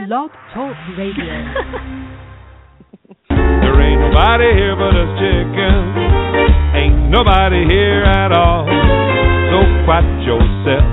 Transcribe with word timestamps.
Promised 0.00 0.08
land. 0.08 0.08
Blog 0.08 0.30
Talk 0.54 0.76
Radio. 0.96 2.16
There 3.30 3.76
ain't 3.76 4.00
nobody 4.00 4.48
here 4.56 4.74
but 4.74 4.96
us 4.96 5.12
chickens. 5.20 5.94
Ain't 6.74 7.10
nobody 7.10 7.64
here 7.68 8.02
at 8.02 8.32
all. 8.32 8.64
So 8.64 9.58
quiet 9.84 10.06
yourself. 10.24 10.86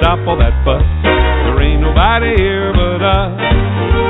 Stop 0.00 0.20
all 0.28 0.36
that 0.38 0.52
fuss. 0.64 0.84
There 1.02 1.60
ain't 1.62 1.80
nobody 1.80 2.36
here 2.36 2.72
but 2.72 3.00
us. 3.02 3.32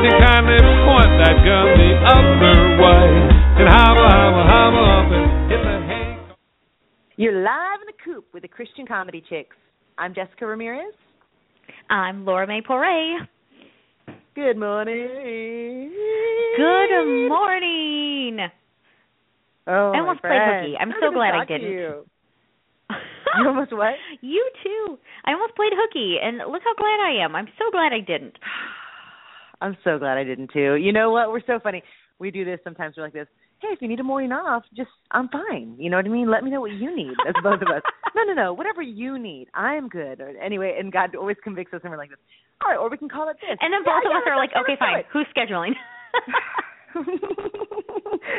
Then 0.02 0.14
kindly 0.20 0.58
point 0.84 1.12
that 1.22 1.36
gun 1.46 1.66
the 1.78 1.92
other 2.04 2.58
way. 2.82 3.06
And 3.62 3.68
hobble, 3.70 4.02
hobble, 4.02 4.46
hobble 4.50 4.86
up 4.90 5.08
and 5.12 5.50
hit 5.50 5.60
the 5.62 5.76
hay. 5.86 6.18
You're 7.16 7.42
live 7.42 7.80
in 7.80 7.86
the 7.86 7.98
coop 8.04 8.26
with 8.34 8.42
the 8.42 8.48
Christian 8.48 8.86
Comedy 8.86 9.22
Chicks. 9.28 9.56
I'm 9.96 10.14
Jessica 10.14 10.46
Ramirez. 10.46 10.94
I'm 11.88 12.24
Laura 12.24 12.46
May 12.46 12.60
Poray. 12.60 13.16
Good 14.34 14.58
morning. 14.58 15.92
Good 16.56 17.28
morning. 17.28 18.38
Oh, 19.68 19.92
I 19.94 19.98
almost 20.00 20.22
played 20.22 20.40
hooky. 20.42 20.74
I'm 20.80 20.90
How 20.90 20.96
so 21.00 21.12
glad 21.12 21.34
I 21.34 21.44
didn't. 21.44 21.70
You. 21.70 22.04
you 22.90 23.46
almost 23.46 23.72
what? 23.72 23.94
You 24.22 24.50
too. 24.64 24.98
I 25.24 25.34
almost 25.34 25.54
played 25.54 25.70
hooky, 25.72 26.16
and 26.20 26.38
look 26.50 26.62
how 26.64 26.74
glad 26.74 26.98
I 26.98 27.24
am. 27.24 27.36
I'm 27.36 27.46
so 27.56 27.70
glad 27.70 27.92
I 27.92 28.00
didn't. 28.00 28.34
I'm 29.60 29.76
so 29.84 30.00
glad 30.00 30.18
I 30.18 30.24
didn't 30.24 30.50
too. 30.52 30.74
You 30.74 30.92
know 30.92 31.12
what? 31.12 31.30
We're 31.30 31.46
so 31.46 31.60
funny. 31.62 31.84
We 32.18 32.32
do 32.32 32.44
this 32.44 32.58
sometimes. 32.64 32.96
We're 32.96 33.04
like 33.04 33.12
this. 33.12 33.28
Hey, 33.64 33.72
if 33.72 33.80
you 33.80 33.88
need 33.88 33.98
a 34.00 34.04
morning 34.04 34.30
off, 34.32 34.62
just 34.76 34.90
I'm 35.10 35.28
fine. 35.28 35.76
You 35.78 35.88
know 35.88 35.96
what 35.96 36.04
I 36.04 36.10
mean? 36.10 36.28
Let 36.30 36.44
me 36.44 36.50
know 36.50 36.60
what 36.60 36.72
you 36.72 36.94
need. 36.94 37.16
as 37.26 37.32
both 37.42 37.62
of 37.62 37.68
us. 37.68 37.80
No, 38.14 38.22
no, 38.22 38.32
no. 38.32 38.52
Whatever 38.54 38.80
you 38.80 39.18
need, 39.18 39.48
I'm 39.54 39.88
good. 39.88 40.20
Or 40.20 40.28
anyway, 40.38 40.76
and 40.78 40.92
God 40.92 41.16
always 41.16 41.36
convicts 41.42 41.74
us, 41.74 41.80
and 41.82 41.90
we're 41.90 41.96
like 41.98 42.10
this. 42.10 42.18
All 42.62 42.70
right, 42.70 42.78
or 42.78 42.88
we 42.88 42.96
can 42.96 43.08
call 43.08 43.28
it 43.28 43.34
this. 43.42 43.58
And 43.60 43.72
then 43.74 43.80
Yeah, 43.84 43.90
both 43.90 44.06
of 44.06 44.12
yeah, 44.14 44.18
us 44.22 44.26
are 44.30 44.36
like, 44.36 44.50
okay, 44.54 44.76
fine. 44.78 45.00
it. 45.00 45.06
Who's 45.12 45.26
scheduling? 45.34 45.74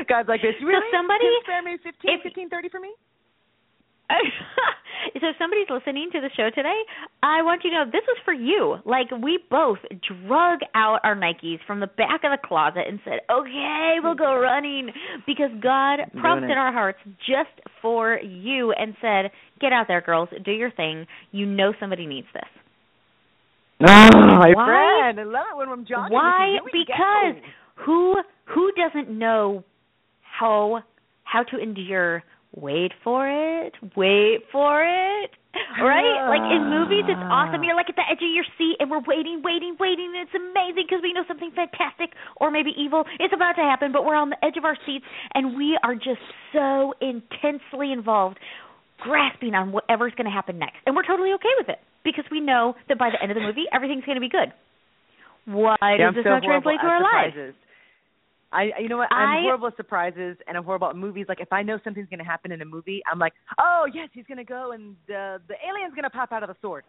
God's 0.08 0.30
like 0.30 0.42
this. 0.42 0.56
Really? 0.64 0.80
So 0.92 0.96
somebody- 0.98 1.28
spare 1.44 1.62
me 1.62 1.76
15, 1.84 1.92
if- 2.08 2.24
15, 2.24 2.50
30 2.50 2.70
for 2.70 2.80
me? 2.80 2.94
so 5.20 5.28
if 5.28 5.36
somebody's 5.40 5.70
listening 5.70 6.10
to 6.14 6.22
the 6.22 6.30
show 6.38 6.50
today, 6.54 6.78
I 7.24 7.42
want 7.42 7.64
you 7.64 7.72
to 7.72 7.78
know 7.78 7.86
this 7.86 8.06
was 8.08 8.18
for 8.24 8.34
you. 8.34 8.78
Like 8.86 9.10
we 9.12 9.40
both 9.50 9.80
drug 10.08 10.60
out 10.76 11.00
our 11.04 11.16
Nikes 11.16 11.60
from 11.66 11.80
the 11.80 11.88
back 11.88 12.24
of 12.24 12.32
the 12.32 12.38
closet 12.44 12.84
and 12.88 13.00
said, 13.04 13.20
"Okay, 13.32 13.96
we'll 14.04 14.16
go 14.16 14.38
running," 14.38 14.90
because 15.26 15.52
God 15.62 16.00
prompted 16.20 16.58
our 16.58 16.72
hearts 16.72 17.00
just 17.26 17.54
for 17.82 18.20
you 18.20 18.72
and 18.72 18.96
said, 19.02 19.32
"Get 19.60 19.74
out 19.74 19.88
there, 19.88 20.02
girls, 20.02 20.30
do 20.44 20.52
your 20.52 20.72
thing. 20.72 21.08
You 21.32 21.46
know 21.46 21.74
somebody 21.80 22.06
needs 22.06 22.28
this." 22.34 22.50
Oh, 23.82 24.10
my 24.14 24.52
Why? 24.54 24.66
friend. 24.66 25.20
I 25.20 25.24
love 25.24 25.46
it 25.52 25.58
when 25.58 25.70
I'm 25.70 25.86
jogging. 25.86 26.14
Why? 26.14 26.58
Because 26.66 27.36
go. 27.36 27.84
who 27.86 28.16
who 28.46 28.72
doesn't 28.72 29.10
know 29.10 29.64
how 30.22 30.84
how 31.24 31.44
to 31.44 31.58
endure 31.58 32.24
wait 32.56 32.92
for 33.04 33.28
it, 33.28 33.74
wait 33.96 34.40
for 34.52 34.84
it. 34.84 35.32
Right? 35.80 36.28
Like 36.28 36.44
in 36.52 36.68
movies 36.68 37.08
it's 37.08 37.22
awesome. 37.32 37.64
You're 37.64 37.76
like 37.80 37.88
at 37.88 37.96
the 37.96 38.04
edge 38.04 38.20
of 38.20 38.28
your 38.28 38.44
seat 38.58 38.76
and 38.80 38.92
we're 38.92 39.04
waiting, 39.08 39.40
waiting, 39.42 39.78
waiting 39.80 40.12
and 40.12 40.28
it's 40.28 40.36
amazing 40.36 40.84
because 40.84 41.00
we 41.02 41.14
know 41.14 41.24
something 41.30 41.52
fantastic 41.56 42.12
or 42.44 42.52
maybe 42.52 42.72
evil 42.76 43.06
is 43.24 43.32
about 43.34 43.54
to 43.56 43.64
happen, 43.64 43.92
but 43.96 44.04
we're 44.04 44.20
on 44.20 44.32
the 44.32 44.40
edge 44.44 44.58
of 44.58 44.66
our 44.66 44.76
seats 44.86 45.06
and 45.34 45.56
we 45.56 45.80
are 45.84 45.96
just 45.96 46.20
so 46.52 46.92
intensely 47.00 47.94
involved 47.96 48.36
grasping 49.00 49.56
on 49.56 49.72
whatever's 49.72 50.12
going 50.20 50.28
to 50.28 50.32
happen 50.36 50.60
next. 50.60 50.84
And 50.86 50.96
we're 50.96 51.08
totally 51.08 51.32
okay 51.40 51.56
with 51.58 51.70
it 51.70 51.80
because 52.04 52.26
we 52.32 52.42
know 52.42 52.76
that 52.90 53.00
by 53.00 53.10
the 53.10 53.20
end 53.24 53.32
of 53.32 53.36
the 53.36 53.44
movie 53.48 53.64
everything's 53.72 54.04
going 54.04 54.20
to 54.20 54.24
be 54.24 54.30
good. 54.32 54.52
Why 55.46 55.76
Yeah, 55.82 55.98
does 55.98 56.08
I'm 56.08 56.16
this 56.16 56.24
so 56.28 56.30
not 56.36 56.44
translate 56.44 56.80
to 56.84 56.88
our 56.88 57.00
lives? 57.00 57.36
I, 58.52 58.70
you 58.80 58.88
know 58.90 58.98
what? 58.98 59.12
I'm 59.12 59.40
I- 59.40 59.42
horrible 59.44 59.68
at 59.68 59.78
surprises, 59.78 60.38
and 60.48 60.58
I'm 60.58 60.64
horrible 60.64 60.90
at 60.90 60.96
movies. 60.96 61.26
Like 61.28 61.42
if 61.42 61.52
I 61.52 61.64
know 61.64 61.80
something's 61.84 62.10
going 62.10 62.20
to 62.20 62.26
happen 62.26 62.52
in 62.52 62.62
a 62.62 62.66
movie, 62.66 63.02
I'm 63.12 63.20
like, 63.20 63.34
oh 63.60 63.86
yes, 63.94 64.10
he's 64.14 64.26
going 64.26 64.38
to 64.38 64.44
go, 64.46 64.72
and 64.72 64.96
the 65.08 65.42
the 65.48 65.56
alien's 65.68 65.94
going 65.94 66.04
to 66.04 66.10
pop 66.10 66.32
out 66.32 66.44
of 66.44 66.50
the 66.50 66.56
sword. 66.62 66.84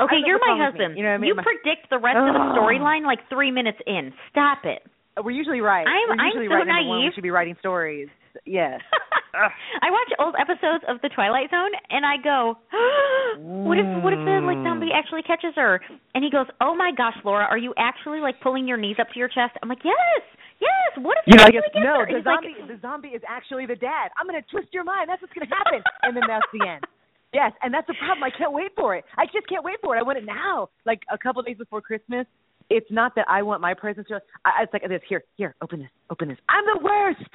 Okay, 0.00 0.16
you're 0.24 0.40
my 0.40 0.56
wrong 0.56 0.58
with 0.58 0.74
me. 0.74 0.80
husband. 0.80 0.96
You 0.96 1.02
know 1.04 1.10
what 1.10 1.20
I 1.20 1.22
mean? 1.22 1.36
My- 1.36 1.44
predict 1.44 1.90
the 1.90 1.98
rest 1.98 2.16
of 2.16 2.32
the 2.34 2.44
storyline 2.56 3.04
like 3.04 3.20
three 3.28 3.50
minutes 3.50 3.78
in. 3.86 4.12
Stop 4.30 4.64
it. 4.64 4.82
Uh, 5.16 5.22
we're 5.22 5.36
usually 5.36 5.60
right. 5.60 5.86
I'm- 5.86 6.08
We're 6.16 6.20
I'm 6.20 6.26
usually 6.32 6.48
so 6.48 6.54
right. 6.56 6.66
Number 6.66 6.88
one, 6.88 7.04
we 7.04 7.12
should 7.14 7.22
be 7.22 7.30
writing 7.30 7.56
stories. 7.60 8.08
Yes. 8.44 8.80
I 9.36 9.90
watch 9.92 10.08
old 10.18 10.34
episodes 10.40 10.84
of 10.88 11.00
The 11.02 11.10
Twilight 11.10 11.50
Zone 11.50 11.70
and 11.90 12.04
I 12.04 12.16
go, 12.24 12.56
what 13.38 13.76
if 13.78 13.84
what 14.02 14.12
if 14.12 14.20
the 14.24 14.40
like 14.44 14.56
zombie 14.64 14.90
actually 14.96 15.22
catches 15.22 15.52
her? 15.56 15.80
And 16.14 16.24
he 16.24 16.30
goes, 16.30 16.46
oh 16.60 16.74
my 16.74 16.90
gosh, 16.96 17.16
Laura, 17.24 17.44
are 17.44 17.58
you 17.58 17.74
actually 17.76 18.20
like 18.20 18.40
pulling 18.40 18.66
your 18.66 18.76
knees 18.78 18.96
up 19.00 19.08
to 19.12 19.18
your 19.18 19.28
chest? 19.28 19.52
I'm 19.62 19.68
like, 19.68 19.84
yes, 19.84 20.22
yes. 20.60 20.90
What 21.04 21.18
if 21.18 21.24
You 21.26 21.36
know, 21.38 21.44
I 21.44 21.50
guess 21.50 21.62
no. 21.74 22.04
The 22.04 22.16
He's 22.16 22.24
like, 22.24 22.40
zombie, 22.42 22.54
the 22.66 22.78
zombie 22.80 23.08
is 23.16 23.22
actually 23.28 23.66
the 23.66 23.76
dad. 23.76 24.10
I'm 24.18 24.26
going 24.26 24.40
to 24.40 24.46
twist 24.50 24.68
your 24.72 24.84
mind. 24.84 25.08
That's 25.08 25.20
what's 25.22 25.34
going 25.34 25.46
to 25.48 25.54
happen, 25.54 25.82
and 26.02 26.16
then 26.16 26.24
that's 26.28 26.46
the 26.52 26.66
end. 26.66 26.84
Yes, 27.34 27.52
and 27.60 27.74
that's 27.74 27.86
the 27.86 27.94
problem. 27.98 28.22
I 28.24 28.30
can't 28.30 28.52
wait 28.52 28.70
for 28.76 28.94
it. 28.96 29.04
I 29.18 29.26
just 29.26 29.46
can't 29.48 29.62
wait 29.62 29.74
for 29.82 29.94
it. 29.94 29.98
I 29.98 30.02
want 30.02 30.16
it 30.16 30.24
now, 30.24 30.70
like 30.86 31.00
a 31.12 31.18
couple 31.18 31.42
days 31.42 31.58
before 31.58 31.82
Christmas. 31.82 32.24
It's 32.70 32.86
not 32.90 33.14
that 33.16 33.26
I 33.28 33.42
want 33.42 33.60
my 33.60 33.74
presents. 33.74 34.08
To, 34.08 34.20
I, 34.46 34.62
it's 34.62 34.72
like 34.72 34.88
this. 34.88 35.02
Here, 35.06 35.22
here, 35.36 35.54
open 35.60 35.80
this, 35.80 35.90
open 36.08 36.28
this. 36.28 36.38
I'm 36.48 36.64
the 36.64 36.80
worst, 36.82 37.28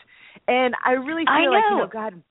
and 0.47 0.73
I 0.83 0.93
really 0.93 1.23
feel 1.25 1.51
I 1.51 1.53
like 1.53 1.63
you 1.69 1.77
know. 1.77 1.83
know, 1.83 1.89
God. 1.91 2.23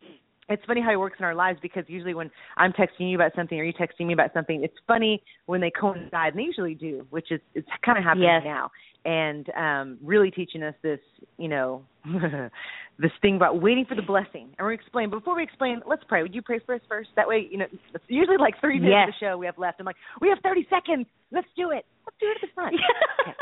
It's 0.49 0.65
funny 0.67 0.81
how 0.81 0.91
it 0.93 0.97
works 0.97 1.17
in 1.21 1.25
our 1.25 1.35
lives 1.35 1.61
because 1.63 1.85
usually 1.87 2.15
when 2.15 2.29
I'm 2.57 2.73
texting 2.73 3.09
you 3.09 3.15
about 3.17 3.33
something 3.37 3.57
or 3.57 3.63
you 3.63 3.73
texting 3.73 4.07
me 4.07 4.15
about 4.15 4.33
something, 4.35 4.65
it's 4.65 4.75
funny 4.89 5.23
when 5.47 5.61
they 5.61 5.71
coincide, 5.71 6.33
and 6.33 6.39
they 6.39 6.43
usually 6.43 6.75
do, 6.75 7.07
which 7.11 7.31
is 7.31 7.41
it's 7.55 7.69
kind 7.85 7.99
of 7.99 8.03
happening 8.05 8.25
Yes. 8.25 8.43
now, 8.45 8.71
and 9.05 9.49
um 9.57 9.99
really 10.03 10.31
teaching 10.31 10.63
us 10.63 10.75
this, 10.83 11.01
you 11.39 11.49
know, 11.49 11.83
this 12.99 13.11
thing 13.23 13.37
about 13.37 13.61
waiting 13.63 13.85
for 13.87 13.95
the 13.95 14.03
blessing. 14.03 14.49
And 14.59 14.67
we're 14.67 14.73
explain. 14.73 15.11
Before 15.11 15.37
we 15.37 15.43
explain, 15.43 15.81
let's 15.87 16.03
pray. 16.09 16.23
Would 16.23 16.35
you 16.35 16.43
pray 16.43 16.61
for 16.65 16.75
us 16.75 16.81
first? 16.89 17.11
That 17.17 17.27
way, 17.29 17.49
you 17.51 17.59
know, 17.59 17.67
it's 17.95 18.05
usually 18.09 18.37
like 18.37 18.61
three 18.61 18.79
minutes 18.79 18.93
Yes. 18.95 19.09
of 19.09 19.15
the 19.21 19.27
show 19.27 19.39
we 19.39 19.47
have 19.47 19.59
left. 19.59 19.81
I'm 19.81 19.87
like, 19.87 19.97
we 20.21 20.29
have 20.29 20.39
30 20.43 20.67
seconds. 20.69 21.07
Let's 21.33 21.47
do 21.57 21.71
it. 21.71 21.85
Let's 22.07 22.17
do 22.21 22.27
it 22.27 22.37
at 22.43 22.49
the 22.49 22.55
front. 22.55 22.77
Okay. 23.29 23.37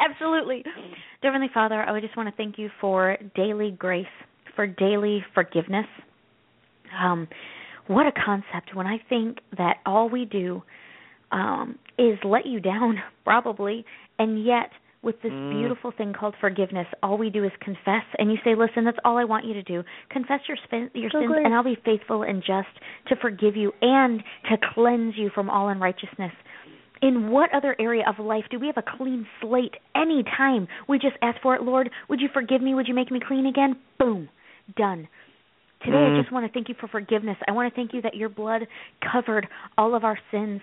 Absolutely. 0.00 0.62
Dear 0.62 1.32
Heavenly 1.32 1.50
Father, 1.52 1.82
I 1.82 2.00
just 2.00 2.16
want 2.16 2.28
to 2.28 2.34
thank 2.36 2.58
you 2.58 2.70
for 2.80 3.18
daily 3.34 3.72
grace, 3.72 4.06
for 4.56 4.66
daily 4.66 5.22
forgiveness. 5.34 5.84
Um, 6.98 7.28
what 7.86 8.06
a 8.06 8.12
concept 8.12 8.74
when 8.74 8.86
I 8.86 8.96
think 9.08 9.38
that 9.58 9.78
all 9.84 10.08
we 10.08 10.24
do 10.24 10.62
um, 11.34 11.78
is 11.98 12.16
let 12.24 12.46
you 12.46 12.60
down, 12.60 12.96
probably, 13.24 13.84
and 14.18 14.44
yet 14.44 14.70
with 15.02 15.20
this 15.22 15.32
Mm. 15.32 15.50
beautiful 15.50 15.90
thing 15.98 16.14
called 16.18 16.34
forgiveness, 16.40 16.86
all 17.02 17.18
we 17.18 17.28
do 17.28 17.44
is 17.44 17.52
confess, 17.60 18.06
and 18.18 18.30
you 18.32 18.38
say, 18.42 18.54
"Listen, 18.54 18.84
that's 18.84 18.96
all 19.04 19.18
I 19.18 19.24
want 19.24 19.44
you 19.44 19.52
to 19.52 19.62
do. 19.62 19.84
Confess 20.08 20.40
your 20.48 20.56
spin- 20.64 20.90
your 20.94 21.10
So 21.10 21.20
sins, 21.20 21.30
great. 21.32 21.44
and 21.44 21.52
I'll 21.54 21.62
be 21.62 21.76
faithful 21.84 22.22
and 22.22 22.42
just 22.42 22.72
to 23.08 23.16
forgive 23.16 23.54
you 23.54 23.70
and 23.82 24.22
to 24.48 24.56
cleanse 24.72 25.14
you 25.18 25.28
from 25.34 25.50
all 25.50 25.68
unrighteousness." 25.68 26.32
in 27.02 27.28
what 27.30 27.52
other 27.52 27.74
area 27.78 28.04
of 28.08 28.18
life 28.24 28.44
do 28.50 28.58
we 28.58 28.66
have 28.68 28.78
a 28.78 28.96
clean 28.96 29.26
slate 29.40 29.74
any 29.94 30.22
time 30.22 30.66
we 30.88 30.96
just 30.98 31.16
ask 31.22 31.38
for 31.42 31.54
it 31.56 31.62
lord 31.62 31.90
would 32.08 32.20
you 32.20 32.28
forgive 32.32 32.62
me 32.62 32.72
would 32.72 32.86
you 32.88 32.94
make 32.94 33.10
me 33.10 33.20
clean 33.28 33.46
again 33.46 33.76
boom 33.98 34.28
done 34.76 35.06
today 35.84 35.96
Mm. 35.98 36.12
i 36.14 36.20
just 36.20 36.30
want 36.32 36.46
to 36.46 36.52
thank 36.52 36.68
you 36.68 36.74
for 36.80 36.86
forgiveness 36.88 37.36
i 37.48 37.52
want 37.52 37.70
to 37.70 37.74
thank 37.78 37.92
you 37.92 38.00
that 38.02 38.14
your 38.14 38.28
blood 38.30 38.62
covered 39.12 39.46
all 39.76 39.94
of 39.94 40.04
our 40.04 40.18
sins 40.30 40.62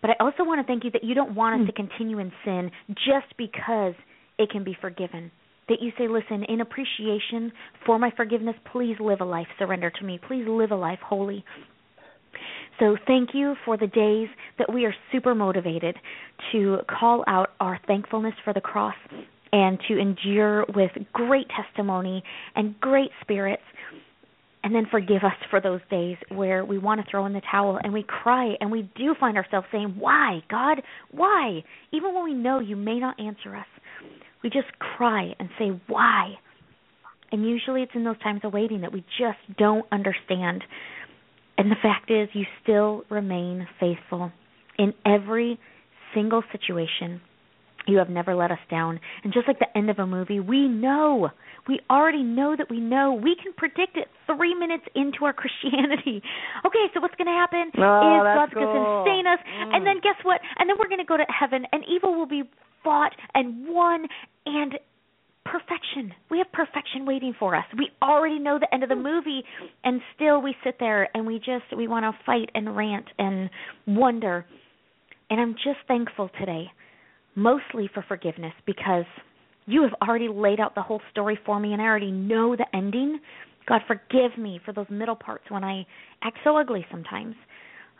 but 0.00 0.10
i 0.10 0.14
also 0.20 0.44
want 0.44 0.60
to 0.60 0.66
thank 0.66 0.84
you 0.84 0.90
that 0.90 1.04
you 1.04 1.14
don't 1.14 1.34
want 1.34 1.54
us 1.54 1.60
hmm. 1.60 1.66
to 1.66 1.72
continue 1.72 2.18
in 2.18 2.32
sin 2.44 2.70
just 3.06 3.36
because 3.36 3.94
it 4.38 4.50
can 4.50 4.64
be 4.64 4.76
forgiven. 4.80 5.30
That 5.68 5.78
you 5.80 5.90
say 5.98 6.06
listen 6.08 6.44
in 6.48 6.60
appreciation 6.60 7.52
for 7.84 7.98
my 7.98 8.10
forgiveness 8.16 8.54
please 8.72 8.96
live 9.00 9.20
a 9.20 9.24
life. 9.24 9.46
Surrender 9.58 9.90
to 9.90 10.04
me. 10.04 10.20
Please 10.26 10.44
live 10.46 10.70
a 10.70 10.76
life 10.76 11.00
holy. 11.04 11.44
So 12.78 12.96
thank 13.06 13.30
you 13.32 13.54
for 13.64 13.76
the 13.76 13.86
days 13.86 14.28
that 14.58 14.72
we 14.72 14.84
are 14.84 14.94
super 15.10 15.34
motivated 15.34 15.96
to 16.52 16.78
call 16.88 17.24
out 17.26 17.50
our 17.58 17.80
thankfulness 17.86 18.34
for 18.44 18.52
the 18.52 18.60
cross 18.60 18.94
and 19.52 19.78
to 19.88 19.98
endure 19.98 20.66
with 20.74 20.90
great 21.14 21.46
testimony 21.48 22.22
and 22.54 22.78
great 22.80 23.10
spirits 23.22 23.62
and 24.66 24.74
then 24.74 24.88
forgive 24.90 25.22
us 25.22 25.36
for 25.48 25.60
those 25.60 25.78
days 25.92 26.16
where 26.28 26.64
we 26.64 26.76
want 26.76 27.00
to 27.00 27.08
throw 27.08 27.24
in 27.24 27.32
the 27.32 27.40
towel 27.52 27.78
and 27.80 27.92
we 27.92 28.02
cry 28.02 28.54
and 28.60 28.68
we 28.68 28.90
do 28.96 29.14
find 29.20 29.36
ourselves 29.36 29.64
saying, 29.70 29.94
Why, 29.96 30.40
God? 30.50 30.82
Why? 31.12 31.62
Even 31.92 32.12
when 32.12 32.24
we 32.24 32.34
know 32.34 32.58
you 32.58 32.74
may 32.74 32.98
not 32.98 33.20
answer 33.20 33.54
us, 33.54 33.66
we 34.42 34.50
just 34.50 34.66
cry 34.80 35.30
and 35.38 35.48
say, 35.56 35.80
Why? 35.86 36.32
And 37.30 37.48
usually 37.48 37.82
it's 37.82 37.92
in 37.94 38.02
those 38.02 38.18
times 38.18 38.40
of 38.42 38.52
waiting 38.52 38.80
that 38.80 38.92
we 38.92 39.04
just 39.20 39.38
don't 39.56 39.86
understand. 39.92 40.64
And 41.56 41.70
the 41.70 41.76
fact 41.80 42.10
is, 42.10 42.28
you 42.32 42.44
still 42.64 43.04
remain 43.08 43.68
faithful 43.78 44.32
in 44.80 44.94
every 45.06 45.60
single 46.12 46.42
situation. 46.50 47.20
You 47.86 47.98
have 47.98 48.08
never 48.08 48.34
let 48.34 48.50
us 48.50 48.58
down. 48.70 49.00
And 49.24 49.32
just 49.32 49.46
like 49.46 49.58
the 49.58 49.78
end 49.78 49.90
of 49.90 49.98
a 49.98 50.06
movie, 50.06 50.40
we 50.40 50.68
know 50.68 51.30
we 51.68 51.80
already 51.90 52.22
know 52.22 52.54
that 52.56 52.70
we 52.70 52.80
know. 52.80 53.12
We 53.12 53.36
can 53.42 53.52
predict 53.52 53.96
it 53.96 54.08
three 54.26 54.54
minutes 54.54 54.84
into 54.94 55.24
our 55.24 55.32
Christianity. 55.34 56.22
Okay, 56.64 56.86
so 56.94 57.00
what's 57.00 57.14
going 57.16 57.26
to 57.26 57.38
happen 57.38 57.70
oh, 57.78 58.22
is 58.22 58.36
God's 58.38 58.54
going 58.54 58.66
to 58.66 59.02
sustain 59.02 59.26
us, 59.26 59.40
mm. 59.42 59.74
and 59.74 59.86
then 59.86 59.96
guess 60.02 60.18
what? 60.22 60.40
And 60.58 60.70
then 60.70 60.76
we're 60.78 60.88
going 60.88 61.02
to 61.02 61.08
go 61.08 61.16
to 61.16 61.26
heaven, 61.28 61.66
and 61.72 61.82
evil 61.88 62.14
will 62.14 62.28
be 62.28 62.44
fought 62.84 63.12
and 63.34 63.66
won, 63.68 64.06
and 64.46 64.78
perfection. 65.44 66.12
We 66.30 66.38
have 66.38 66.50
perfection 66.52 67.06
waiting 67.06 67.34
for 67.38 67.54
us. 67.54 67.64
We 67.76 67.90
already 68.02 68.38
know 68.38 68.58
the 68.58 68.72
end 68.72 68.82
of 68.82 68.88
the 68.88 68.96
movie, 68.96 69.42
and 69.84 70.00
still 70.14 70.40
we 70.40 70.54
sit 70.64 70.76
there 70.78 71.08
and 71.14 71.26
we 71.26 71.38
just 71.38 71.76
we 71.76 71.88
want 71.88 72.04
to 72.04 72.12
fight 72.24 72.50
and 72.54 72.76
rant 72.76 73.06
and 73.18 73.50
wonder. 73.86 74.46
And 75.30 75.40
I'm 75.40 75.54
just 75.54 75.78
thankful 75.88 76.30
today, 76.38 76.66
mostly 77.36 77.88
for 77.92 78.04
forgiveness 78.08 78.54
because 78.66 79.04
you 79.66 79.82
have 79.82 79.92
already 80.08 80.28
laid 80.28 80.58
out 80.58 80.74
the 80.74 80.82
whole 80.82 81.00
story 81.10 81.38
for 81.44 81.60
me, 81.60 81.72
and 81.72 81.82
I 81.82 81.84
already 81.84 82.10
know 82.10 82.56
the 82.56 82.66
ending. 82.74 83.20
God, 83.68 83.82
forgive 83.86 84.38
me 84.38 84.60
for 84.64 84.72
those 84.72 84.86
middle 84.90 85.16
parts 85.16 85.44
when 85.48 85.64
I 85.64 85.86
act 86.22 86.38
so 86.44 86.56
ugly 86.56 86.86
sometimes. 86.90 87.34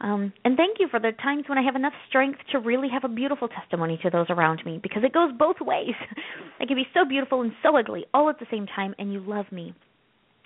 Um, 0.01 0.33
and 0.45 0.57
thank 0.57 0.77
you 0.79 0.89
for 0.91 1.01
the 1.01 1.13
times 1.23 1.45
when 1.49 1.59
I 1.59 1.63
have 1.63 1.75
enough 1.75 1.95
strength 2.09 2.39
to 2.53 2.59
really 2.59 2.89
have 2.89 3.05
a 3.05 3.13
beautiful 3.13 3.49
testimony 3.49 3.99
to 4.03 4.11
those 4.11 4.27
around 4.29 4.63
me 4.65 4.79
because 4.83 5.03
it 5.05 5.13
goes 5.13 5.33
both 5.39 5.57
ways. 5.61 5.95
I 6.61 6.67
can 6.67 6.77
be 6.77 6.87
so 6.93 7.05
beautiful 7.05 7.43
and 7.43 7.53
so 7.63 7.77
ugly 7.77 8.05
all 8.13 8.29
at 8.29 8.39
the 8.39 8.47
same 8.51 8.67
time, 8.67 8.95
and 8.99 9.13
you 9.13 9.21
love 9.21 9.51
me. 9.51 9.75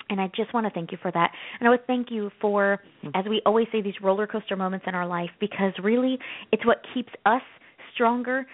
And 0.09 0.21
I 0.21 0.29
just 0.35 0.53
want 0.55 0.67
to 0.67 0.71
thank 0.73 0.91
you 0.91 0.99
for 1.01 1.13
that. 1.13 1.31
And 1.59 1.69
I 1.69 1.71
would 1.71 1.87
thank 1.87 2.11
you 2.11 2.31
for, 2.41 2.81
as 3.15 3.25
we 3.29 3.43
always 3.47 3.69
say, 3.71 3.81
these 3.81 3.95
roller 4.03 4.27
coaster 4.27 4.57
moments 4.57 4.87
in 4.89 4.95
our 4.95 5.07
life 5.07 5.31
because 5.41 5.73
really 5.83 6.19
it's 6.51 6.67
what 6.67 6.85
keeps 6.95 7.13
us 7.27 7.43
stronger 7.95 8.47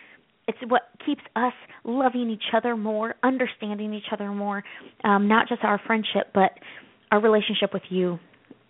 it's 0.48 0.58
what 0.68 0.82
keeps 1.04 1.22
us 1.34 1.52
loving 1.84 2.30
each 2.30 2.54
other 2.54 2.76
more, 2.76 3.14
understanding 3.22 3.92
each 3.94 4.12
other 4.12 4.28
more, 4.30 4.62
um, 5.04 5.28
not 5.28 5.48
just 5.48 5.62
our 5.64 5.80
friendship, 5.86 6.28
but 6.34 6.52
our 7.10 7.20
relationship 7.20 7.72
with 7.72 7.82
you. 7.88 8.18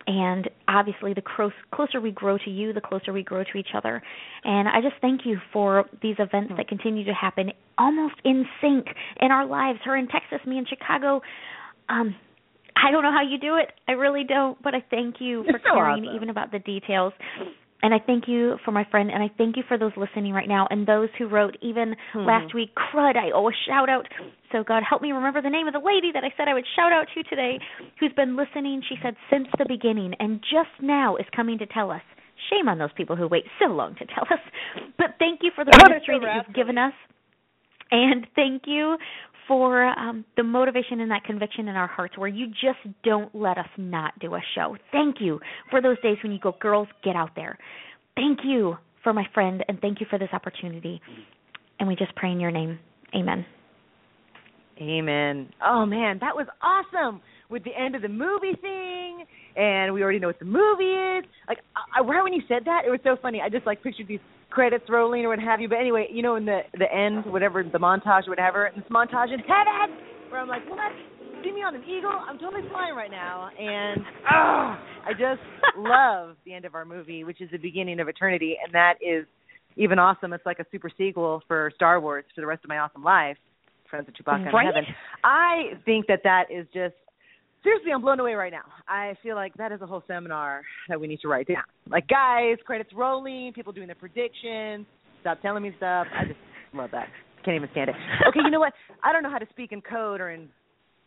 And 0.08 0.48
obviously, 0.68 1.14
the 1.14 1.22
close, 1.22 1.52
closer 1.74 2.00
we 2.00 2.12
grow 2.12 2.38
to 2.38 2.50
you, 2.50 2.72
the 2.72 2.80
closer 2.80 3.12
we 3.12 3.24
grow 3.24 3.42
to 3.42 3.58
each 3.58 3.74
other. 3.74 4.00
And 4.44 4.68
I 4.68 4.80
just 4.80 4.94
thank 5.00 5.22
you 5.24 5.38
for 5.52 5.84
these 6.00 6.14
events 6.20 6.52
that 6.56 6.68
continue 6.68 7.04
to 7.04 7.12
happen 7.12 7.50
almost 7.76 8.14
in 8.24 8.46
sync 8.60 8.86
in 9.20 9.32
our 9.32 9.44
lives. 9.44 9.80
Her 9.84 9.96
in 9.96 10.06
Texas, 10.06 10.38
me 10.46 10.58
in 10.58 10.66
Chicago. 10.66 11.22
Um, 11.88 12.14
I 12.76 12.92
don't 12.92 13.02
know 13.02 13.10
how 13.10 13.22
you 13.22 13.38
do 13.38 13.56
it. 13.56 13.72
I 13.88 13.92
really 13.92 14.22
don't, 14.22 14.62
but 14.62 14.74
I 14.74 14.84
thank 14.90 15.16
you 15.18 15.42
for 15.44 15.58
so 15.64 15.74
caring 15.74 16.04
awesome. 16.04 16.14
even 16.14 16.30
about 16.30 16.52
the 16.52 16.60
details. 16.60 17.12
And 17.86 17.94
I 17.94 18.00
thank 18.04 18.26
you 18.26 18.58
for 18.64 18.72
my 18.72 18.82
friend, 18.90 19.12
and 19.12 19.22
I 19.22 19.30
thank 19.38 19.56
you 19.56 19.62
for 19.68 19.78
those 19.78 19.92
listening 19.96 20.32
right 20.32 20.48
now, 20.48 20.66
and 20.70 20.84
those 20.88 21.08
who 21.18 21.28
wrote 21.28 21.56
even 21.62 21.94
Hmm. 22.12 22.26
last 22.26 22.52
week. 22.52 22.74
Crud, 22.74 23.14
I 23.14 23.30
owe 23.30 23.48
a 23.48 23.52
shout 23.64 23.88
out. 23.88 24.08
So 24.50 24.64
God 24.64 24.82
help 24.82 25.02
me 25.02 25.12
remember 25.12 25.40
the 25.40 25.50
name 25.50 25.68
of 25.68 25.72
the 25.72 25.78
lady 25.78 26.10
that 26.10 26.24
I 26.24 26.34
said 26.36 26.48
I 26.48 26.54
would 26.54 26.66
shout 26.74 26.90
out 26.90 27.06
to 27.14 27.22
today, 27.22 27.60
who's 28.00 28.12
been 28.14 28.34
listening. 28.34 28.82
She 28.88 28.96
said 29.04 29.14
since 29.30 29.46
the 29.56 29.66
beginning, 29.66 30.14
and 30.18 30.42
just 30.42 30.74
now 30.82 31.14
is 31.14 31.26
coming 31.30 31.58
to 31.58 31.66
tell 31.66 31.92
us. 31.92 32.02
Shame 32.50 32.68
on 32.68 32.78
those 32.78 32.92
people 32.96 33.14
who 33.14 33.28
wait 33.28 33.44
so 33.60 33.66
long 33.66 33.94
to 33.94 34.06
tell 34.06 34.24
us. 34.32 34.40
But 34.98 35.14
thank 35.20 35.44
you 35.44 35.52
for 35.54 35.64
the 35.64 35.70
ministry 35.86 36.18
that 36.18 36.34
you've 36.34 36.56
given 36.56 36.78
us, 36.78 36.92
and 37.92 38.26
thank 38.34 38.66
you 38.66 38.98
for 39.48 39.86
um, 39.98 40.24
the 40.36 40.42
motivation 40.42 41.00
and 41.00 41.10
that 41.10 41.24
conviction 41.24 41.68
in 41.68 41.76
our 41.76 41.86
hearts 41.86 42.18
where 42.18 42.28
you 42.28 42.48
just 42.48 42.78
don't 43.04 43.34
let 43.34 43.58
us 43.58 43.68
not 43.76 44.18
do 44.18 44.34
a 44.34 44.40
show. 44.54 44.76
Thank 44.92 45.16
you 45.20 45.40
for 45.70 45.80
those 45.80 46.00
days 46.02 46.16
when 46.22 46.32
you 46.32 46.38
go, 46.40 46.54
girls, 46.60 46.88
get 47.04 47.16
out 47.16 47.30
there. 47.36 47.58
Thank 48.14 48.40
you 48.44 48.76
for 49.02 49.12
my 49.12 49.24
friend, 49.34 49.64
and 49.68 49.80
thank 49.80 50.00
you 50.00 50.06
for 50.10 50.18
this 50.18 50.30
opportunity. 50.32 51.00
And 51.78 51.88
we 51.88 51.94
just 51.94 52.14
pray 52.16 52.32
in 52.32 52.40
your 52.40 52.50
name. 52.50 52.78
Amen. 53.14 53.46
Amen. 54.80 55.48
Oh 55.64 55.86
man, 55.86 56.18
that 56.20 56.34
was 56.34 56.46
awesome 56.62 57.20
with 57.48 57.64
the 57.64 57.70
end 57.78 57.94
of 57.94 58.02
the 58.02 58.08
movie 58.08 58.56
thing, 58.60 59.24
and 59.56 59.94
we 59.94 60.02
already 60.02 60.18
know 60.18 60.26
what 60.26 60.38
the 60.38 60.44
movie 60.44 61.18
is. 61.18 61.24
Like, 61.48 61.58
I, 61.74 62.00
I, 62.00 62.04
right 62.04 62.22
when 62.22 62.32
you 62.32 62.42
said 62.48 62.62
that, 62.66 62.82
it 62.86 62.90
was 62.90 63.00
so 63.04 63.16
funny. 63.22 63.40
I 63.40 63.48
just 63.48 63.64
like 63.64 63.82
pictured 63.82 64.08
these 64.08 64.20
credits 64.50 64.84
rolling 64.88 65.24
or 65.24 65.30
what 65.30 65.38
have 65.38 65.60
you. 65.60 65.68
But 65.68 65.78
anyway, 65.78 66.08
you 66.10 66.22
know, 66.22 66.36
in 66.36 66.44
the 66.44 66.60
the 66.78 66.92
end, 66.92 67.24
whatever 67.26 67.62
the 67.62 67.78
montage 67.78 68.26
or 68.26 68.30
whatever, 68.30 68.66
and 68.66 68.82
this 68.82 68.90
montage 68.90 69.32
in 69.32 69.40
heaven, 69.40 69.96
where 70.30 70.40
I'm 70.40 70.48
like, 70.48 70.68
what? 70.68 70.92
See 71.44 71.52
me 71.52 71.60
on 71.62 71.74
an 71.74 71.82
eagle? 71.84 72.10
I'm 72.10 72.38
totally 72.38 72.62
flying 72.70 72.94
right 72.94 73.10
now, 73.10 73.50
and 73.58 74.00
oh, 74.32 74.76
I 75.06 75.12
just 75.12 75.40
love 75.76 76.36
the 76.44 76.54
end 76.54 76.64
of 76.64 76.74
our 76.74 76.84
movie, 76.84 77.24
which 77.24 77.40
is 77.40 77.50
the 77.50 77.58
beginning 77.58 78.00
of 78.00 78.08
eternity, 78.08 78.56
and 78.64 78.72
that 78.74 78.94
is 79.00 79.26
even 79.76 79.98
awesome. 79.98 80.32
It's 80.32 80.46
like 80.46 80.58
a 80.58 80.66
super 80.72 80.90
sequel 80.96 81.42
for 81.46 81.70
Star 81.76 82.00
Wars 82.00 82.24
for 82.34 82.40
the 82.40 82.46
rest 82.46 82.64
of 82.64 82.68
my 82.68 82.78
awesome 82.78 83.04
life. 83.04 83.36
Friends 83.90 84.08
of 84.08 84.14
Chewbacca 84.14 84.52
Right? 84.52 84.66
in 84.66 84.74
heaven. 84.74 84.84
I 85.22 85.72
think 85.84 86.06
that 86.08 86.20
that 86.24 86.44
is 86.50 86.66
just 86.74 86.94
seriously, 87.66 87.90
I'm 87.92 88.00
blown 88.00 88.20
away 88.20 88.34
right 88.34 88.52
now. 88.52 88.62
I 88.86 89.14
feel 89.24 89.34
like 89.34 89.52
that 89.54 89.72
is 89.72 89.82
a 89.82 89.86
whole 89.86 90.04
seminar 90.06 90.62
that 90.88 91.00
we 91.00 91.08
need 91.08 91.18
to 91.20 91.28
write 91.28 91.48
down. 91.48 91.64
Like, 91.90 92.06
guys, 92.06 92.58
credits 92.64 92.90
rolling, 92.94 93.52
people 93.54 93.72
doing 93.72 93.88
their 93.88 93.96
predictions. 93.96 94.86
Stop 95.22 95.42
telling 95.42 95.64
me 95.64 95.72
stuff. 95.76 96.06
I 96.16 96.26
just 96.26 96.38
love 96.72 96.90
that. 96.92 97.08
Can't 97.44 97.56
even 97.56 97.68
stand 97.72 97.90
it. 97.90 97.96
Okay, 98.28 98.40
you 98.44 98.50
know 98.50 98.60
what? 98.60 98.72
I 99.02 99.12
don't 99.12 99.24
know 99.24 99.30
how 99.30 99.38
to 99.38 99.46
speak 99.50 99.72
in 99.72 99.80
code 99.80 100.20
or 100.20 100.30
in 100.30 100.48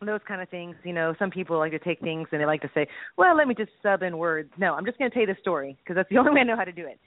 those 0.06 0.20
kind 0.28 0.42
of 0.42 0.50
things. 0.50 0.76
You 0.84 0.92
know, 0.94 1.16
some 1.18 1.30
people 1.30 1.58
like 1.58 1.72
to 1.72 1.80
take 1.80 2.02
things 2.02 2.28
and 2.32 2.42
they 2.42 2.46
like 2.46 2.62
to 2.62 2.72
say, 2.74 2.88
"Well, 3.18 3.36
let 3.38 3.48
me 3.48 3.56
just 3.56 3.72
sub 3.82 4.04
in 4.04 4.18
words." 4.18 4.50
No, 4.58 4.74
I'm 4.74 4.86
just 4.86 4.98
going 4.98 5.10
to 5.10 5.14
tell 5.14 5.22
you 5.22 5.34
the 5.34 5.40
story 5.40 5.78
because 5.82 5.96
that's 5.96 6.10
the 6.10 6.18
only 6.20 6.32
way 6.32 6.42
I 6.42 6.44
know 6.44 6.58
how 6.58 6.66
to 6.66 6.72
do 6.72 6.86
it. 6.86 7.00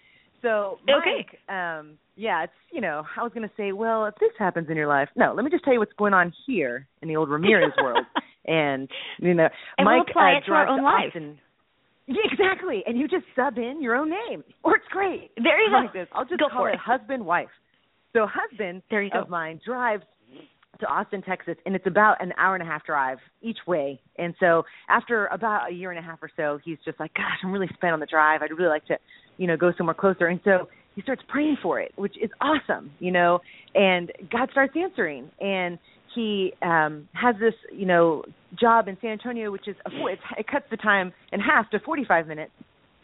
So, 0.42 0.78
Okay. 0.88 1.24
Um, 1.48 1.98
yeah, 2.16 2.44
it's 2.44 2.52
you 2.70 2.80
know, 2.80 3.04
I 3.16 3.22
was 3.22 3.32
going 3.32 3.48
to 3.48 3.54
say, 3.56 3.72
well, 3.72 4.06
if 4.06 4.14
this 4.16 4.32
happens 4.38 4.68
in 4.68 4.76
your 4.76 4.88
life, 4.88 5.08
no, 5.16 5.32
let 5.34 5.44
me 5.44 5.50
just 5.50 5.64
tell 5.64 5.72
you 5.72 5.78
what's 5.78 5.92
going 5.94 6.12
on 6.14 6.32
here 6.46 6.86
in 7.00 7.08
the 7.08 7.16
old 7.16 7.30
Ramirez 7.30 7.72
world, 7.80 8.04
and 8.46 8.88
you 9.18 9.34
know, 9.34 9.48
And 9.78 9.86
we'll 9.86 9.98
Mike 9.98 10.08
apply 10.10 10.34
uh, 10.34 10.38
it 10.38 10.44
to 10.46 10.52
our 10.52 10.66
own 10.66 10.82
life. 10.82 11.06
Austin- 11.08 11.38
Yeah, 12.08 12.16
exactly, 12.30 12.82
and 12.84 12.98
you 12.98 13.06
just 13.06 13.24
sub 13.36 13.58
in 13.58 13.80
your 13.80 13.94
own 13.94 14.10
name. 14.10 14.42
Works 14.64 14.86
great. 14.90 15.30
There 15.36 15.60
you 15.62 15.70
go. 15.70 15.76
like 15.76 15.92
this. 15.92 16.08
I'll 16.12 16.24
just 16.24 16.40
Go 16.40 16.48
call 16.48 16.66
it 16.66 16.70
it. 16.74 16.78
husband 16.78 17.24
wife. 17.24 17.48
So 18.12 18.26
husband 18.28 18.82
There 18.90 19.02
you 19.02 19.10
go. 19.10 19.20
of 19.20 19.28
mine 19.30 19.60
drives 19.64 20.02
to 20.80 20.86
Austin, 20.86 21.22
Texas, 21.22 21.54
and 21.64 21.76
it's 21.76 21.86
about 21.86 22.20
an 22.20 22.32
hour 22.38 22.54
and 22.56 22.62
a 22.62 22.66
half 22.66 22.84
drive 22.84 23.18
each 23.40 23.58
way. 23.68 24.00
And 24.18 24.34
so 24.40 24.64
after 24.88 25.26
about 25.26 25.70
a 25.70 25.72
year 25.72 25.90
and 25.92 25.98
a 25.98 26.02
half 26.02 26.18
or 26.22 26.30
so, 26.36 26.58
he's 26.64 26.76
just 26.84 26.98
like, 26.98 27.14
"Gosh, 27.14 27.38
I'm 27.44 27.52
really 27.52 27.68
spent 27.72 27.92
on 27.92 28.00
the 28.00 28.06
drive. 28.06 28.42
I'd 28.42 28.50
really 28.50 28.68
like 28.68 28.84
to, 28.86 28.98
you 29.36 29.46
know, 29.46 29.56
go 29.56 29.72
somewhere 29.78 29.94
closer." 29.94 30.26
And 30.26 30.40
so 30.42 30.68
he 30.96 31.02
starts 31.02 31.22
praying 31.28 31.58
for 31.62 31.78
it, 31.78 31.92
which 31.94 32.16
is 32.20 32.30
awesome, 32.40 32.90
you 32.98 33.12
know. 33.12 33.40
And 33.76 34.10
God 34.30 34.48
starts 34.50 34.74
answering, 34.76 35.30
and 35.40 35.78
he 36.14 36.52
um 36.62 37.08
has 37.12 37.34
this, 37.40 37.54
you 37.72 37.86
know, 37.86 38.24
job 38.58 38.88
in 38.88 38.96
San 39.00 39.10
Antonio, 39.10 39.50
which 39.50 39.68
is 39.68 39.76
a, 39.86 39.90
it, 40.06 40.18
it 40.38 40.46
cuts 40.46 40.66
the 40.70 40.76
time 40.76 41.12
in 41.32 41.40
half 41.40 41.70
to 41.70 41.80
45 41.80 42.26
minutes, 42.26 42.52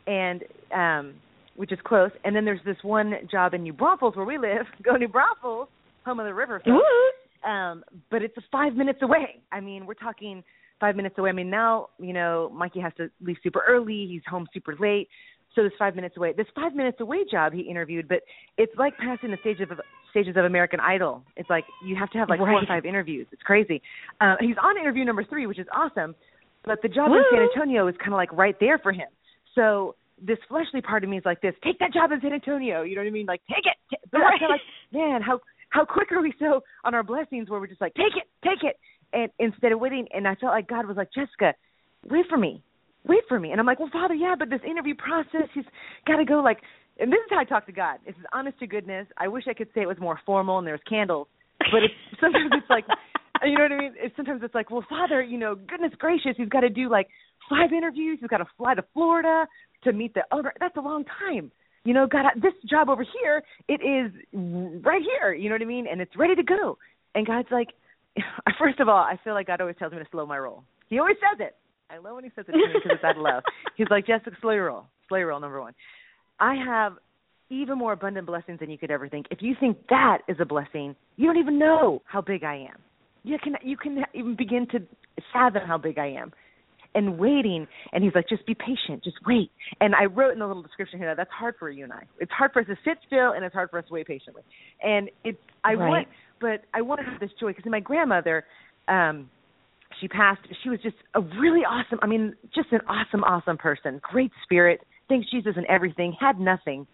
and 0.06 0.42
um 0.74 1.14
which 1.56 1.72
is 1.72 1.78
close. 1.84 2.10
And 2.24 2.36
then 2.36 2.44
there's 2.44 2.60
this 2.64 2.76
one 2.82 3.12
job 3.30 3.52
in 3.52 3.62
New 3.64 3.72
Braunfels 3.72 4.14
where 4.14 4.24
we 4.24 4.38
live. 4.38 4.66
Go 4.84 4.96
New 4.96 5.08
Braunfels, 5.08 5.68
home 6.04 6.20
of 6.20 6.26
the 6.26 6.34
river. 6.34 6.60
folks 6.64 6.84
um 7.46 7.84
but 8.10 8.22
it's 8.22 8.34
five 8.50 8.74
minutes 8.74 9.00
away 9.02 9.40
i 9.52 9.60
mean 9.60 9.86
we're 9.86 9.94
talking 9.94 10.42
five 10.80 10.96
minutes 10.96 11.16
away 11.18 11.30
i 11.30 11.32
mean 11.32 11.50
now 11.50 11.88
you 11.98 12.12
know 12.12 12.50
mikey 12.54 12.80
has 12.80 12.92
to 12.96 13.08
leave 13.20 13.36
super 13.42 13.62
early 13.68 14.06
he's 14.08 14.22
home 14.28 14.46
super 14.52 14.74
late 14.80 15.08
so 15.54 15.62
this 15.62 15.72
five 15.78 15.94
minutes 15.94 16.16
away 16.16 16.32
this 16.36 16.46
five 16.54 16.74
minutes 16.74 17.00
away 17.00 17.18
job 17.30 17.52
he 17.52 17.60
interviewed 17.60 18.08
but 18.08 18.20
it's 18.56 18.72
like 18.76 18.96
passing 18.98 19.30
the 19.30 19.36
stage 19.40 19.60
of 19.60 19.70
stages 20.18 20.36
of 20.36 20.44
american 20.44 20.80
idol. 20.80 21.22
It's 21.36 21.50
like 21.50 21.64
you 21.84 21.96
have 21.96 22.10
to 22.10 22.18
have 22.18 22.28
like 22.28 22.38
four 22.38 22.52
or 22.52 22.66
five 22.66 22.84
interviews. 22.84 23.26
It's 23.32 23.42
crazy. 23.42 23.82
Uh 24.20 24.36
he's 24.40 24.56
on 24.62 24.78
interview 24.78 25.04
number 25.04 25.24
three 25.24 25.46
which 25.46 25.58
is 25.58 25.66
awesome 25.74 26.14
but 26.64 26.82
the 26.82 26.88
job 26.88 27.10
in 27.10 27.22
san 27.30 27.42
antonio 27.42 27.88
is 27.88 27.94
kind 27.98 28.12
of 28.12 28.16
like 28.18 28.32
right 28.32 28.56
there 28.60 28.78
for 28.78 28.92
him. 28.92 29.08
So 29.54 29.94
this 30.20 30.38
fleshly 30.48 30.82
part 30.82 31.04
of 31.04 31.10
me 31.10 31.18
is 31.18 31.24
like 31.24 31.40
this 31.40 31.54
take 31.62 31.78
that 31.78 31.92
job 31.92 32.12
in 32.12 32.20
san 32.20 32.32
antonio. 32.32 32.82
You 32.82 32.96
know 32.96 33.02
what 33.02 33.08
i 33.08 33.10
mean? 33.10 33.26
Like 33.26 33.42
take 33.48 33.64
it! 33.64 34.00
But 34.10 34.20
i'm 34.20 34.50
like 34.50 34.60
man 34.92 35.22
how 35.22 35.40
how 35.70 35.84
quick 35.84 36.12
are 36.12 36.22
we 36.22 36.32
so 36.38 36.62
on 36.84 36.94
our 36.94 37.02
blessings 37.02 37.50
where 37.50 37.60
we're 37.60 37.66
just 37.66 37.80
like, 37.80 37.94
take 37.94 38.16
it, 38.16 38.28
take 38.44 38.62
it, 38.62 38.78
and 39.12 39.30
instead 39.38 39.72
of 39.72 39.80
waiting, 39.80 40.06
and 40.12 40.26
I 40.26 40.34
felt 40.34 40.52
like 40.52 40.68
God 40.68 40.86
was 40.86 40.96
like, 40.96 41.08
Jessica, 41.12 41.54
wait 42.08 42.26
for 42.28 42.38
me, 42.38 42.62
wait 43.06 43.22
for 43.28 43.38
me, 43.38 43.50
and 43.50 43.60
I'm 43.60 43.66
like, 43.66 43.78
well, 43.78 43.90
Father, 43.92 44.14
yeah, 44.14 44.34
but 44.38 44.50
this 44.50 44.60
interview 44.68 44.94
process, 44.94 45.48
he's 45.54 45.64
got 46.06 46.16
to 46.16 46.24
go 46.24 46.40
like, 46.40 46.58
and 46.98 47.12
this 47.12 47.18
is 47.18 47.30
how 47.30 47.38
I 47.38 47.44
talk 47.44 47.66
to 47.66 47.72
God. 47.72 47.98
It's 48.06 48.18
honest 48.32 48.58
to 48.60 48.66
goodness. 48.66 49.06
I 49.16 49.28
wish 49.28 49.44
I 49.48 49.54
could 49.54 49.68
say 49.74 49.82
it 49.82 49.88
was 49.88 49.98
more 50.00 50.18
formal 50.26 50.58
and 50.58 50.66
there 50.66 50.74
was 50.74 50.82
candles, 50.88 51.28
but 51.58 51.82
it's 51.82 51.94
sometimes 52.20 52.50
it's 52.52 52.70
like, 52.70 52.84
you 53.44 53.56
know 53.56 53.64
what 53.64 53.72
I 53.72 53.78
mean? 53.78 53.94
It's 53.96 54.16
sometimes 54.16 54.42
it's 54.42 54.54
like, 54.54 54.70
well, 54.70 54.84
Father, 54.88 55.22
you 55.22 55.38
know, 55.38 55.54
goodness 55.54 55.92
gracious, 55.98 56.32
he's 56.36 56.48
got 56.48 56.60
to 56.60 56.70
do 56.70 56.88
like 56.90 57.08
five 57.48 57.72
interviews. 57.72 58.18
He's 58.20 58.28
got 58.28 58.38
to 58.38 58.46
fly 58.56 58.74
to 58.74 58.84
Florida 58.92 59.46
to 59.84 59.92
meet 59.92 60.14
the 60.14 60.22
owner. 60.32 60.52
That's 60.60 60.76
a 60.76 60.80
long 60.80 61.04
time. 61.04 61.50
You 61.84 61.94
know, 61.94 62.06
God, 62.06 62.24
this 62.36 62.52
job 62.68 62.88
over 62.88 63.04
here. 63.20 63.42
It 63.68 63.80
is 63.80 64.12
right 64.84 65.02
here. 65.02 65.32
You 65.32 65.48
know 65.48 65.54
what 65.54 65.62
I 65.62 65.66
mean? 65.66 65.86
And 65.90 66.00
it's 66.00 66.16
ready 66.16 66.34
to 66.34 66.42
go. 66.42 66.78
And 67.14 67.26
God's 67.26 67.48
like, 67.50 67.68
first 68.58 68.80
of 68.80 68.88
all, 68.88 68.98
I 68.98 69.18
feel 69.24 69.34
like 69.34 69.46
God 69.46 69.60
always 69.60 69.76
tells 69.78 69.92
me 69.92 69.98
to 69.98 70.06
slow 70.10 70.26
my 70.26 70.38
roll. 70.38 70.64
He 70.88 70.98
always 70.98 71.16
says 71.16 71.46
it. 71.46 71.56
I 71.90 71.98
love 71.98 72.16
when 72.16 72.24
he 72.24 72.30
says 72.36 72.44
it 72.48 72.52
to 72.52 72.58
me 72.58 72.64
because 72.74 72.92
it's 72.96 73.04
out 73.04 73.16
of 73.16 73.22
love. 73.22 73.42
He's 73.76 73.86
like, 73.90 74.06
Jessica, 74.06 74.36
slow 74.42 74.50
your 74.50 74.66
roll. 74.66 74.84
Slow 75.08 75.18
your 75.18 75.28
roll, 75.28 75.40
number 75.40 75.60
one. 75.60 75.74
I 76.40 76.54
have 76.64 76.94
even 77.50 77.78
more 77.78 77.92
abundant 77.92 78.26
blessings 78.26 78.60
than 78.60 78.70
you 78.70 78.78
could 78.78 78.90
ever 78.90 79.08
think. 79.08 79.26
If 79.30 79.38
you 79.40 79.54
think 79.58 79.78
that 79.88 80.18
is 80.28 80.36
a 80.40 80.44
blessing, 80.44 80.94
you 81.16 81.26
don't 81.26 81.38
even 81.38 81.58
know 81.58 82.02
how 82.04 82.20
big 82.20 82.44
I 82.44 82.56
am. 82.56 82.78
You 83.24 83.38
can 83.42 83.54
you 83.62 83.76
can 83.76 84.04
even 84.14 84.36
begin 84.36 84.66
to 84.72 84.80
fathom 85.32 85.62
how 85.66 85.78
big 85.78 85.98
I 85.98 86.08
am. 86.08 86.32
And 86.94 87.18
waiting, 87.18 87.66
and 87.92 88.02
he's 88.02 88.14
like, 88.14 88.28
just 88.30 88.46
be 88.46 88.54
patient, 88.54 89.04
just 89.04 89.18
wait. 89.26 89.50
And 89.80 89.94
I 89.94 90.06
wrote 90.06 90.32
in 90.32 90.38
the 90.38 90.46
little 90.46 90.62
description 90.62 90.98
here 90.98 91.08
that 91.08 91.18
that's 91.18 91.30
hard 91.30 91.54
for 91.58 91.68
you 91.68 91.84
and 91.84 91.92
I. 91.92 92.04
It's 92.18 92.32
hard 92.32 92.50
for 92.52 92.60
us 92.60 92.66
to 92.66 92.76
sit 92.82 92.96
still, 93.06 93.32
and 93.32 93.44
it's 93.44 93.54
hard 93.54 93.68
for 93.68 93.78
us 93.78 93.84
to 93.88 93.92
wait 93.92 94.06
patiently. 94.06 94.42
And 94.82 95.10
it's 95.22 95.38
I 95.62 95.74
right. 95.74 95.88
want, 95.88 96.08
but 96.40 96.62
I 96.72 96.80
want 96.80 97.00
to 97.00 97.06
have 97.06 97.20
this 97.20 97.30
joy 97.38 97.52
because 97.52 97.70
my 97.70 97.80
grandmother, 97.80 98.44
um, 98.88 99.28
she 100.00 100.08
passed. 100.08 100.40
She 100.62 100.70
was 100.70 100.80
just 100.82 100.96
a 101.14 101.20
really 101.20 101.60
awesome. 101.60 101.98
I 102.00 102.06
mean, 102.06 102.34
just 102.54 102.72
an 102.72 102.80
awesome, 102.88 103.22
awesome 103.22 103.58
person. 103.58 104.00
Great 104.02 104.32
spirit. 104.44 104.80
Thinks 105.08 105.30
Jesus 105.30 105.54
and 105.56 105.66
everything. 105.66 106.14
Had 106.18 106.38
nothing, 106.38 106.86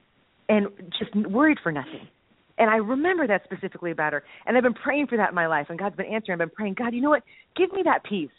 and 0.48 0.68
just 0.98 1.14
worried 1.14 1.58
for 1.62 1.72
nothing. 1.72 2.08
And 2.56 2.70
I 2.70 2.76
remember 2.76 3.26
that 3.26 3.42
specifically 3.44 3.90
about 3.90 4.12
her. 4.12 4.22
And 4.46 4.56
I've 4.56 4.62
been 4.62 4.74
praying 4.74 5.08
for 5.08 5.16
that 5.16 5.30
in 5.30 5.34
my 5.34 5.48
life. 5.48 5.66
And 5.70 5.78
God's 5.78 5.96
been 5.96 6.06
answering. 6.06 6.34
I've 6.34 6.48
been 6.48 6.54
praying, 6.54 6.74
God, 6.74 6.94
you 6.94 7.00
know 7.00 7.10
what? 7.10 7.24
Give 7.56 7.72
me 7.72 7.82
that 7.84 8.04
peace. 8.04 8.30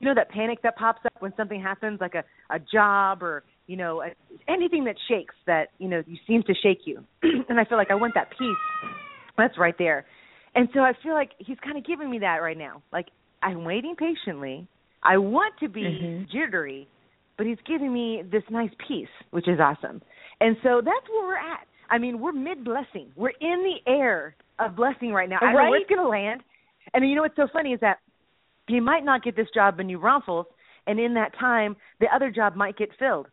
You 0.00 0.06
know 0.06 0.14
that 0.14 0.30
panic 0.30 0.62
that 0.62 0.76
pops 0.76 1.04
up 1.04 1.12
when 1.20 1.34
something 1.36 1.60
happens, 1.60 2.00
like 2.00 2.14
a 2.14 2.24
a 2.50 2.58
job 2.58 3.22
or 3.22 3.42
you 3.66 3.76
know 3.76 4.00
a, 4.00 4.10
anything 4.50 4.84
that 4.84 4.94
shakes 5.08 5.34
that 5.46 5.68
you 5.78 5.88
know 5.88 6.02
you 6.06 6.16
seems 6.26 6.44
to 6.44 6.54
shake 6.62 6.82
you. 6.86 7.02
and 7.48 7.58
I 7.58 7.64
feel 7.64 7.76
like 7.76 7.90
I 7.90 7.96
want 7.96 8.14
that 8.14 8.30
peace. 8.38 8.56
That's 9.36 9.58
right 9.58 9.74
there. 9.76 10.06
And 10.54 10.68
so 10.72 10.80
I 10.80 10.92
feel 11.02 11.14
like 11.14 11.32
He's 11.38 11.58
kind 11.64 11.76
of 11.76 11.84
giving 11.84 12.10
me 12.10 12.20
that 12.20 12.36
right 12.36 12.56
now. 12.56 12.82
Like 12.92 13.06
I'm 13.42 13.64
waiting 13.64 13.96
patiently. 13.96 14.68
I 15.02 15.18
want 15.18 15.54
to 15.60 15.68
be 15.68 15.82
Mhm. 15.82 16.30
jittery, 16.30 16.86
but 17.38 17.46
He's 17.46 17.58
giving 17.66 17.92
me 17.92 18.22
this 18.30 18.42
nice 18.50 18.70
peace, 18.86 19.08
which 19.30 19.48
is 19.48 19.58
awesome. 19.58 20.02
And 20.40 20.56
so 20.62 20.82
that's 20.84 21.08
where 21.10 21.26
we're 21.26 21.36
at. 21.38 21.66
I 21.88 21.96
mean, 21.96 22.20
we're 22.20 22.32
mid 22.32 22.64
blessing. 22.64 23.10
We're 23.16 23.32
in 23.40 23.64
the 23.64 23.90
air 23.90 24.36
of 24.58 24.76
blessing 24.76 25.12
right 25.12 25.28
now. 25.28 25.38
I 25.40 25.46
don't 25.46 25.54
know 25.54 25.70
where 25.70 25.80
it's 25.80 25.88
going 25.88 26.02
to 26.02 26.08
land. 26.08 26.42
And 26.92 27.08
you 27.08 27.14
know 27.14 27.22
what's 27.22 27.36
so 27.36 27.48
funny 27.52 27.72
is 27.72 27.80
that 27.80 27.98
you 28.68 28.82
might 28.82 29.04
not 29.04 29.22
get 29.22 29.36
this 29.36 29.48
job 29.54 29.80
in 29.80 29.86
New 29.86 29.98
Braunfels, 29.98 30.46
and 30.86 30.98
in 31.00 31.14
that 31.14 31.32
time, 31.38 31.76
the 32.00 32.06
other 32.14 32.30
job 32.30 32.56
might 32.56 32.76
get 32.76 32.90
filled. 32.98 33.26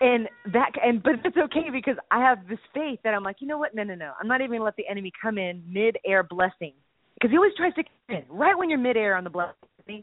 And 0.00 0.28
that, 0.52 0.70
and 0.82 1.02
but 1.02 1.14
it's 1.24 1.36
okay 1.36 1.70
because 1.72 1.96
I 2.10 2.20
have 2.20 2.48
this 2.48 2.58
faith 2.74 2.98
that 3.04 3.14
I'm 3.14 3.22
like, 3.22 3.36
you 3.40 3.46
know 3.46 3.58
what? 3.58 3.74
No, 3.74 3.84
no, 3.84 3.94
no. 3.94 4.12
I'm 4.20 4.26
not 4.26 4.40
even 4.40 4.52
gonna 4.52 4.64
let 4.64 4.76
the 4.76 4.88
enemy 4.90 5.12
come 5.22 5.38
in 5.38 5.62
mid-air 5.66 6.22
blessing 6.22 6.72
because 7.14 7.30
he 7.30 7.36
always 7.36 7.52
tries 7.56 7.74
to 7.74 7.84
come 7.84 8.16
in 8.16 8.24
right 8.28 8.58
when 8.58 8.68
you're 8.68 8.78
mid-air 8.78 9.16
on 9.16 9.24
the 9.24 9.30
blessing. 9.30 10.02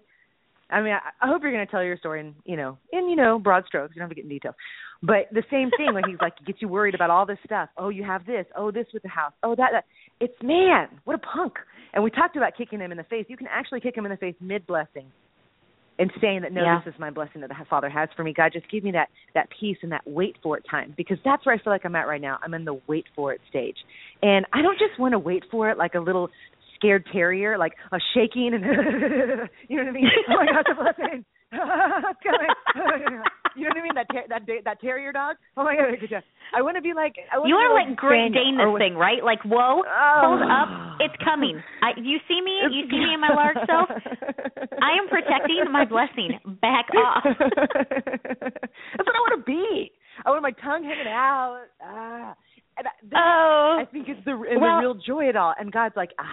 I 0.71 0.81
mean, 0.81 0.93
I, 0.93 1.25
I 1.25 1.27
hope 1.27 1.41
you're 1.41 1.51
going 1.51 1.65
to 1.65 1.71
tell 1.71 1.83
your 1.83 1.97
story 1.97 2.21
in, 2.21 2.35
you 2.45 2.55
know, 2.57 2.77
in 2.91 3.09
you 3.09 3.15
know 3.15 3.39
broad 3.39 3.65
strokes. 3.67 3.93
You 3.95 3.99
don't 3.99 4.09
have 4.09 4.15
to 4.15 4.15
get 4.15 4.23
in 4.23 4.29
detail, 4.29 4.55
but 5.03 5.27
the 5.31 5.43
same 5.51 5.69
thing 5.77 5.93
when 5.93 6.03
he's 6.07 6.17
like 6.21 6.33
gets 6.45 6.61
you 6.61 6.67
worried 6.67 6.95
about 6.95 7.09
all 7.09 7.25
this 7.25 7.39
stuff. 7.45 7.69
Oh, 7.77 7.89
you 7.89 8.03
have 8.03 8.25
this. 8.25 8.45
Oh, 8.55 8.71
this 8.71 8.85
with 8.93 9.03
the 9.03 9.09
house. 9.09 9.33
Oh, 9.43 9.55
that. 9.55 9.69
that. 9.73 9.85
It's 10.19 10.33
man, 10.43 10.87
what 11.03 11.15
a 11.15 11.19
punk. 11.19 11.53
And 11.93 12.03
we 12.03 12.11
talked 12.11 12.37
about 12.37 12.53
kicking 12.57 12.79
him 12.79 12.91
in 12.91 12.97
the 12.97 13.03
face. 13.05 13.25
You 13.27 13.37
can 13.37 13.47
actually 13.51 13.81
kick 13.81 13.97
him 13.97 14.05
in 14.05 14.11
the 14.11 14.17
face 14.17 14.35
mid 14.39 14.65
blessing, 14.67 15.11
and 15.99 16.11
saying 16.21 16.41
that 16.43 16.51
no, 16.51 16.63
Yeah. 16.63 16.81
this 16.83 16.93
is 16.93 16.99
my 16.99 17.09
blessing 17.09 17.41
that 17.41 17.49
the 17.49 17.55
Father 17.69 17.89
has 17.89 18.09
for 18.15 18.23
me. 18.23 18.33
God, 18.33 18.51
just 18.53 18.69
give 18.71 18.83
me 18.83 18.91
that 18.91 19.09
that 19.33 19.49
peace 19.59 19.77
and 19.81 19.91
that 19.91 20.01
wait 20.05 20.35
for 20.41 20.57
it 20.57 20.65
time 20.69 20.93
because 20.95 21.17
that's 21.25 21.45
where 21.45 21.53
I 21.53 21.57
feel 21.57 21.73
like 21.73 21.85
I'm 21.85 21.95
at 21.95 22.07
right 22.07 22.21
now. 22.21 22.37
I'm 22.43 22.53
in 22.53 22.65
the 22.65 22.79
wait 22.87 23.05
for 23.15 23.33
it 23.33 23.41
stage, 23.49 23.77
and 24.21 24.45
I 24.53 24.61
don't 24.61 24.79
just 24.79 24.99
want 24.99 25.13
to 25.13 25.19
wait 25.19 25.43
for 25.51 25.69
it 25.69 25.77
like 25.77 25.95
a 25.95 25.99
little 25.99 26.29
scared 26.81 27.05
terrier, 27.13 27.57
like 27.57 27.73
a 27.93 28.00
shaking 28.13 28.51
and 28.57 28.63
you 29.69 29.77
know 29.77 29.83
what 29.85 29.89
I 29.89 29.91
mean? 29.93 30.09
Oh 30.29 30.35
my 30.41 30.45
God, 30.50 30.65
the 30.65 30.73
blessing. 30.81 31.25
it's 31.53 32.19
coming. 32.25 32.50
you 33.55 33.63
know 33.63 33.69
what 33.69 33.77
I 33.77 33.83
mean? 33.83 33.95
That 33.95 34.07
ter- 34.11 34.27
that 34.29 34.45
da- 34.47 34.63
that 34.65 34.81
terrier 34.81 35.11
dog. 35.13 35.35
Oh 35.57 35.63
my 35.63 35.75
God, 35.75 35.93
I 36.55 36.61
want 36.61 36.75
to 36.77 36.81
be 36.81 36.93
like 36.93 37.13
I 37.31 37.38
You 37.45 37.53
want 37.55 37.69
are 37.69 37.83
to 37.85 37.89
like 37.91 37.97
Great 37.97 38.33
Dane 38.33 38.57
this 38.57 38.71
thing, 38.79 38.95
right? 38.95 39.23
Like, 39.23 39.43
whoa, 39.45 39.83
hold 39.85 40.41
up, 40.41 40.97
it's 41.00 41.15
coming. 41.23 41.61
I, 41.83 41.91
you 42.00 42.17
see 42.27 42.41
me? 42.41 42.57
You 42.71 42.89
see 42.89 42.97
me 43.00 43.13
in 43.13 43.21
my 43.21 43.33
large 43.35 43.57
self? 43.67 43.88
I 44.81 44.97
am 44.97 45.07
protecting 45.07 45.63
my 45.71 45.85
blessing. 45.85 46.39
Back 46.61 46.88
off. 46.97 47.23
That's 47.23 49.05
what 49.05 49.15
I 49.15 49.21
want 49.21 49.38
to 49.39 49.43
be. 49.45 49.91
I 50.25 50.29
want 50.29 50.41
my 50.43 50.51
tongue 50.51 50.83
hanging 50.83 51.07
out. 51.11 51.63
Ah. 51.83 52.35
And 52.77 52.88
I, 52.88 52.91
Oh. 53.15 53.77
I 53.81 53.85
think 53.91 54.07
it's 54.07 54.23
the, 54.25 54.31
and 54.31 54.61
Well- 54.61 54.77
the 54.77 54.88
real 54.88 54.95
joy 54.95 55.27
at 55.29 55.35
all. 55.35 55.53
And 55.59 55.71
God's 55.71 55.95
like, 55.95 56.11
ah. 56.19 56.25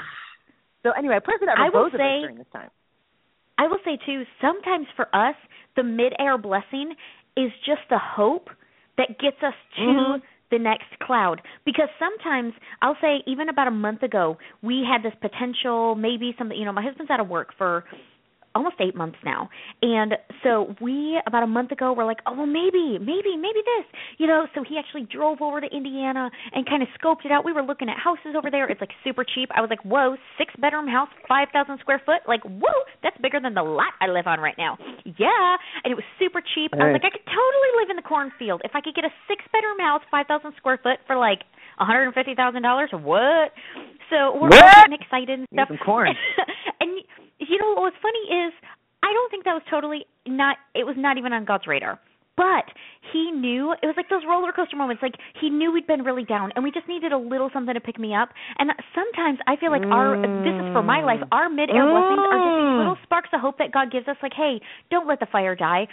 So 0.82 0.92
anyway, 0.92 1.16
I 1.16 1.18
pray 1.20 1.34
for 1.38 1.46
that 1.46 1.56
for 1.56 1.64
will 1.70 1.84
both 1.90 1.94
of 1.94 2.00
say- 2.00 2.16
us 2.18 2.22
during 2.22 2.38
this 2.38 2.46
time. 2.52 2.70
I 3.58 3.66
will 3.66 3.80
say 3.84 3.98
too, 4.06 4.24
sometimes 4.40 4.86
for 4.94 5.08
us, 5.14 5.34
the 5.74 5.82
mid-air 5.82 6.38
blessing 6.38 6.94
is 7.36 7.50
just 7.66 7.82
the 7.90 7.98
hope 7.98 8.50
that 8.96 9.18
gets 9.18 9.42
us 9.42 9.54
to 9.76 9.82
Mhm. 9.82 10.22
the 10.50 10.58
next 10.58 10.96
cloud. 11.00 11.42
Because 11.64 11.88
sometimes 11.98 12.54
I'll 12.82 12.96
say, 13.00 13.22
even 13.26 13.48
about 13.48 13.66
a 13.66 13.72
month 13.72 14.02
ago, 14.02 14.38
we 14.62 14.84
had 14.84 15.02
this 15.02 15.14
potential, 15.16 15.94
maybe 15.96 16.34
something. 16.38 16.56
You 16.56 16.64
know, 16.66 16.72
my 16.72 16.82
husband's 16.82 17.10
out 17.10 17.20
of 17.20 17.28
work 17.28 17.52
for 17.54 17.84
almost 18.58 18.76
eight 18.82 18.94
months 18.98 19.16
now, 19.24 19.48
and 19.80 20.18
so 20.42 20.74
we 20.82 21.20
about 21.26 21.42
a 21.44 21.46
month 21.46 21.70
ago 21.70 21.92
were 21.94 22.04
like, 22.04 22.18
oh 22.26 22.34
well, 22.34 22.46
maybe, 22.50 22.98
maybe, 22.98 23.38
maybe 23.38 23.62
this. 23.62 23.86
You 24.18 24.26
know, 24.26 24.46
so 24.54 24.64
he 24.66 24.76
actually 24.78 25.06
drove 25.06 25.38
over 25.40 25.60
to 25.62 25.68
Indiana 25.70 26.28
and 26.52 26.66
kind 26.66 26.82
of 26.82 26.88
scoped 26.98 27.24
it 27.24 27.30
out. 27.32 27.44
We 27.44 27.52
were 27.52 27.62
looking 27.62 27.88
at 27.88 27.96
houses 27.96 28.34
over 28.36 28.50
there. 28.50 28.66
It's 28.68 28.80
like 28.82 28.90
super 29.04 29.22
cheap. 29.24 29.48
I 29.54 29.60
was 29.62 29.70
like, 29.70 29.84
whoa, 29.86 30.16
six 30.36 30.52
bedroom 30.60 30.88
house, 30.88 31.08
five 31.28 31.48
thousand 31.54 31.78
square 31.80 32.02
foot. 32.04 32.26
Like, 32.26 32.42
whoa, 32.42 32.78
that's 33.02 33.16
bigger 33.22 33.38
than 33.40 33.54
the 33.54 33.62
lot 33.62 33.94
I 34.00 34.08
live 34.08 34.26
on 34.26 34.40
right 34.40 34.58
now. 34.58 34.76
Yeah, 35.06 35.56
and 35.84 35.92
it 35.92 35.96
was 35.96 36.04
super 36.18 36.42
cheap. 36.42 36.74
I 36.74 36.90
was 36.90 36.98
like, 36.98 37.06
I 37.06 37.14
could 37.14 37.24
totally 37.30 37.70
live 37.78 37.90
in 37.90 37.96
the 37.96 38.02
cornfield 38.06 38.62
if 38.64 38.72
I 38.74 38.80
could 38.82 38.94
get 38.94 39.04
a 39.06 39.12
six 39.30 39.44
bedroom 39.54 39.78
house, 39.78 40.02
five 40.10 40.26
thousand 40.26 40.52
square 40.58 40.80
foot 40.82 40.98
for 41.06 41.14
like 41.16 41.46
one 41.78 41.86
hundred 41.86 42.10
and 42.10 42.14
fifty 42.14 42.34
thousand 42.34 42.62
dollars. 42.62 42.90
What? 42.92 43.54
So 44.10 44.34
we're 44.40 44.48
What? 44.50 44.88
getting 44.88 44.98
excited 44.98 45.28
and 45.38 45.46
Need 45.52 45.56
stuff. 45.62 45.68
some 45.68 45.78
corn. 45.84 46.08
you 47.48 47.58
know 47.58 47.74
what 47.74 47.92
was 47.92 47.96
funny 48.02 48.46
is 48.46 48.52
I 49.02 49.12
don't 49.12 49.30
think 49.30 49.44
that 49.44 49.54
was 49.54 49.62
totally 49.70 50.06
not. 50.26 50.56
It 50.74 50.84
was 50.84 50.96
not 50.98 51.18
even 51.18 51.32
on 51.32 51.44
God's 51.44 51.66
radar. 51.66 51.98
But 52.36 52.70
he 53.12 53.32
knew 53.32 53.74
it 53.82 53.86
was 53.86 53.96
like 53.96 54.08
those 54.08 54.22
roller 54.22 54.52
coaster 54.52 54.76
moments. 54.76 55.02
Like 55.02 55.18
he 55.40 55.50
knew 55.50 55.72
we'd 55.72 55.88
been 55.88 56.04
really 56.04 56.22
down, 56.22 56.52
and 56.54 56.62
we 56.62 56.70
just 56.70 56.86
needed 56.86 57.10
a 57.10 57.18
little 57.18 57.50
something 57.52 57.74
to 57.74 57.80
pick 57.80 57.98
me 57.98 58.14
up. 58.14 58.28
And 58.60 58.70
sometimes 58.94 59.40
I 59.48 59.56
feel 59.56 59.72
like 59.72 59.82
our 59.90 60.18
this 60.22 60.54
is 60.58 60.66
for 60.70 60.82
my 60.82 61.02
life. 61.02 61.18
Our 61.32 61.50
mid 61.50 61.68
air 61.70 61.82
blessings 61.82 62.22
are 62.30 62.38
just 62.38 62.54
these 62.54 62.70
Mm. 62.74 62.78
little 62.78 62.98
sparks 63.02 63.30
of 63.32 63.40
hope 63.40 63.58
that 63.58 63.72
God 63.72 63.90
gives 63.90 64.06
us. 64.06 64.16
Like, 64.22 64.34
hey, 64.34 64.60
don't 64.88 65.08
let 65.08 65.18
the 65.18 65.26
fire 65.26 65.56
die. 65.56 65.88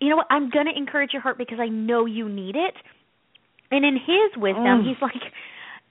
You 0.00 0.08
know 0.08 0.16
what? 0.16 0.26
I'm 0.30 0.48
gonna 0.48 0.72
encourage 0.74 1.12
your 1.12 1.20
heart 1.20 1.36
because 1.36 1.60
I 1.60 1.68
know 1.68 2.06
you 2.06 2.30
need 2.30 2.56
it. 2.56 2.76
And 3.70 3.84
in 3.84 3.96
His 3.96 4.36
wisdom, 4.40 4.80
Mm. 4.80 4.84
He's 4.88 5.00
like, 5.02 5.20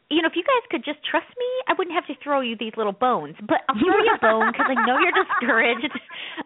you 0.10 0.22
know, 0.22 0.28
if 0.28 0.36
you 0.36 0.42
guys 0.42 0.66
could 0.74 0.84
just 0.84 1.06
trust 1.06 1.30
me, 1.38 1.50
I 1.70 1.78
wouldn't 1.78 1.94
have 1.94 2.08
to 2.10 2.18
throw 2.24 2.42
you 2.42 2.58
these 2.58 2.74
little 2.76 2.94
bones. 2.94 3.36
But 3.46 3.62
I'll 3.70 3.78
throw 3.78 4.02
you 4.02 4.10
a 4.10 4.22
bone 4.22 4.50
because 4.52 4.66
I 4.66 4.78
know 4.86 4.98
you're 4.98 5.16
discouraged. 5.16 5.94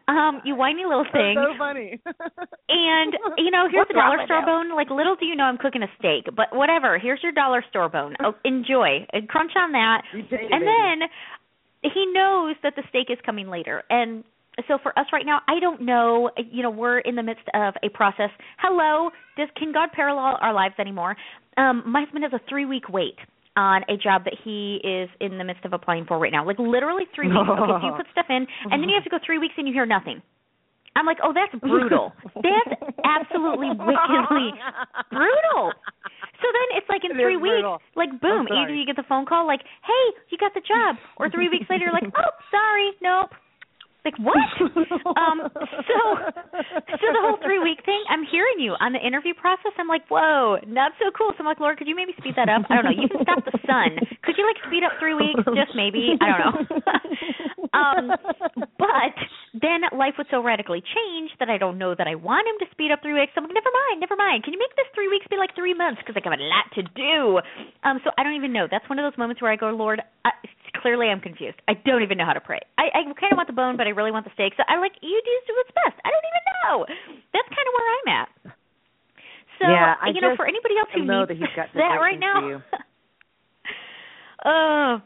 Um, 0.08 0.42
you 0.44 0.56
whiny 0.56 0.84
little 0.84 1.06
thing. 1.14 1.36
That's 1.36 1.54
so 1.54 1.58
funny. 1.58 2.02
And 2.68 3.14
you 3.38 3.52
know, 3.52 3.68
here's 3.72 3.88
What's 3.88 3.92
a 3.92 3.94
dollar 3.94 4.18
store 4.26 4.44
bone. 4.46 4.76
Like 4.76 4.90
little 4.90 5.16
do 5.16 5.26
you 5.26 5.36
know, 5.36 5.46
I'm 5.46 5.58
cooking 5.58 5.82
a 5.82 5.88
steak, 5.98 6.26
but 6.36 6.48
whatever. 6.52 7.00
Here's 7.00 7.22
your 7.24 7.32
dollar 7.32 7.64
store 7.70 7.88
bone. 7.88 8.16
Oh, 8.20 8.34
enjoy 8.44 9.06
and 9.14 9.30
crunch 9.30 9.52
on 9.56 9.72
that. 9.72 10.02
You 10.14 10.24
take 10.24 10.42
it, 10.42 10.52
and 10.52 10.64
then 10.68 11.08
he 11.84 12.06
knows 12.12 12.56
that 12.64 12.76
the 12.76 12.84
steak 12.90 13.08
is 13.10 13.18
coming 13.26 13.48
later. 13.48 13.84
And 13.90 14.24
so 14.68 14.78
for 14.82 14.98
us 15.00 15.06
right 15.14 15.26
now, 15.26 15.40
I 15.48 15.60
don't 15.60 15.82
know. 15.82 16.30
You 16.52 16.64
know, 16.64 16.72
we're 16.72 17.00
in 17.00 17.16
the 17.16 17.24
midst 17.24 17.48
of 17.54 17.76
a 17.84 17.90
process. 17.90 18.30
Hello, 18.58 19.10
does 19.38 19.48
can 19.56 19.72
God 19.72 19.90
parallel 19.94 20.38
our 20.42 20.54
lives 20.54 20.76
anymore? 20.80 21.16
Um, 21.56 21.84
my 21.86 22.02
husband 22.02 22.24
has 22.24 22.34
a 22.34 22.42
three 22.50 22.66
week 22.66 22.90
wait 22.90 23.16
on 23.56 23.84
a 23.90 23.98
job 23.98 24.24
that 24.26 24.34
he 24.44 24.82
is 24.84 25.10
in 25.22 25.38
the 25.38 25.44
midst 25.44 25.64
of 25.66 25.74
applying 25.74 26.06
for 26.06 26.18
right 26.18 26.32
now. 26.32 26.46
Like 26.46 26.58
literally 26.60 27.04
three 27.14 27.28
weeks. 27.28 27.40
Okay, 27.40 27.72
so 27.82 27.86
you 27.86 27.94
put 27.98 28.08
stuff 28.12 28.26
in, 28.30 28.48
and 28.72 28.82
then 28.82 28.90
you 28.90 28.96
have 28.96 29.04
to 29.04 29.10
go 29.10 29.20
three 29.24 29.38
weeks 29.38 29.54
and 29.58 29.68
you 29.68 29.74
hear 29.74 29.86
nothing. 29.86 30.22
I'm 30.96 31.06
like, 31.08 31.18
oh, 31.24 31.34
that's 31.34 31.54
brutal. 31.62 32.14
That's 32.36 32.78
absolutely 33.04 33.70
wickedly 33.82 34.54
brutal. 35.10 35.74
So 36.38 36.48
then 36.54 36.68
it's 36.78 36.86
like 36.90 37.02
in 37.04 37.12
It 37.12 37.22
three 37.22 37.38
weeks, 37.38 37.66
brutal. 37.66 37.82
like 37.96 38.14
boom, 38.22 38.46
either 38.52 38.74
you 38.76 38.86
get 38.86 38.96
the 38.96 39.08
phone 39.10 39.26
call 39.26 39.48
like, 39.48 39.62
hey, 39.82 40.06
you 40.30 40.38
got 40.38 40.54
the 40.54 40.62
job, 40.62 40.98
or 41.18 41.30
three 41.30 41.50
weeks 41.50 41.66
later, 41.70 41.86
you're 41.86 41.94
like, 41.94 42.14
oh, 42.14 42.32
sorry, 42.52 42.92
nope. 43.02 43.32
Like 44.04 44.20
what? 44.20 44.36
um, 45.16 45.48
so, 45.48 45.98
so 46.92 47.06
the 47.08 47.22
whole 47.24 47.40
three 47.40 47.64
week 47.64 47.80
thing, 47.88 48.04
I'm 48.12 48.28
hearing 48.28 48.60
you 48.60 48.76
on 48.84 48.92
the 48.92 49.00
interview 49.00 49.32
process. 49.34 49.72
I'm 49.80 49.88
like, 49.88 50.04
whoa, 50.12 50.60
not 50.68 50.92
so 51.00 51.08
cool. 51.16 51.32
So 51.34 51.40
I'm 51.40 51.48
like, 51.48 51.64
Lord, 51.64 51.80
could 51.80 51.88
you 51.88 51.96
maybe 51.96 52.12
speed 52.20 52.36
that 52.36 52.52
up? 52.52 52.68
I 52.68 52.76
don't 52.76 52.84
know. 52.84 52.96
You 52.96 53.08
can 53.08 53.24
stop 53.24 53.48
the 53.48 53.56
sun. 53.64 53.96
Could 54.28 54.36
you 54.36 54.44
like 54.44 54.60
speed 54.68 54.84
up 54.84 55.00
three 55.00 55.16
weeks? 55.16 55.40
Just 55.56 55.72
maybe. 55.72 56.20
I 56.20 56.26
don't 56.36 56.44
know. 56.44 56.54
um, 57.80 58.04
but 58.76 59.16
then 59.56 59.88
life 59.96 60.20
would 60.20 60.28
so 60.28 60.44
radically 60.44 60.84
change 60.84 61.32
that 61.40 61.48
I 61.48 61.56
don't 61.56 61.80
know 61.80 61.96
that 61.96 62.08
I 62.08 62.20
want 62.20 62.44
him 62.44 62.60
to 62.60 62.68
speed 62.76 62.92
up 62.92 63.00
three 63.00 63.16
weeks. 63.16 63.32
So 63.32 63.40
I'm 63.40 63.48
like, 63.48 63.56
never 63.56 63.72
mind, 63.72 64.04
never 64.04 64.20
mind. 64.20 64.44
Can 64.44 64.52
you 64.52 64.60
make 64.60 64.76
this 64.76 64.90
three 64.92 65.08
weeks 65.08 65.24
be 65.32 65.40
like 65.40 65.56
three 65.56 65.74
months? 65.74 66.04
Because 66.04 66.20
like 66.20 66.28
I 66.28 66.36
have 66.36 66.44
a 66.44 66.44
lot 66.44 66.68
to 66.76 66.84
do. 66.92 67.40
Um, 67.88 68.04
so 68.04 68.12
I 68.20 68.28
don't 68.28 68.36
even 68.36 68.52
know. 68.52 68.68
That's 68.68 68.84
one 68.92 69.00
of 69.00 69.08
those 69.08 69.16
moments 69.16 69.40
where 69.40 69.52
I 69.52 69.56
go, 69.56 69.72
Lord, 69.72 70.04
I, 70.28 70.36
clearly 70.84 71.08
I'm 71.08 71.24
confused. 71.24 71.56
I 71.72 71.80
don't 71.88 72.04
even 72.04 72.20
know 72.20 72.28
how 72.28 72.36
to 72.36 72.44
pray. 72.44 72.60
I, 72.76 72.92
I 72.92 73.02
kind 73.16 73.32
of 73.32 73.40
want 73.40 73.48
the 73.48 73.56
bone, 73.56 73.80
but 73.80 73.88
I 73.88 73.96
really 73.96 74.12
want 74.12 74.28
the 74.28 74.36
steak. 74.36 74.52
So 74.60 74.68
I'm 74.68 74.84
like, 74.84 75.00
you 75.00 75.16
do 75.24 75.54
what's 75.56 75.72
best. 75.72 75.96
I 76.04 76.12
don't 76.12 76.28
even 76.28 76.44
know. 76.60 76.76
That's 77.32 77.48
kind 77.48 77.64
of 77.64 77.74
where 77.74 77.88
I'm 77.88 78.10
at. 78.12 78.30
So 79.64 79.72
yeah, 79.72 79.96
I 79.96 80.12
you 80.12 80.20
know, 80.20 80.36
for 80.36 80.44
anybody 80.46 80.76
else 80.76 80.92
who 80.92 81.08
know 81.08 81.24
needs 81.24 81.40
that, 81.56 81.72
that 81.80 82.04
right 82.04 82.20
now. 82.20 82.60
uh 84.44 85.00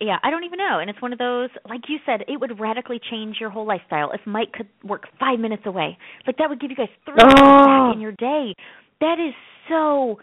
yeah, 0.00 0.18
I 0.22 0.30
don't 0.30 0.42
even 0.42 0.58
know. 0.58 0.80
And 0.80 0.90
it's 0.90 1.00
one 1.00 1.12
of 1.12 1.20
those, 1.20 1.50
like 1.68 1.82
you 1.88 1.98
said, 2.04 2.22
it 2.26 2.40
would 2.40 2.58
radically 2.58 3.00
change 3.10 3.36
your 3.40 3.50
whole 3.50 3.66
lifestyle 3.66 4.10
if 4.10 4.20
Mike 4.26 4.52
could 4.52 4.68
work 4.82 5.04
five 5.20 5.38
minutes 5.38 5.62
away. 5.66 5.96
Like 6.26 6.36
that 6.38 6.50
would 6.50 6.60
give 6.60 6.70
you 6.70 6.76
guys 6.76 6.88
three 7.04 7.14
oh. 7.22 7.26
minutes 7.26 7.40
back 7.40 7.94
in 7.94 8.00
your 8.00 8.12
day. 8.12 8.54
That 9.00 9.16
is 9.20 9.32
so, 9.68 10.18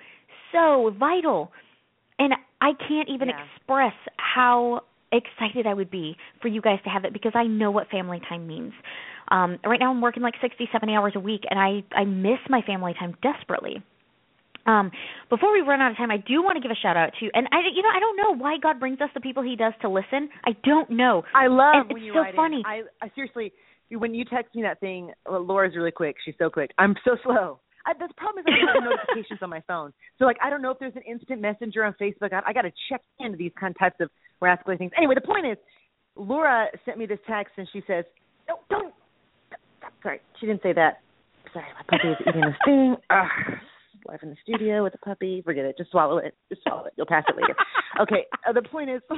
so 0.51 0.93
vital. 1.00 1.51
And 2.21 2.35
I 2.61 2.73
can't 2.87 3.09
even 3.09 3.29
yeah. 3.29 3.43
express 3.55 3.95
how 4.17 4.81
excited 5.11 5.65
I 5.65 5.73
would 5.73 5.89
be 5.89 6.15
for 6.39 6.49
you 6.49 6.61
guys 6.61 6.77
to 6.83 6.89
have 6.91 7.03
it 7.03 7.13
because 7.13 7.31
I 7.33 7.45
know 7.45 7.71
what 7.71 7.89
family 7.89 8.21
time 8.29 8.45
means. 8.45 8.73
Um, 9.31 9.57
right 9.65 9.79
now 9.79 9.89
I'm 9.89 10.01
working 10.01 10.21
like 10.21 10.35
60, 10.39 10.69
70 10.71 10.93
hours 10.93 11.13
a 11.15 11.19
week 11.19 11.41
and 11.49 11.59
I 11.59 11.83
I 11.97 12.05
miss 12.05 12.37
my 12.47 12.61
family 12.61 12.93
time 12.93 13.15
desperately. 13.23 13.83
Um, 14.67 14.91
before 15.31 15.51
we 15.51 15.61
run 15.61 15.81
out 15.81 15.89
of 15.89 15.97
time, 15.97 16.11
I 16.11 16.17
do 16.17 16.43
want 16.43 16.57
to 16.57 16.61
give 16.61 16.69
a 16.69 16.79
shout 16.79 16.95
out 16.95 17.13
to, 17.19 17.29
and 17.33 17.47
I, 17.51 17.61
you 17.73 17.81
know, 17.81 17.89
I 17.89 17.99
don't 17.99 18.15
know 18.15 18.35
why 18.43 18.57
God 18.61 18.79
brings 18.79 19.01
us 19.01 19.09
the 19.15 19.19
people 19.19 19.41
He 19.41 19.55
does 19.55 19.73
to 19.81 19.89
listen. 19.89 20.29
I 20.45 20.51
don't 20.63 20.91
know. 20.91 21.23
I 21.33 21.47
love 21.47 21.87
and 21.87 21.87
when 21.87 21.97
it's 21.97 22.05
you 22.05 22.13
so 22.13 22.19
write 22.19 22.35
funny. 22.35 22.57
In. 22.57 22.63
I, 22.67 22.81
I 23.01 23.09
seriously, 23.15 23.53
when 23.89 24.13
you 24.13 24.23
text 24.23 24.53
me 24.53 24.61
that 24.61 24.79
thing, 24.79 25.13
well, 25.27 25.43
Laura's 25.43 25.75
really 25.75 25.89
quick. 25.89 26.17
She's 26.23 26.35
so 26.37 26.51
quick. 26.51 26.69
I'm 26.77 26.93
so 27.03 27.17
slow. 27.23 27.59
I, 27.85 27.93
the 27.93 28.09
problem 28.17 28.45
is 28.45 28.45
I 28.47 28.65
don't 28.65 28.83
have 28.83 28.91
notifications 28.91 29.39
on 29.41 29.50
my 29.50 29.61
phone. 29.67 29.93
So 30.19 30.25
like 30.25 30.38
I 30.43 30.50
don't 30.50 30.61
know 30.61 30.71
if 30.71 30.79
there's 30.79 30.95
an 30.95 31.03
instant 31.03 31.41
messenger 31.41 31.83
on 31.83 31.95
Facebook. 32.01 32.33
I, 32.33 32.41
I 32.47 32.53
got 32.53 32.63
to 32.63 32.71
check 32.89 33.01
into 33.19 33.38
these 33.38 33.51
kind 33.59 33.73
of 33.75 33.79
types 33.79 33.97
of 34.00 34.09
rascally 34.41 34.77
things. 34.77 34.91
Anyway, 34.97 35.15
the 35.15 35.21
point 35.21 35.45
is, 35.45 35.57
Laura 36.15 36.67
sent 36.85 36.97
me 36.97 37.05
this 37.05 37.19
text 37.27 37.53
and 37.57 37.67
she 37.71 37.81
says, 37.88 38.05
"No, 38.47 38.59
don't." 38.69 38.93
Sorry, 40.03 40.19
she 40.39 40.45
didn't 40.45 40.63
say 40.63 40.73
that. 40.73 41.01
Sorry, 41.53 41.65
my 41.75 41.97
puppy 41.97 42.09
is 42.09 42.17
eating 42.27 42.41
this 42.41 42.55
thing. 42.65 42.95
Ugh 43.09 43.59
live 44.07 44.19
in 44.23 44.29
the 44.29 44.35
studio 44.43 44.83
with 44.83 44.93
a 44.95 44.97
puppy. 44.97 45.41
Forget 45.43 45.65
it. 45.65 45.77
Just 45.77 45.91
swallow 45.91 46.17
it. 46.17 46.35
Just 46.50 46.63
swallow 46.63 46.85
it. 46.85 46.93
You'll 46.97 47.05
pass 47.05 47.23
it 47.27 47.35
later. 47.35 47.55
okay. 48.01 48.25
Uh, 48.47 48.53
the 48.53 48.61
point 48.61 48.89
is, 48.89 49.01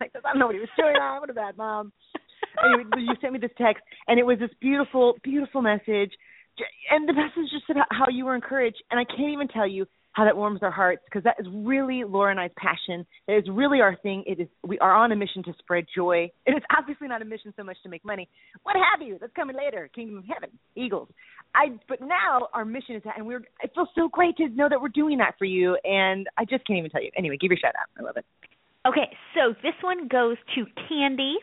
like, 0.00 0.12
I 0.14 0.32
don't 0.32 0.38
know 0.38 0.46
what 0.46 0.54
he 0.54 0.60
was 0.60 0.68
doing. 0.76 0.94
What 1.20 1.30
a 1.30 1.34
bad 1.34 1.56
mom. 1.56 1.92
Anyway, 2.64 2.84
you 2.98 3.14
sent 3.20 3.32
me 3.32 3.38
this 3.38 3.50
text, 3.58 3.82
and 4.08 4.18
it 4.18 4.24
was 4.24 4.38
this 4.38 4.50
beautiful, 4.60 5.14
beautiful 5.22 5.62
message. 5.62 6.12
And 6.90 7.08
the 7.08 7.12
message 7.12 7.50
just 7.50 7.68
about 7.70 7.86
how 7.90 8.06
you 8.10 8.24
were 8.24 8.34
encouraged. 8.34 8.82
And 8.90 9.00
I 9.00 9.04
can't 9.04 9.32
even 9.32 9.48
tell 9.48 9.66
you 9.66 9.86
how 10.12 10.24
that 10.24 10.34
warms 10.34 10.62
our 10.62 10.70
hearts 10.70 11.02
because 11.04 11.22
that 11.24 11.36
is 11.38 11.46
really 11.52 12.02
Laura 12.02 12.30
and 12.30 12.40
I's 12.40 12.50
passion. 12.56 13.06
It 13.28 13.32
is 13.34 13.44
really 13.50 13.82
our 13.82 13.96
thing. 13.96 14.24
It 14.26 14.40
is 14.40 14.48
we 14.66 14.78
are 14.78 14.94
on 14.94 15.12
a 15.12 15.16
mission 15.16 15.42
to 15.42 15.52
spread 15.58 15.84
joy. 15.94 16.30
It 16.46 16.52
is 16.52 16.62
obviously 16.76 17.06
not 17.06 17.20
a 17.20 17.26
mission 17.26 17.52
so 17.54 17.62
much 17.62 17.76
to 17.82 17.90
make 17.90 18.02
money. 18.02 18.26
What 18.62 18.76
have 18.76 19.06
you? 19.06 19.18
That's 19.20 19.32
coming 19.34 19.56
later. 19.56 19.90
Kingdom 19.94 20.16
of 20.18 20.24
Heaven, 20.24 20.48
Eagles. 20.74 21.08
I 21.54 21.78
but 21.86 22.00
now 22.00 22.48
our 22.54 22.64
mission 22.64 22.96
is 22.96 23.02
that, 23.04 23.18
and 23.18 23.26
we're. 23.26 23.42
It 23.62 23.72
feels 23.74 23.88
so 23.94 24.08
great 24.08 24.36
to 24.38 24.48
know 24.48 24.68
that 24.70 24.80
we're 24.80 24.88
doing 24.88 25.18
that 25.18 25.34
for 25.38 25.44
you. 25.44 25.76
And 25.84 26.26
I 26.38 26.46
just 26.46 26.66
can't 26.66 26.78
even 26.78 26.90
tell 26.90 27.02
you. 27.02 27.10
Anyway, 27.16 27.36
give 27.38 27.50
your 27.50 27.58
shout 27.58 27.74
out. 27.78 27.88
I 27.98 28.02
love 28.02 28.16
it. 28.16 28.24
Okay, 28.86 29.10
so 29.34 29.52
this 29.62 29.74
one 29.82 30.06
goes 30.08 30.36
to 30.54 30.64
Candy. 30.88 31.36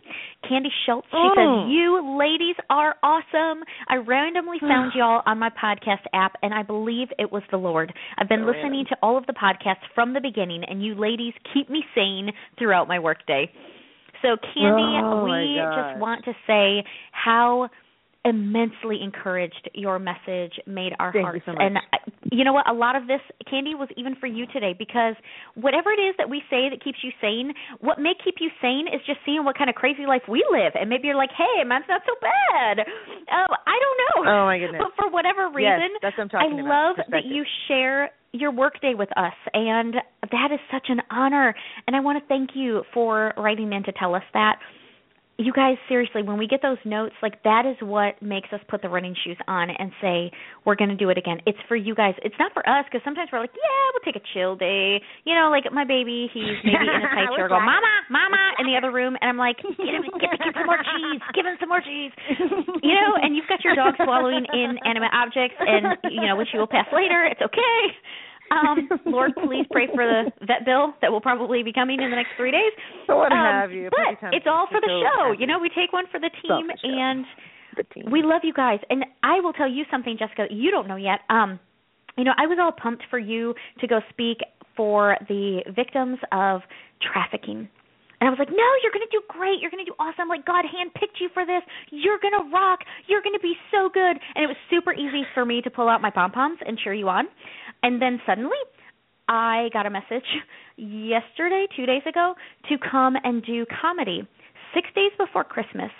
Candy 0.47 0.69
Schultz. 0.85 1.07
She 1.11 1.17
Mm. 1.17 1.35
says, 1.35 1.71
You 1.71 2.17
ladies 2.17 2.55
are 2.69 2.95
awesome. 3.03 3.63
I 3.89 3.95
randomly 3.97 4.59
found 4.61 4.93
y'all 4.95 5.21
on 5.25 5.39
my 5.39 5.49
podcast 5.49 6.05
app, 6.13 6.37
and 6.41 6.53
I 6.53 6.63
believe 6.63 7.09
it 7.19 7.31
was 7.31 7.43
the 7.51 7.57
Lord. 7.57 7.93
I've 8.17 8.29
been 8.29 8.45
So 8.45 8.51
listening 8.51 8.85
to 8.89 8.97
all 9.01 9.17
of 9.17 9.25
the 9.25 9.33
podcasts 9.33 9.83
from 9.93 10.13
the 10.13 10.21
beginning, 10.21 10.63
and 10.63 10.83
you 10.83 10.95
ladies 10.95 11.33
keep 11.53 11.69
me 11.69 11.83
sane 11.93 12.31
throughout 12.57 12.87
my 12.87 12.99
workday. 12.99 13.51
So, 14.21 14.37
Candy, 14.53 14.95
Oh, 15.03 15.21
we 15.25 15.59
just 15.75 15.99
want 15.99 16.23
to 16.25 16.31
say 16.47 16.85
how 17.11 17.69
immensely 18.25 18.99
encouraged 19.03 19.69
your 19.73 19.99
message 19.99 20.53
made 20.65 20.93
our 20.99 21.11
Thank 21.11 21.23
you 21.23 21.41
hearts. 21.43 21.45
so 21.45 21.51
much. 21.53 21.61
and 21.61 21.77
you 22.31 22.43
know 22.43 22.53
what? 22.53 22.69
A 22.69 22.73
lot 22.73 22.95
of 22.95 23.07
this 23.07 23.19
candy 23.49 23.75
was 23.75 23.89
even 23.97 24.15
for 24.15 24.27
you 24.27 24.45
today 24.47 24.73
because 24.77 25.15
whatever 25.55 25.91
it 25.91 25.99
is 25.99 26.15
that 26.17 26.29
we 26.29 26.39
say 26.49 26.69
that 26.71 26.81
keeps 26.83 26.99
you 27.03 27.11
sane 27.19 27.51
what 27.79 27.99
may 27.99 28.13
keep 28.23 28.35
you 28.39 28.49
sane 28.61 28.87
is 28.87 29.01
just 29.05 29.19
seeing 29.25 29.43
what 29.43 29.57
kind 29.57 29.69
of 29.69 29.75
crazy 29.75 30.05
life 30.07 30.23
we 30.29 30.43
live. 30.51 30.71
And 30.79 30.89
maybe 30.89 31.07
you're 31.07 31.17
like 31.17 31.31
hey 31.37 31.63
mine's 31.67 31.85
not 31.89 32.01
so 32.07 32.13
bad. 32.21 32.79
Um 33.27 33.51
i 33.67 33.75
don't 33.75 33.97
know. 34.25 34.31
Oh 34.31 34.45
my 34.45 34.57
goodness. 34.57 34.81
but 34.81 34.91
for 34.95 35.11
whatever 35.11 35.49
reason 35.53 35.91
Yes, 35.91 36.01
that's 36.01 36.17
what 36.17 36.23
I'm 36.33 36.39
i 36.39 36.43
talking 36.47 36.59
about. 36.65 36.97
love 36.97 37.05
that 37.11 37.25
you 37.25 37.43
share 37.67 38.11
your 38.31 38.51
workday 38.51 38.93
with 38.95 39.09
us. 39.17 39.33
And 39.53 39.95
that 40.31 40.49
is 40.51 40.59
such 40.71 40.87
an 40.89 41.01
honor. 41.11 41.53
And 41.87 41.95
i 41.95 41.99
want 41.99 42.21
to 42.23 42.27
thank 42.27 42.51
you 42.55 42.83
for 42.93 43.33
writing 43.37 43.73
in 43.73 43.83
to 43.83 43.91
tell 43.91 44.15
us 44.15 44.23
that 44.33 44.57
you 45.37 45.51
guys 45.51 45.77
seriously 45.89 46.21
when 46.21 46.37
we 46.37 46.45
get 46.45 46.61
those 46.61 46.77
notes 46.85 47.15
like 47.21 47.41
that 47.43 47.65
is 47.65 47.75
what 47.81 48.21
makes 48.21 48.53
us 48.53 48.61
put 48.69 48.81
the 48.81 48.89
running 48.89 49.15
shoes 49.25 49.37
on 49.47 49.69
and 49.69 49.91
say 50.01 50.29
we're 50.65 50.75
going 50.75 50.91
to 50.91 50.95
do 50.95 51.09
it 51.09 51.17
again. 51.17 51.41
It's 51.45 51.57
for 51.67 51.75
you 51.75 51.95
guys. 51.95 52.13
It's 52.21 52.35
not 52.37 52.53
for 52.53 52.61
us 52.69 52.85
because 52.85 53.01
sometimes 53.03 53.29
we're 53.33 53.39
like 53.39 53.53
yeah 53.57 53.83
we'll 53.93 54.05
take 54.05 54.21
a 54.21 54.25
chill 54.33 54.55
day. 54.55 55.01
You 55.25 55.33
know 55.33 55.49
like 55.49 55.65
my 55.73 55.85
baby 55.85 56.29
he's 56.33 56.53
maybe 56.63 56.85
in 56.85 57.01
a 57.01 57.09
tight 57.09 57.33
shirt 57.35 57.49
going 57.49 57.65
mama 57.65 57.93
mama 58.13 58.53
in 58.59 58.67
the 58.69 58.77
other 58.77 58.91
room 58.93 59.17
and 59.21 59.29
i'm 59.33 59.37
like 59.41 59.57
get 59.57 59.89
him 59.89 60.05
get 60.21 60.37
kid 60.37 60.53
some 60.53 60.69
more 60.69 60.77
cheese 60.77 61.21
give 61.33 61.45
him 61.45 61.57
some 61.59 61.69
more 61.69 61.81
cheese. 61.81 62.13
You 62.85 62.93
know 62.93 63.17
and 63.17 63.35
you've 63.35 63.49
got 63.49 63.63
your 63.65 63.73
dog 63.73 63.97
swallowing 64.03 64.45
inanimate 64.53 65.11
objects 65.17 65.57
and 65.57 65.97
you 66.13 66.21
know 66.21 66.35
which 66.37 66.53
you 66.53 66.59
will 66.59 66.69
pass 66.69 66.85
later. 66.93 67.25
It's 67.25 67.41
okay 67.41 67.81
um, 68.53 68.89
Lord, 69.05 69.31
please 69.45 69.65
pray 69.71 69.87
for 69.87 70.05
the 70.05 70.31
vet 70.45 70.65
bill 70.65 70.93
that 71.01 71.11
will 71.11 71.21
probably 71.21 71.63
be 71.63 71.73
coming 71.73 72.01
in 72.01 72.09
the 72.09 72.15
next 72.15 72.31
three 72.37 72.51
days. 72.51 72.71
What 73.07 73.31
Um, 73.31 73.37
have 73.37 73.71
you. 73.71 73.89
But 73.89 74.33
it's 74.33 74.45
all 74.47 74.67
for 74.71 74.79
the 74.79 74.87
so 74.87 75.01
show. 75.01 75.31
You 75.39 75.47
know, 75.47 75.59
we 75.59 75.69
take 75.69 75.91
one 75.93 76.05
for 76.11 76.19
the 76.19 76.29
team, 76.41 76.67
the 76.67 76.77
and 76.89 77.25
The 77.77 77.83
team. 77.93 78.11
we 78.11 78.21
love 78.23 78.41
you 78.43 78.53
guys. 78.53 78.79
And 78.89 79.05
I 79.23 79.39
will 79.39 79.53
tell 79.53 79.69
you 79.69 79.83
something, 79.91 80.15
Jessica. 80.17 80.45
You 80.49 80.71
don't 80.71 80.87
know 80.87 80.95
yet. 80.97 81.21
Um, 81.29 81.59
you 82.17 82.23
know, 82.23 82.33
I 82.37 82.45
was 82.47 82.57
all 82.61 82.71
pumped 82.71 83.03
for 83.09 83.17
you 83.19 83.55
to 83.79 83.87
go 83.87 83.99
speak 84.11 84.37
for 84.77 85.17
the 85.27 85.61
victims 85.75 86.19
of 86.31 86.61
trafficking. 87.01 87.67
And 88.21 88.27
I 88.29 88.31
was 88.31 88.39
like, 88.39 88.49
no, 88.55 88.63
you're 88.81 88.93
going 88.93 89.03
to 89.03 89.11
do 89.11 89.19
great. 89.27 89.59
You're 89.59 89.69
going 89.69 89.83
to 89.83 89.89
do 89.91 89.95
awesome. 89.99 90.29
Like, 90.29 90.45
God 90.45 90.63
handpicked 90.63 91.19
you 91.19 91.27
for 91.33 91.45
this. 91.45 91.59
You're 91.91 92.19
going 92.23 92.31
to 92.39 92.55
rock. 92.55 92.79
You're 93.07 93.21
going 93.21 93.35
to 93.35 93.41
be 93.43 93.55
so 93.69 93.89
good. 93.93 94.15
And 94.35 94.45
it 94.45 94.47
was 94.47 94.55
super 94.69 94.93
easy 94.93 95.23
for 95.33 95.43
me 95.43 95.61
to 95.61 95.69
pull 95.69 95.89
out 95.89 96.01
my 96.01 96.09
pom 96.09 96.31
poms 96.31 96.59
and 96.65 96.77
cheer 96.79 96.93
you 96.93 97.09
on. 97.09 97.25
And 97.83 98.01
then 98.01 98.19
suddenly, 98.25 98.57
I 99.27 99.69
got 99.73 99.85
a 99.85 99.89
message 99.89 100.25
yesterday, 100.77 101.67
two 101.75 101.85
days 101.85 102.01
ago, 102.07 102.33
to 102.69 102.75
come 102.77 103.15
and 103.23 103.43
do 103.45 103.65
comedy 103.81 104.27
six 104.73 104.87
days 104.95 105.11
before 105.17 105.43
Christmas 105.43 105.91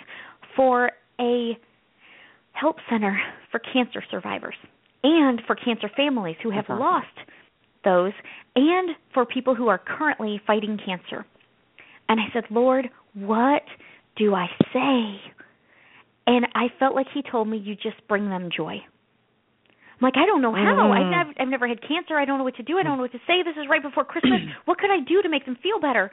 for 0.56 0.90
a 1.20 1.56
help 2.52 2.76
center 2.90 3.18
for 3.50 3.60
cancer 3.60 4.02
survivors 4.10 4.54
and 5.02 5.42
for 5.46 5.54
cancer 5.54 5.90
families 5.96 6.36
who 6.42 6.50
have 6.50 6.64
lost 6.68 7.06
those 7.84 8.12
and 8.56 8.90
for 9.12 9.26
people 9.26 9.54
who 9.54 9.68
are 9.68 9.78
currently 9.78 10.40
fighting 10.46 10.78
cancer. 10.84 11.26
And 12.08 12.18
I 12.20 12.24
said, 12.32 12.44
Lord, 12.50 12.88
what 13.14 13.62
do 14.16 14.34
I 14.34 14.46
say? 14.72 15.20
And 16.26 16.46
I 16.54 16.68
felt 16.78 16.94
like 16.94 17.06
He 17.12 17.22
told 17.22 17.48
me, 17.48 17.58
You 17.58 17.74
just 17.74 18.06
bring 18.08 18.28
them 18.28 18.48
joy. 18.54 18.78
I'm 19.94 20.02
like, 20.02 20.16
I 20.16 20.26
don't 20.26 20.42
know 20.42 20.52
how. 20.54 20.90
I've, 20.92 21.06
Mm. 21.06 21.10
never, 21.10 21.32
I've 21.38 21.48
never 21.48 21.68
had 21.68 21.80
cancer. 21.86 22.16
I 22.18 22.24
don't 22.24 22.38
know 22.38 22.44
what 22.44 22.56
to 22.56 22.62
do. 22.62 22.78
I 22.78 22.82
don't 22.82 22.96
know 22.98 23.02
what 23.06 23.12
to 23.12 23.22
say. 23.26 23.42
This 23.42 23.56
is 23.56 23.68
right 23.70 23.82
before 23.82 24.04
Christmas. 24.04 24.40
what 24.66 24.78
could 24.78 24.90
I 24.90 25.00
do 25.06 25.22
to 25.22 25.28
make 25.28 25.44
them 25.46 25.56
feel 25.62 25.78
better? 25.80 26.10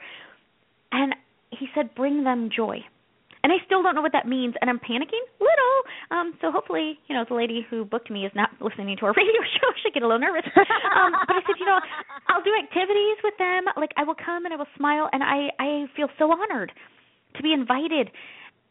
And 0.92 1.14
He 1.50 1.66
said, 1.74 1.94
Bring 1.94 2.24
them 2.24 2.48
joy. 2.54 2.78
And 3.44 3.50
I 3.52 3.56
still 3.66 3.82
don't 3.82 3.96
know 3.96 4.02
what 4.06 4.12
that 4.14 4.28
means, 4.28 4.54
and 4.60 4.70
I'm 4.70 4.78
panicking 4.78 5.18
little. 5.42 5.76
Um, 6.14 6.38
so 6.40 6.52
hopefully, 6.52 7.00
you 7.08 7.14
know, 7.16 7.24
the 7.28 7.34
lady 7.34 7.66
who 7.68 7.84
booked 7.84 8.08
me 8.08 8.24
is 8.24 8.30
not 8.36 8.50
listening 8.60 8.96
to 8.98 9.06
our 9.06 9.12
radio 9.18 9.42
show. 9.58 9.66
She 9.82 9.90
get 9.90 10.04
a 10.04 10.06
little 10.06 10.20
nervous. 10.22 10.46
um, 10.94 11.10
but 11.26 11.34
I 11.34 11.40
said, 11.42 11.58
you 11.58 11.66
know, 11.66 11.80
I'll 12.30 12.44
do 12.46 12.54
activities 12.54 13.18
with 13.24 13.34
them. 13.42 13.64
Like 13.76 13.90
I 13.98 14.04
will 14.04 14.14
come 14.14 14.44
and 14.46 14.54
I 14.54 14.56
will 14.56 14.70
smile, 14.76 15.08
and 15.12 15.24
I 15.24 15.50
I 15.58 15.86
feel 15.96 16.06
so 16.18 16.30
honored 16.30 16.70
to 17.34 17.42
be 17.42 17.52
invited. 17.52 18.10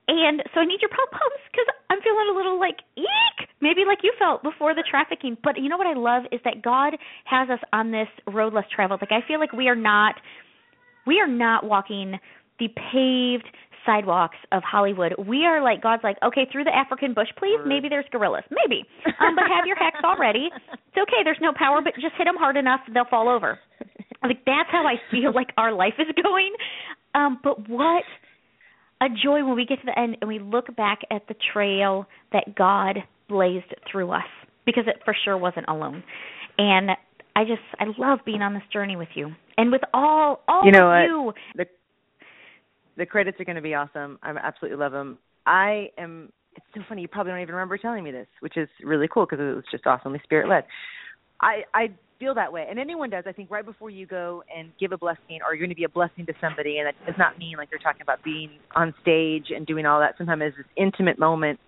And 0.07 0.43
so 0.53 0.59
I 0.59 0.65
need 0.65 0.81
your 0.81 0.89
pom 0.89 1.07
poms 1.11 1.41
because 1.51 1.67
I'm 1.89 2.01
feeling 2.01 2.27
a 2.33 2.35
little 2.35 2.59
like 2.59 2.79
eek, 2.97 3.47
maybe 3.61 3.85
like 3.85 3.99
you 4.03 4.13
felt 4.17 4.43
before 4.43 4.73
the 4.73 4.83
trafficking. 4.89 5.37
But 5.43 5.61
you 5.61 5.69
know 5.69 5.77
what 5.77 5.87
I 5.87 5.93
love 5.93 6.23
is 6.31 6.41
that 6.43 6.61
God 6.61 6.97
has 7.25 7.49
us 7.49 7.59
on 7.71 7.91
this 7.91 8.09
road 8.27 8.53
less 8.53 8.65
traveled. 8.73 9.01
Like 9.01 9.11
I 9.11 9.25
feel 9.27 9.39
like 9.39 9.53
we 9.53 9.67
are 9.67 9.75
not, 9.75 10.15
we 11.05 11.19
are 11.19 11.27
not 11.27 11.63
walking 11.63 12.19
the 12.59 12.67
paved 12.91 13.47
sidewalks 13.85 14.37
of 14.51 14.63
Hollywood. 14.63 15.13
We 15.17 15.45
are 15.45 15.63
like 15.63 15.81
God's 15.81 16.03
like, 16.03 16.17
okay, 16.23 16.47
through 16.51 16.65
the 16.65 16.75
African 16.75 17.13
bush, 17.13 17.29
please. 17.37 17.59
Maybe 17.65 17.89
there's 17.89 18.05
gorillas, 18.11 18.43
maybe, 18.51 18.85
um, 19.19 19.35
but 19.35 19.45
have 19.47 19.65
your 19.65 19.77
hacks 19.77 19.99
already. 20.03 20.49
It's 20.53 20.97
okay. 20.97 21.23
There's 21.23 21.41
no 21.41 21.53
power, 21.55 21.81
but 21.83 21.93
just 21.95 22.13
hit 22.17 22.25
them 22.25 22.37
hard 22.37 22.57
enough, 22.57 22.81
they'll 22.93 23.09
fall 23.09 23.29
over. 23.29 23.59
Like 24.23 24.45
that's 24.45 24.69
how 24.71 24.85
I 24.85 25.01
feel 25.09 25.33
like 25.33 25.47
our 25.57 25.73
life 25.73 25.95
is 25.97 26.05
going. 26.23 26.53
Um, 27.15 27.39
but 27.43 27.67
what 27.67 28.03
a 29.01 29.07
joy 29.09 29.43
when 29.43 29.55
we 29.55 29.65
get 29.65 29.79
to 29.79 29.85
the 29.85 29.99
end 29.99 30.17
and 30.21 30.27
we 30.27 30.39
look 30.39 30.75
back 30.75 30.99
at 31.11 31.27
the 31.27 31.35
trail 31.53 32.05
that 32.31 32.55
God 32.55 32.99
blazed 33.27 33.73
through 33.91 34.11
us 34.11 34.23
because 34.65 34.83
it 34.87 35.01
for 35.03 35.15
sure 35.25 35.37
wasn't 35.37 35.65
alone. 35.67 36.03
And 36.57 36.91
I 37.35 37.43
just 37.43 37.61
I 37.79 37.85
love 37.97 38.19
being 38.25 38.41
on 38.41 38.53
this 38.53 38.63
journey 38.71 38.95
with 38.95 39.07
you 39.15 39.31
and 39.57 39.71
with 39.71 39.81
all 39.93 40.41
all 40.47 40.63
you 40.65 40.71
know 40.71 40.91
of 40.91 40.91
what? 40.91 41.03
you. 41.03 41.33
The 41.55 41.65
the 42.97 43.05
credits 43.05 43.39
are 43.39 43.45
going 43.45 43.55
to 43.55 43.61
be 43.61 43.73
awesome. 43.73 44.19
I 44.21 44.31
absolutely 44.31 44.77
love 44.77 44.91
them. 44.91 45.17
I 45.45 45.87
am. 45.97 46.31
It's 46.55 46.65
so 46.75 46.81
funny. 46.87 47.01
You 47.01 47.07
probably 47.07 47.31
don't 47.31 47.41
even 47.41 47.55
remember 47.55 47.77
telling 47.77 48.03
me 48.03 48.11
this, 48.11 48.27
which 48.41 48.57
is 48.57 48.67
really 48.83 49.07
cool 49.11 49.25
because 49.25 49.39
it 49.39 49.55
was 49.55 49.63
just 49.71 49.87
awesomely 49.87 50.19
spirit 50.23 50.49
led. 50.49 50.65
I 51.39 51.61
I 51.73 51.87
feel 52.21 52.36
that 52.36 52.53
way, 52.53 52.67
and 52.69 52.79
anyone 52.79 53.10
does. 53.10 53.23
I 53.27 53.31
think 53.31 53.49
right 53.49 53.65
before 53.65 53.89
you 53.89 54.05
go 54.05 54.43
and 54.55 54.71
give 54.79 54.91
a 54.91 54.97
blessing, 54.97 55.39
or 55.43 55.55
you're 55.55 55.65
going 55.65 55.69
to 55.71 55.75
be 55.75 55.86
a 55.86 55.89
blessing 55.89 56.25
to 56.27 56.34
somebody, 56.39 56.77
and 56.77 56.88
that 56.88 56.95
does 57.05 57.15
not 57.17 57.39
mean 57.39 57.57
like 57.57 57.69
you're 57.71 57.81
talking 57.81 58.03
about 58.03 58.23
being 58.23 58.51
on 58.75 58.93
stage 59.01 59.47
and 59.49 59.65
doing 59.65 59.88
all 59.88 59.99
that. 59.99 60.13
Sometimes 60.19 60.43
it's 60.45 60.57
this 60.57 60.65
intimate 60.77 61.17
moment, 61.17 61.60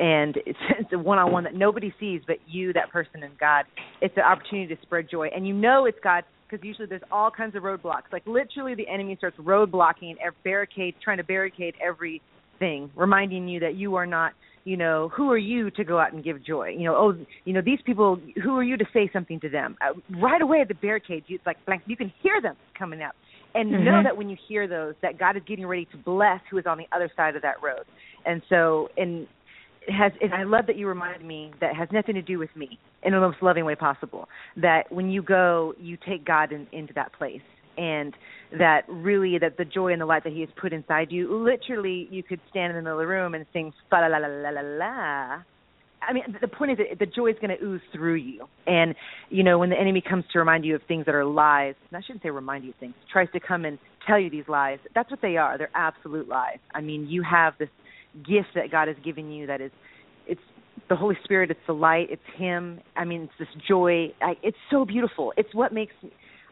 and 0.00 0.36
it's, 0.44 0.58
it's 0.80 0.92
a 0.92 0.98
one-on-one 0.98 1.44
that 1.44 1.54
nobody 1.54 1.94
sees 2.00 2.20
but 2.26 2.36
you, 2.48 2.72
that 2.72 2.90
person, 2.90 3.22
and 3.22 3.38
God. 3.38 3.64
It's 4.00 4.16
an 4.16 4.24
opportunity 4.24 4.74
to 4.74 4.82
spread 4.82 5.08
joy, 5.08 5.28
and 5.34 5.46
you 5.46 5.54
know 5.54 5.86
it's 5.86 5.98
God 6.02 6.24
because 6.50 6.66
usually 6.66 6.88
there's 6.88 7.00
all 7.10 7.30
kinds 7.30 7.54
of 7.54 7.62
roadblocks. 7.62 8.12
Like 8.12 8.26
literally, 8.26 8.74
the 8.74 8.88
enemy 8.88 9.14
starts 9.16 9.38
roadblocking, 9.38 10.16
ev- 10.24 10.34
barricade, 10.44 10.96
trying 11.02 11.18
to 11.18 11.24
barricade 11.24 11.74
everything, 11.80 12.90
reminding 12.96 13.48
you 13.48 13.60
that 13.60 13.76
you 13.76 13.94
are 13.94 14.06
not. 14.06 14.32
You 14.64 14.76
know, 14.76 15.10
who 15.14 15.30
are 15.30 15.38
you 15.38 15.70
to 15.72 15.84
go 15.84 15.98
out 15.98 16.12
and 16.12 16.22
give 16.22 16.42
joy? 16.44 16.68
You 16.68 16.84
know, 16.84 16.94
oh, 16.96 17.26
you 17.44 17.52
know 17.52 17.62
these 17.64 17.80
people. 17.84 18.20
Who 18.44 18.56
are 18.56 18.62
you 18.62 18.76
to 18.76 18.84
say 18.92 19.10
something 19.12 19.40
to 19.40 19.48
them? 19.48 19.76
Uh, 19.80 19.94
right 20.20 20.40
away 20.40 20.60
at 20.60 20.68
the 20.68 20.74
barricade, 20.74 21.24
you, 21.26 21.36
it's 21.36 21.46
like 21.46 21.56
blank. 21.66 21.82
You 21.86 21.96
can 21.96 22.12
hear 22.22 22.40
them 22.40 22.56
coming 22.78 23.02
up, 23.02 23.14
and 23.54 23.72
Mhm. 23.72 23.84
know 23.84 24.02
that 24.04 24.16
when 24.16 24.28
you 24.28 24.36
hear 24.48 24.68
those, 24.68 24.94
that 25.02 25.18
God 25.18 25.36
is 25.36 25.42
getting 25.46 25.66
ready 25.66 25.86
to 25.86 25.96
bless 25.96 26.40
who 26.48 26.58
is 26.58 26.66
on 26.66 26.78
the 26.78 26.86
other 26.92 27.10
side 27.16 27.34
of 27.34 27.42
that 27.42 27.60
road. 27.60 27.84
And 28.24 28.40
so, 28.48 28.88
and 28.96 29.26
it 29.86 29.92
has 29.92 30.12
and 30.20 30.32
I 30.32 30.44
love 30.44 30.66
that 30.66 30.76
you 30.76 30.86
reminded 30.86 31.26
me 31.26 31.52
that 31.60 31.74
has 31.74 31.88
nothing 31.90 32.14
to 32.14 32.22
do 32.22 32.38
with 32.38 32.54
me 32.54 32.78
in 33.02 33.12
the 33.12 33.20
most 33.20 33.42
loving 33.42 33.64
way 33.64 33.74
possible. 33.74 34.28
That 34.56 34.90
when 34.92 35.10
you 35.10 35.22
go, 35.22 35.74
you 35.80 35.96
take 36.06 36.24
God 36.24 36.52
in, 36.52 36.68
into 36.72 36.92
that 36.94 37.12
place, 37.14 37.42
and 37.76 38.14
that 38.58 38.82
really 38.88 39.38
that 39.38 39.56
the 39.56 39.64
joy 39.64 39.92
and 39.92 40.00
the 40.00 40.06
light 40.06 40.24
that 40.24 40.32
He 40.32 40.40
has 40.40 40.48
put 40.60 40.72
inside 40.72 41.10
you. 41.10 41.42
Literally, 41.42 42.08
you 42.10 42.22
could 42.22 42.40
stand 42.50 42.70
in 42.70 42.76
the 42.76 42.82
middle 42.82 42.98
of 42.98 43.02
the 43.02 43.06
room 43.06 43.34
and 43.34 43.46
sing 43.52 43.72
fa 43.90 43.96
la 43.96 44.06
la 44.06 44.18
la 44.18 44.26
la 44.26 44.50
la 44.50 44.60
la. 44.60 45.42
I 46.02 46.12
mean, 46.12 46.24
the 46.40 46.48
point 46.48 46.72
is 46.72 46.78
that 46.78 46.98
the 46.98 47.06
joy 47.06 47.28
is 47.28 47.36
going 47.40 47.56
to 47.56 47.64
ooze 47.64 47.80
through 47.92 48.14
you, 48.14 48.46
and 48.66 48.94
you 49.30 49.42
know 49.42 49.58
when 49.58 49.70
the 49.70 49.78
enemy 49.78 50.02
comes 50.06 50.24
to 50.32 50.38
remind 50.38 50.64
you 50.64 50.74
of 50.74 50.82
things 50.88 51.06
that 51.06 51.14
are 51.14 51.24
lies. 51.24 51.74
And 51.90 51.96
I 51.96 52.00
shouldn't 52.04 52.22
say 52.22 52.30
remind 52.30 52.64
you 52.64 52.70
of 52.70 52.76
things. 52.76 52.94
Tries 53.12 53.28
to 53.32 53.40
come 53.40 53.64
and 53.64 53.78
tell 54.06 54.18
you 54.18 54.28
these 54.28 54.48
lies. 54.48 54.78
That's 54.94 55.10
what 55.10 55.22
they 55.22 55.36
are. 55.36 55.56
They're 55.56 55.70
absolute 55.74 56.28
lies. 56.28 56.58
I 56.74 56.80
mean, 56.80 57.06
you 57.08 57.22
have 57.22 57.54
this 57.58 57.68
gift 58.26 58.48
that 58.54 58.70
God 58.70 58.88
has 58.88 58.96
given 59.04 59.30
you 59.30 59.46
that 59.46 59.60
is 59.60 59.70
it's 60.26 60.40
the 60.88 60.96
Holy 60.96 61.16
Spirit, 61.24 61.50
it's 61.50 61.60
the 61.66 61.72
light, 61.72 62.08
it's 62.10 62.22
him. 62.36 62.80
I 62.96 63.04
mean, 63.04 63.22
it's 63.22 63.32
this 63.38 63.62
joy. 63.66 64.12
I, 64.20 64.34
it's 64.42 64.56
so 64.70 64.84
beautiful. 64.84 65.32
It's 65.36 65.54
what 65.54 65.72
makes 65.72 65.94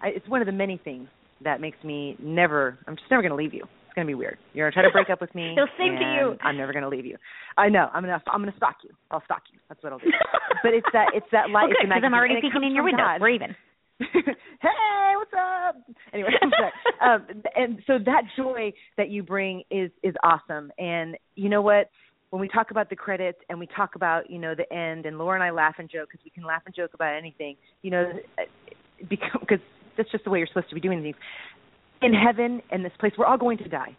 I, 0.02 0.08
it's 0.08 0.28
one 0.28 0.40
of 0.40 0.46
the 0.46 0.52
many 0.52 0.80
things 0.82 1.08
that 1.42 1.60
makes 1.60 1.82
me 1.84 2.16
never 2.20 2.78
I'm 2.86 2.96
just 2.96 3.10
never 3.10 3.22
going 3.22 3.30
to 3.30 3.36
leave 3.36 3.54
you. 3.54 3.64
It's 3.64 3.94
going 3.94 4.06
to 4.06 4.10
be 4.10 4.14
weird. 4.14 4.38
You're 4.52 4.70
going 4.70 4.72
to 4.72 4.76
try 4.76 4.88
to 4.88 4.92
break 4.92 5.10
up 5.10 5.20
with 5.20 5.34
me. 5.34 5.54
No, 5.56 5.66
same 5.76 5.96
to 5.96 6.14
you. 6.14 6.36
I'm 6.42 6.56
never 6.56 6.72
going 6.72 6.84
to 6.84 6.88
leave 6.88 7.06
you. 7.06 7.16
I 7.56 7.68
know. 7.68 7.88
I'm 7.92 8.04
going 8.04 8.18
to 8.18 8.30
I'm 8.30 8.40
going 8.40 8.52
to 8.52 8.56
stalk 8.56 8.76
you. 8.84 8.90
I'll 9.10 9.22
stalk 9.24 9.42
you. 9.52 9.58
That's 9.68 9.82
what 9.82 9.92
I'll 9.92 9.98
do. 9.98 10.06
but 10.62 10.74
it's 10.74 10.86
that 10.92 11.08
it's 11.14 11.26
that 11.32 11.50
light. 11.50 11.64
Okay, 11.64 11.86
because 11.88 12.02
I'm 12.04 12.14
already 12.14 12.36
peeking 12.40 12.62
in 12.64 12.74
your 12.74 12.84
window. 12.84 13.02
God. 13.02 13.20
We're 13.20 13.30
even. 13.30 13.56
hey, 14.00 15.12
what's 15.16 15.32
up? 15.36 15.76
Anyway, 16.14 16.30
I'm 16.40 16.50
sorry. 16.50 16.72
um, 17.04 17.42
and 17.54 17.78
so 17.86 17.98
that 18.06 18.22
joy 18.36 18.72
that 18.96 19.10
you 19.10 19.22
bring 19.22 19.62
is 19.70 19.90
is 20.02 20.14
awesome. 20.22 20.72
And 20.78 21.16
you 21.34 21.48
know 21.48 21.60
what? 21.60 21.90
When 22.30 22.40
we 22.40 22.48
talk 22.48 22.70
about 22.70 22.88
the 22.88 22.96
credits 22.96 23.38
and 23.48 23.58
we 23.58 23.66
talk 23.76 23.96
about 23.96 24.30
you 24.30 24.38
know 24.38 24.54
the 24.54 24.72
end, 24.72 25.04
and 25.04 25.18
Laura 25.18 25.34
and 25.34 25.44
I 25.44 25.50
laugh 25.50 25.74
and 25.78 25.90
joke 25.90 26.08
because 26.10 26.24
we 26.24 26.30
can 26.30 26.44
laugh 26.44 26.62
and 26.64 26.74
joke 26.74 26.94
about 26.94 27.14
anything. 27.14 27.56
You 27.82 27.90
know, 27.90 28.12
because 29.08 29.58
that's 30.00 30.10
just 30.10 30.24
the 30.24 30.30
way 30.30 30.38
you're 30.38 30.48
supposed 30.48 30.70
to 30.70 30.74
be 30.74 30.80
doing 30.80 31.02
things. 31.02 31.16
In 32.00 32.14
heaven, 32.14 32.62
in 32.72 32.82
this 32.82 32.92
place, 32.98 33.12
we're 33.18 33.26
all 33.26 33.36
going 33.36 33.58
to 33.58 33.68
die. 33.68 33.96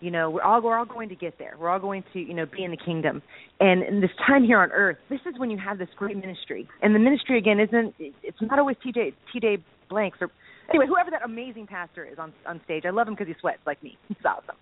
You 0.00 0.10
know, 0.10 0.30
we're 0.30 0.42
all 0.42 0.60
we're 0.60 0.76
all 0.76 0.86
going 0.86 1.10
to 1.10 1.14
get 1.14 1.38
there. 1.38 1.54
We're 1.60 1.68
all 1.68 1.78
going 1.78 2.02
to, 2.12 2.18
you 2.18 2.34
know, 2.34 2.46
be 2.46 2.64
in 2.64 2.72
the 2.72 2.76
kingdom. 2.76 3.22
And 3.60 3.84
in 3.84 4.00
this 4.00 4.10
time 4.26 4.42
here 4.42 4.58
on 4.58 4.72
earth, 4.72 4.96
this 5.08 5.20
is 5.26 5.38
when 5.38 5.50
you 5.50 5.58
have 5.58 5.78
this 5.78 5.88
great 5.96 6.16
ministry. 6.16 6.66
And 6.80 6.94
the 6.94 6.98
ministry 6.98 7.38
again 7.38 7.60
isn't 7.60 7.94
it's 7.98 8.40
not 8.40 8.58
always 8.58 8.76
TJ 8.84 9.12
TJ 9.30 9.62
blanks 9.88 10.18
or 10.20 10.30
anyway, 10.70 10.86
whoever 10.88 11.10
that 11.10 11.22
amazing 11.24 11.68
pastor 11.68 12.04
is 12.04 12.18
on 12.18 12.32
on 12.46 12.60
stage. 12.64 12.82
I 12.84 12.90
love 12.90 13.06
him 13.06 13.14
because 13.14 13.28
he 13.28 13.34
sweats 13.38 13.60
like 13.64 13.80
me. 13.82 13.96
He's 14.08 14.16
awesome. 14.24 14.56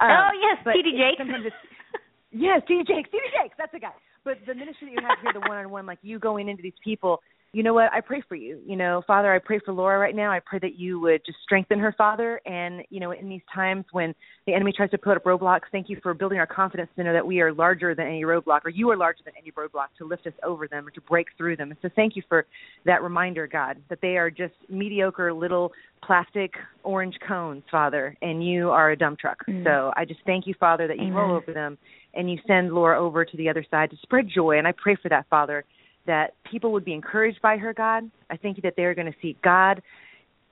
Um, 0.00 0.08
oh 0.08 0.30
yes, 0.40 0.62
but 0.64 0.72
TD 0.72 0.96
Jakes. 0.96 1.18
Sometimes 1.18 1.44
it's 1.44 1.56
Yes, 2.30 2.60
TD 2.68 2.86
Jakes, 2.86 3.08
TD 3.08 3.24
Jakes, 3.42 3.54
that's 3.56 3.72
the 3.72 3.80
guy. 3.80 3.96
But 4.24 4.38
the 4.46 4.54
ministry 4.54 4.88
that 4.88 4.92
you 4.92 5.06
have 5.06 5.18
here, 5.22 5.32
the 5.32 5.40
one-on-one, 5.40 5.86
like 5.86 5.98
you 6.02 6.18
going 6.18 6.48
into 6.48 6.62
these 6.62 6.76
people, 6.84 7.20
you 7.52 7.62
know 7.62 7.72
what? 7.72 7.90
I 7.92 8.00
pray 8.00 8.22
for 8.28 8.34
you. 8.34 8.60
You 8.66 8.76
know, 8.76 9.02
Father, 9.06 9.34
I 9.34 9.38
pray 9.38 9.58
for 9.64 9.72
Laura 9.72 9.98
right 9.98 10.14
now. 10.14 10.30
I 10.30 10.40
pray 10.44 10.58
that 10.60 10.78
you 10.78 11.00
would 11.00 11.24
just 11.24 11.38
strengthen 11.42 11.78
her, 11.78 11.94
Father. 11.96 12.40
And 12.44 12.82
you 12.90 13.00
know, 13.00 13.12
in 13.12 13.28
these 13.28 13.42
times 13.54 13.86
when 13.92 14.14
the 14.46 14.52
enemy 14.52 14.72
tries 14.76 14.90
to 14.90 14.98
put 14.98 15.16
up 15.16 15.24
roadblocks, 15.24 15.62
thank 15.72 15.88
you 15.88 15.98
for 16.02 16.12
building 16.12 16.38
our 16.38 16.46
confidence 16.46 16.90
to 16.96 17.04
know 17.04 17.12
that 17.12 17.26
we 17.26 17.40
are 17.40 17.52
larger 17.52 17.94
than 17.94 18.06
any 18.06 18.22
roadblock, 18.22 18.60
or 18.64 18.70
you 18.70 18.90
are 18.90 18.96
larger 18.96 19.20
than 19.24 19.32
any 19.40 19.50
roadblock 19.52 19.86
to 19.96 20.04
lift 20.04 20.26
us 20.26 20.34
over 20.44 20.68
them 20.68 20.86
or 20.86 20.90
to 20.90 21.00
break 21.00 21.28
through 21.38 21.56
them. 21.56 21.70
And 21.70 21.78
so, 21.80 21.88
thank 21.96 22.16
you 22.16 22.22
for 22.28 22.44
that 22.84 23.02
reminder, 23.02 23.46
God, 23.46 23.78
that 23.88 24.00
they 24.02 24.18
are 24.18 24.30
just 24.30 24.54
mediocre 24.68 25.32
little 25.32 25.72
plastic 26.04 26.52
orange 26.84 27.16
cones, 27.26 27.62
Father, 27.70 28.16
and 28.20 28.46
you 28.46 28.70
are 28.70 28.90
a 28.90 28.96
dump 28.96 29.18
truck. 29.18 29.38
Mm. 29.48 29.64
So 29.64 29.92
I 29.96 30.04
just 30.04 30.20
thank 30.26 30.46
you, 30.46 30.54
Father, 30.60 30.86
that 30.86 30.98
you 30.98 31.04
Amen. 31.04 31.14
roll 31.14 31.36
over 31.36 31.52
them 31.52 31.78
and 32.14 32.30
you 32.30 32.38
send 32.46 32.72
Laura 32.72 33.00
over 33.00 33.24
to 33.24 33.36
the 33.36 33.48
other 33.48 33.64
side 33.70 33.90
to 33.90 33.96
spread 34.02 34.28
joy. 34.32 34.58
And 34.58 34.66
I 34.66 34.72
pray 34.72 34.96
for 35.00 35.08
that, 35.08 35.26
Father, 35.28 35.64
that 36.08 36.34
people 36.50 36.72
would 36.72 36.84
be 36.84 36.94
encouraged 36.94 37.40
by 37.40 37.56
her, 37.58 37.72
God. 37.72 38.10
I 38.30 38.36
thank 38.36 38.56
you 38.56 38.62
that 38.62 38.74
they're 38.76 38.94
going 38.94 39.06
to 39.06 39.18
see 39.22 39.36
God 39.44 39.80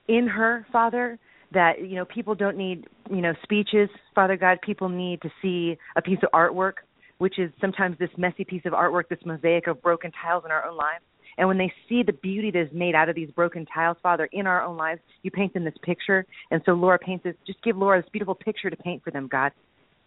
in 0.07 0.27
her, 0.27 0.65
Father. 0.71 1.19
That 1.53 1.81
you 1.81 1.95
know, 1.95 2.05
people 2.05 2.35
don't 2.35 2.57
need 2.57 2.85
you 3.09 3.21
know 3.21 3.33
speeches, 3.43 3.89
Father 4.15 4.37
God. 4.37 4.59
People 4.61 4.87
need 4.87 5.21
to 5.21 5.29
see 5.41 5.77
a 5.95 6.01
piece 6.01 6.19
of 6.23 6.29
artwork, 6.31 6.73
which 7.17 7.39
is 7.39 7.51
sometimes 7.59 7.97
this 7.99 8.09
messy 8.17 8.45
piece 8.45 8.63
of 8.65 8.73
artwork, 8.73 9.09
this 9.09 9.19
mosaic 9.25 9.67
of 9.67 9.81
broken 9.81 10.11
tiles 10.21 10.43
in 10.45 10.51
our 10.51 10.65
own 10.65 10.77
lives. 10.77 11.03
And 11.37 11.47
when 11.47 11.57
they 11.57 11.71
see 11.87 12.03
the 12.03 12.13
beauty 12.13 12.51
that 12.51 12.61
is 12.61 12.69
made 12.73 12.95
out 12.95 13.09
of 13.09 13.15
these 13.15 13.29
broken 13.31 13.65
tiles, 13.65 13.97
Father, 14.01 14.27
in 14.31 14.47
our 14.47 14.63
own 14.63 14.75
lives, 14.75 15.01
you 15.21 15.31
paint 15.31 15.53
them 15.53 15.63
this 15.63 15.73
picture. 15.83 16.25
And 16.51 16.61
so 16.65 16.73
Laura 16.73 16.97
paints 16.97 17.23
this. 17.23 17.35
Just 17.45 17.63
give 17.63 17.77
Laura 17.77 18.01
this 18.01 18.09
beautiful 18.11 18.35
picture 18.35 18.69
to 18.69 18.75
paint 18.75 19.03
for 19.03 19.11
them, 19.11 19.27
God 19.27 19.51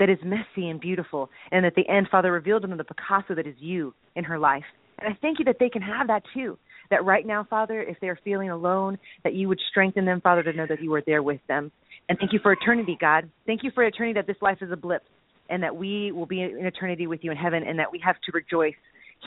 that 0.01 0.09
is 0.09 0.19
messy 0.25 0.71
and 0.71 0.81
beautiful, 0.81 1.31
and 1.53 1.65
at 1.65 1.75
the 1.75 1.87
end, 1.89 2.09
Father 2.11 2.33
revealed 2.33 2.63
to 2.63 2.69
them 2.69 2.79
the 2.79 2.85
Picasso 2.85 3.35
that 3.35 3.47
is 3.47 3.55
you 3.59 3.95
in 4.17 4.25
her 4.25 4.39
life. 4.39 4.65
And 5.01 5.15
I 5.15 5.19
thank 5.21 5.39
you 5.39 5.45
that 5.47 5.57
they 5.59 5.69
can 5.69 5.83
have 5.83 6.07
that 6.09 6.23
too. 6.35 6.59
That 6.91 7.05
right 7.05 7.27
now, 7.27 7.47
Father, 7.49 7.83
if 7.83 7.97
they're 8.01 8.19
feeling 8.25 8.51
alone, 8.51 8.99
that 9.23 9.35
you 9.35 9.49
would 9.49 9.61
strengthen 9.71 10.05
them, 10.05 10.21
Father, 10.21 10.43
to 10.43 10.53
know 10.53 10.67
that 10.69 10.83
you 10.83 10.93
are 10.95 11.03
there 11.07 11.23
with 11.23 11.41
them. 11.49 11.71
And 12.09 12.19
thank 12.19 12.33
you 12.33 12.41
for 12.43 12.53
eternity, 12.53 12.97
God. 13.01 13.31
Thank 13.47 13.63
you 13.63 13.71
for 13.75 13.85
eternity 13.85 14.15
that 14.15 14.27
this 14.27 14.37
life 14.43 14.59
is 14.61 14.73
a 14.73 14.77
blip, 14.77 15.03
and 15.49 15.63
that 15.63 15.75
we 15.75 16.11
will 16.11 16.27
be 16.27 16.43
in 16.43 16.67
eternity 16.67 17.07
with 17.07 17.21
you 17.23 17.31
in 17.31 17.37
heaven, 17.37 17.63
and 17.63 17.79
that 17.79 17.91
we 17.91 18.01
have 18.05 18.17
to 18.27 18.33
rejoice 18.33 18.75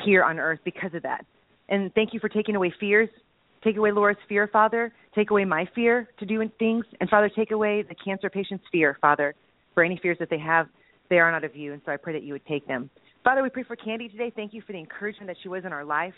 here 0.06 0.24
on 0.24 0.40
earth 0.40 0.60
because 0.66 0.94
of 0.94 1.04
that. 1.04 1.26
And 1.70 1.94
thank 1.94 2.14
you 2.14 2.20
for 2.20 2.28
taking 2.28 2.56
away 2.56 2.74
fears. 2.80 3.10
Take 3.64 3.78
away 3.78 3.94
Laura's 3.94 4.18
fear, 4.28 4.50
Father. 4.52 4.92
Take 5.16 5.32
away 5.32 5.46
my 5.46 5.66
fear 5.74 6.10
to 6.20 6.26
do 6.26 6.44
things. 6.60 6.84
And 7.00 7.10
Father, 7.10 7.32
take 7.34 7.52
away 7.52 7.84
the 7.84 7.96
cancer 7.96 8.30
patient's 8.30 8.66
fear, 8.72 8.98
Father 9.00 9.34
for 9.74 9.84
any 9.84 10.00
fears 10.02 10.18
that 10.20 10.30
they 10.30 10.40
have, 10.40 10.68
they 11.10 11.20
are 11.20 11.32
not 11.32 11.44
of 11.44 11.56
you. 11.56 11.74
And 11.74 11.82
so 11.86 11.92
I 11.92 11.98
pray 11.98 12.14
that 12.14 12.24
you 12.24 12.34
would 12.34 12.46
take 12.46 12.68
them. 12.68 12.90
Father, 13.24 13.42
we 13.42 13.50
pray 13.50 13.64
for 13.64 13.76
Candy 13.76 14.10
today. 14.10 14.32
Thank 14.36 14.54
you 14.54 14.62
for 14.62 14.74
the 14.74 14.80
encouragement 14.80 15.28
that 15.28 15.38
she 15.42 15.48
was 15.48 15.64
in 15.66 15.72
our 15.72 15.86
life. 15.86 16.14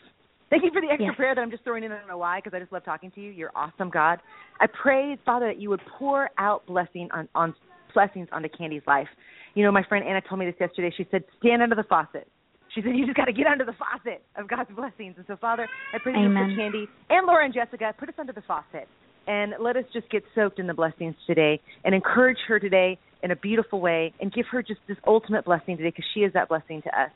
Thank 0.49 0.63
you 0.63 0.71
for 0.71 0.81
the 0.81 0.87
extra 0.87 1.07
Yes. 1.07 1.15
prayer 1.15 1.35
that 1.35 1.41
I'm 1.41 1.51
just 1.51 1.63
throwing 1.63 1.83
in. 1.83 1.91
I 1.91 1.99
don't 1.99 2.07
know 2.07 2.17
why, 2.17 2.39
because 2.39 2.53
I 2.55 2.59
just 2.59 2.71
love 2.71 2.83
talking 2.83 3.11
to 3.11 3.21
you. 3.21 3.31
You're 3.31 3.51
awesome, 3.55 3.89
God. 3.89 4.19
I 4.59 4.67
pray, 4.67 5.17
Father, 5.25 5.47
that 5.47 5.59
you 5.59 5.69
would 5.69 5.81
pour 5.97 6.29
out 6.37 6.65
blessing 6.65 7.09
on, 7.11 7.27
on 7.35 7.53
blessings 7.93 8.27
onto 8.31 8.49
Candy's 8.49 8.81
life. 8.87 9.07
You 9.53 9.63
know, 9.63 9.71
my 9.71 9.83
friend 9.83 10.05
Anna 10.07 10.21
told 10.21 10.39
me 10.39 10.45
this 10.45 10.55
yesterday. 10.59 10.91
She 10.95 11.07
said, 11.11 11.23
"Stand 11.39 11.61
under 11.61 11.75
the 11.75 11.83
faucet." 11.83 12.27
She 12.73 12.81
said, 12.81 12.95
"You 12.95 13.05
just 13.05 13.17
got 13.17 13.25
to 13.25 13.33
get 13.33 13.47
under 13.47 13.65
the 13.65 13.73
faucet 13.73 14.23
of 14.35 14.47
God's 14.47 14.71
blessings." 14.71 15.15
And 15.17 15.25
so, 15.27 15.35
Father, 15.37 15.67
I 15.93 15.97
pray 15.99 16.13
that 16.13 16.19
you 16.19 16.27
Amen. 16.27 16.49
put 16.49 16.57
Candy 16.57 16.87
and 17.09 17.25
Laura 17.25 17.45
and 17.45 17.53
Jessica 17.53 17.93
put 17.97 18.09
us 18.09 18.15
under 18.17 18.33
the 18.33 18.41
faucet 18.41 18.87
and 19.27 19.53
let 19.59 19.75
us 19.75 19.85
just 19.93 20.09
get 20.09 20.23
soaked 20.35 20.59
in 20.59 20.67
the 20.67 20.73
blessings 20.73 21.15
today 21.25 21.59
and 21.83 21.95
encourage 21.95 22.37
her 22.47 22.59
today 22.59 22.99
in 23.23 23.31
a 23.31 23.35
beautiful 23.35 23.81
way 23.81 24.13
and 24.19 24.31
give 24.33 24.45
her 24.51 24.61
just 24.61 24.79
this 24.87 24.97
ultimate 25.07 25.45
blessing 25.45 25.77
today 25.77 25.89
because 25.89 26.05
she 26.13 26.21
is 26.21 26.33
that 26.33 26.49
blessing 26.49 26.81
to 26.83 26.89
us. 26.89 27.11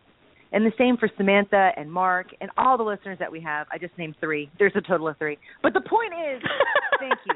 And 0.51 0.65
the 0.65 0.71
same 0.77 0.97
for 0.97 1.09
Samantha 1.15 1.69
and 1.77 1.91
Mark 1.91 2.27
and 2.41 2.49
all 2.57 2.77
the 2.77 2.83
listeners 2.83 3.19
that 3.19 3.31
we 3.31 3.39
have. 3.41 3.67
I 3.71 3.77
just 3.77 3.95
named 3.97 4.15
three. 4.19 4.49
There's 4.57 4.73
a 4.75 4.81
total 4.81 5.07
of 5.07 5.17
three. 5.17 5.37
But 5.61 5.73
the 5.73 5.81
point 5.81 6.13
is, 6.13 6.41
thank 6.99 7.19
you. 7.27 7.35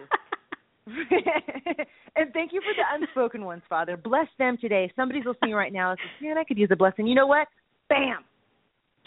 and 2.16 2.34
thank 2.34 2.52
you 2.52 2.62
for 2.62 2.74
the 2.76 2.84
unspoken 2.94 3.46
ones, 3.46 3.62
Father. 3.70 3.96
Bless 3.96 4.28
them 4.40 4.58
today. 4.60 4.92
Somebody's 4.96 5.26
listening 5.26 5.54
right 5.54 5.72
now 5.72 5.92
and 5.92 6.00
says, 6.00 6.26
Man, 6.28 6.38
I 6.38 6.44
could 6.44 6.58
use 6.58 6.70
a 6.72 6.76
blessing. 6.76 7.08
You 7.08 7.16
know 7.16 7.28
what? 7.28 7.48
Bam! 7.88 8.24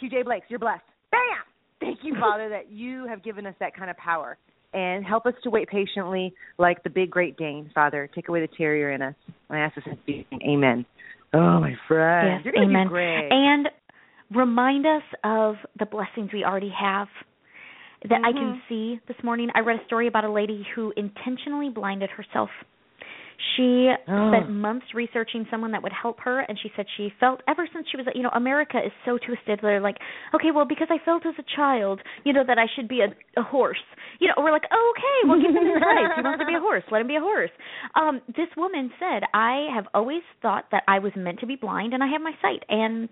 QJ 0.02 0.24
Blakes, 0.24 0.46
you're 0.48 0.58
blessed. 0.58 0.84
Bam! 1.10 1.20
Thank 1.80 1.98
you, 2.02 2.14
Father, 2.18 2.48
that 2.48 2.70
you 2.70 3.06
have 3.06 3.22
given 3.22 3.46
us 3.46 3.54
that 3.60 3.76
kind 3.76 3.90
of 3.90 3.96
power. 3.96 4.38
And 4.76 5.06
help 5.06 5.24
us 5.24 5.32
to 5.42 5.48
wait 5.48 5.68
patiently 5.68 6.34
like 6.58 6.82
the 6.82 6.90
big 6.90 7.10
great 7.10 7.38
Dane, 7.38 7.70
Father. 7.74 8.10
Take 8.14 8.28
away 8.28 8.42
the 8.42 8.48
terrier 8.58 8.92
in 8.92 9.00
us. 9.00 9.14
I 9.48 9.58
ask 9.58 9.74
this 9.74 9.84
in 9.86 9.98
Jesus' 10.06 10.26
name. 10.30 10.40
Amen. 10.46 10.86
Oh, 11.32 11.60
my 11.60 11.74
friend. 11.88 12.28
Yes, 12.28 12.44
You're 12.44 12.52
gonna 12.52 12.66
amen. 12.66 12.86
do 12.86 12.90
great. 12.90 13.28
And 13.30 13.68
remind 14.34 14.84
us 14.84 15.02
of 15.24 15.54
the 15.78 15.86
blessings 15.86 16.30
we 16.32 16.44
already 16.44 16.72
have 16.78 17.08
that 18.10 18.20
I 18.22 18.32
Mm-hmm. 18.32 18.38
can 18.38 18.62
see 18.68 19.00
this 19.08 19.16
morning. 19.24 19.48
I 19.54 19.60
read 19.60 19.80
a 19.80 19.84
story 19.86 20.08
about 20.08 20.24
a 20.24 20.30
lady 20.30 20.66
who 20.74 20.92
intentionally 20.96 21.70
blinded 21.70 22.10
herself. 22.10 22.50
She 23.56 23.90
Oh. 24.08 24.30
spent 24.32 24.50
months 24.50 24.86
researching 24.94 25.46
someone 25.50 25.72
that 25.72 25.82
would 25.82 25.92
help 25.92 26.20
her, 26.20 26.40
and 26.40 26.58
she 26.58 26.72
said 26.76 26.86
she 26.96 27.12
felt 27.20 27.42
ever 27.48 27.66
since 27.72 27.86
she 27.90 27.96
was, 27.96 28.06
you 28.14 28.22
know, 28.22 28.30
America 28.34 28.78
is 28.84 28.92
so 29.04 29.18
twisted. 29.18 29.60
They're 29.62 29.80
like, 29.80 29.96
okay, 30.34 30.50
well, 30.50 30.64
because 30.64 30.88
I 30.90 30.98
felt 31.04 31.26
as 31.26 31.34
a 31.38 31.44
child, 31.56 32.00
you 32.24 32.32
know, 32.32 32.44
that 32.46 32.58
I 32.58 32.66
should 32.74 32.88
be 32.88 33.00
a, 33.00 33.08
a 33.38 33.42
horse, 33.42 33.82
you 34.20 34.28
know, 34.28 34.34
we're 34.38 34.52
like, 34.52 34.64
oh, 34.72 34.92
okay, 34.96 35.28
well, 35.28 35.40
give 35.40 35.50
him 35.50 35.66
his 35.66 35.82
rights. 35.82 36.12
He 36.16 36.22
wants 36.22 36.40
to 36.40 36.46
be 36.46 36.54
a 36.54 36.60
horse. 36.60 36.84
Let 36.90 37.00
him 37.02 37.06
be 37.08 37.16
a 37.16 37.20
horse. 37.20 37.50
Um, 37.94 38.20
this 38.28 38.48
woman 38.56 38.90
said, 38.98 39.22
I 39.34 39.66
have 39.74 39.86
always 39.94 40.22
thought 40.40 40.66
that 40.72 40.82
I 40.88 40.98
was 40.98 41.12
meant 41.16 41.40
to 41.40 41.46
be 41.46 41.56
blind, 41.56 41.92
and 41.94 42.02
I 42.02 42.06
have 42.08 42.22
my 42.22 42.32
sight, 42.40 42.62
and 42.68 43.08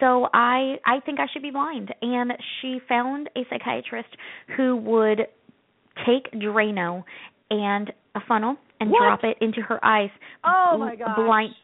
so 0.00 0.28
I 0.34 0.76
I 0.84 1.00
think 1.06 1.20
I 1.20 1.26
should 1.32 1.42
be 1.42 1.50
blind. 1.50 1.94
And 2.02 2.32
she 2.60 2.78
found 2.88 3.30
a 3.36 3.44
psychiatrist 3.50 4.08
who 4.56 4.76
would 4.76 5.26
take 6.06 6.30
Drano 6.32 7.04
and 7.50 7.92
a 8.14 8.20
funnel 8.26 8.56
and 8.80 8.90
What? 8.90 9.00
drop 9.00 9.20
it 9.24 9.36
into 9.40 9.60
her 9.62 9.84
eyes. 9.84 10.10
Oh, 10.44 10.76
my 10.78 10.96
gosh. 10.96 11.16
Blind 11.16 11.54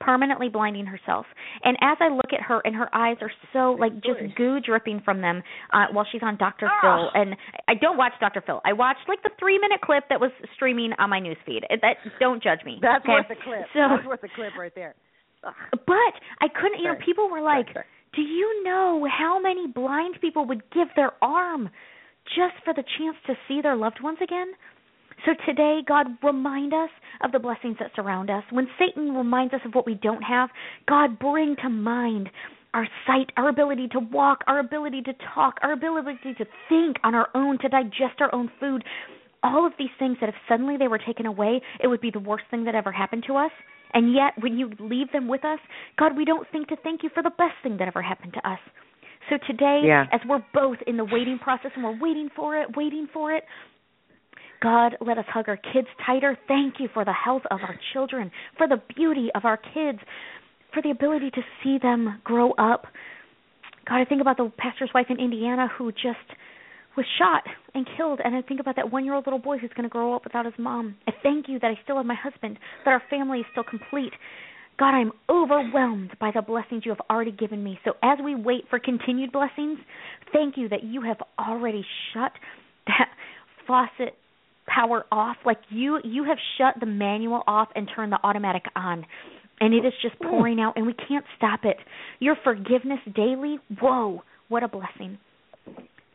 permanently 0.00 0.48
blinding 0.48 0.86
herself. 0.86 1.26
And 1.62 1.76
as 1.80 1.98
I 2.00 2.08
look 2.08 2.32
at 2.32 2.40
her 2.40 2.60
and 2.64 2.74
her 2.74 2.88
eyes 2.94 3.16
are 3.20 3.30
so 3.52 3.76
like 3.78 3.92
just 3.96 4.34
goo 4.36 4.58
dripping 4.60 5.02
from 5.04 5.20
them 5.20 5.42
uh 5.72 5.86
while 5.92 6.06
she's 6.10 6.22
on 6.22 6.36
Dr. 6.36 6.66
Ah. 6.70 6.80
Phil 6.80 7.10
and 7.20 7.36
I 7.68 7.74
don't 7.74 7.96
watch 7.96 8.12
Dr. 8.20 8.42
Phil. 8.44 8.60
I 8.64 8.72
watched 8.72 9.06
like 9.08 9.22
the 9.22 9.30
3 9.38 9.58
minute 9.58 9.80
clip 9.82 10.04
that 10.08 10.20
was 10.20 10.30
streaming 10.54 10.92
on 10.98 11.10
my 11.10 11.20
news 11.20 11.36
feed. 11.44 11.64
That 11.68 11.96
don't 12.18 12.42
judge 12.42 12.60
me. 12.64 12.78
That's 12.80 13.04
okay? 13.04 13.12
worth 13.12 13.30
a 13.30 13.42
clip. 13.42 13.66
So 13.74 13.80
That's 13.90 14.06
worth 14.06 14.24
a 14.24 14.34
clip 14.34 14.56
right 14.58 14.74
there. 14.74 14.94
Ugh. 15.44 15.52
but 15.86 16.14
I 16.40 16.48
couldn't, 16.48 16.80
you 16.80 16.88
know, 16.88 16.96
people 17.04 17.28
were 17.30 17.42
like, 17.42 17.66
Sorry, 17.72 17.84
"Do 18.14 18.22
you 18.22 18.64
know 18.64 19.06
how 19.10 19.38
many 19.40 19.66
blind 19.66 20.16
people 20.20 20.46
would 20.46 20.62
give 20.70 20.88
their 20.96 21.12
arm 21.22 21.68
just 22.34 22.54
for 22.64 22.72
the 22.72 22.84
chance 22.98 23.16
to 23.26 23.34
see 23.46 23.60
their 23.60 23.76
loved 23.76 24.00
ones 24.02 24.18
again?" 24.22 24.52
So 25.26 25.32
today, 25.44 25.80
God, 25.86 26.06
remind 26.22 26.72
us 26.72 26.88
of 27.22 27.32
the 27.32 27.40
blessings 27.40 27.76
that 27.80 27.90
surround 27.96 28.30
us. 28.30 28.44
When 28.50 28.68
Satan 28.78 29.12
reminds 29.14 29.52
us 29.52 29.60
of 29.64 29.74
what 29.74 29.84
we 29.84 29.94
don't 29.94 30.22
have, 30.22 30.50
God, 30.88 31.18
bring 31.18 31.56
to 31.62 31.68
mind 31.68 32.30
our 32.72 32.86
sight, 33.06 33.32
our 33.36 33.48
ability 33.48 33.88
to 33.88 33.98
walk, 33.98 34.44
our 34.46 34.60
ability 34.60 35.02
to 35.02 35.12
talk, 35.34 35.56
our 35.62 35.72
ability 35.72 36.34
to 36.38 36.44
think 36.68 36.96
on 37.02 37.14
our 37.14 37.28
own, 37.34 37.58
to 37.58 37.68
digest 37.68 38.20
our 38.20 38.32
own 38.32 38.50
food. 38.60 38.84
All 39.42 39.66
of 39.66 39.72
these 39.78 39.90
things 39.98 40.16
that 40.20 40.28
if 40.28 40.34
suddenly 40.48 40.76
they 40.76 40.88
were 40.88 40.98
taken 40.98 41.26
away, 41.26 41.60
it 41.82 41.88
would 41.88 42.00
be 42.00 42.10
the 42.10 42.20
worst 42.20 42.44
thing 42.50 42.64
that 42.64 42.74
ever 42.76 42.92
happened 42.92 43.24
to 43.26 43.36
us. 43.36 43.50
And 43.94 44.14
yet, 44.14 44.32
when 44.40 44.56
you 44.58 44.72
leave 44.78 45.10
them 45.12 45.26
with 45.26 45.44
us, 45.44 45.58
God, 45.98 46.16
we 46.16 46.24
don't 46.24 46.46
think 46.52 46.68
to 46.68 46.76
thank 46.76 47.02
you 47.02 47.10
for 47.14 47.22
the 47.22 47.30
best 47.30 47.54
thing 47.62 47.78
that 47.78 47.88
ever 47.88 48.02
happened 48.02 48.34
to 48.34 48.48
us. 48.48 48.58
So 49.28 49.38
today, 49.38 49.82
Yeah. 49.84 50.06
as 50.12 50.20
we're 50.24 50.42
both 50.52 50.80
in 50.82 50.96
the 50.96 51.04
waiting 51.04 51.38
process 51.38 51.72
and 51.74 51.82
we're 51.82 51.98
waiting 51.98 52.28
for 52.30 52.56
it, 52.56 52.76
waiting 52.76 53.08
for 53.08 53.32
it, 53.32 53.44
God, 54.62 54.96
let 55.00 55.18
us 55.18 55.24
hug 55.28 55.48
our 55.48 55.56
kids 55.56 55.88
tighter. 56.04 56.36
Thank 56.48 56.74
you 56.78 56.88
for 56.92 57.04
the 57.04 57.12
health 57.12 57.42
of 57.50 57.60
our 57.62 57.78
children, 57.92 58.30
for 58.56 58.66
the 58.68 58.80
beauty 58.96 59.28
of 59.34 59.44
our 59.44 59.56
kids, 59.56 59.98
for 60.72 60.82
the 60.82 60.90
ability 60.90 61.30
to 61.30 61.42
see 61.62 61.78
them 61.80 62.20
grow 62.24 62.52
up. 62.52 62.86
God, 63.88 64.00
I 64.00 64.04
think 64.04 64.20
about 64.20 64.36
the 64.36 64.50
pastor's 64.58 64.90
wife 64.94 65.06
in 65.10 65.20
Indiana 65.20 65.68
who 65.76 65.92
just 65.92 66.38
was 66.96 67.06
shot 67.18 67.44
and 67.74 67.86
killed, 67.96 68.20
and 68.24 68.34
I 68.34 68.42
think 68.42 68.60
about 68.60 68.76
that 68.76 68.90
one 68.90 69.04
year 69.04 69.14
old 69.14 69.26
little 69.26 69.38
boy 69.38 69.58
who's 69.58 69.70
going 69.76 69.84
to 69.84 69.92
grow 69.92 70.14
up 70.14 70.24
without 70.24 70.44
his 70.44 70.54
mom. 70.58 70.96
I 71.06 71.12
thank 71.22 71.48
you 71.48 71.58
that 71.60 71.68
I 71.68 71.78
still 71.84 71.96
have 71.96 72.06
my 72.06 72.16
husband, 72.20 72.58
that 72.84 72.90
our 72.90 73.02
family 73.10 73.40
is 73.40 73.46
still 73.52 73.64
complete. 73.64 74.12
God, 74.78 74.90
I'm 74.94 75.12
overwhelmed 75.30 76.12
by 76.20 76.30
the 76.34 76.42
blessings 76.42 76.82
you 76.84 76.90
have 76.90 77.00
already 77.10 77.32
given 77.32 77.62
me. 77.62 77.78
So 77.84 77.92
as 78.02 78.18
we 78.22 78.34
wait 78.34 78.64
for 78.68 78.78
continued 78.78 79.32
blessings, 79.32 79.78
thank 80.32 80.56
you 80.56 80.68
that 80.68 80.84
you 80.84 81.02
have 81.02 81.18
already 81.38 81.84
shut 82.12 82.32
that 82.86 83.08
faucet 83.66 84.16
power 84.76 85.04
off. 85.10 85.36
Like 85.44 85.58
you 85.70 85.98
you 86.04 86.24
have 86.24 86.38
shut 86.58 86.74
the 86.80 86.86
manual 86.86 87.42
off 87.46 87.68
and 87.74 87.88
turned 87.94 88.12
the 88.12 88.18
automatic 88.22 88.64
on. 88.74 89.06
And 89.58 89.72
it 89.72 89.86
is 89.86 89.92
just 90.02 90.16
oh. 90.22 90.28
pouring 90.28 90.60
out 90.60 90.74
and 90.76 90.86
we 90.86 90.94
can't 90.94 91.24
stop 91.36 91.60
it. 91.64 91.76
Your 92.20 92.36
forgiveness 92.44 93.00
daily, 93.14 93.58
whoa, 93.80 94.22
what 94.48 94.62
a 94.62 94.68
blessing. 94.68 95.18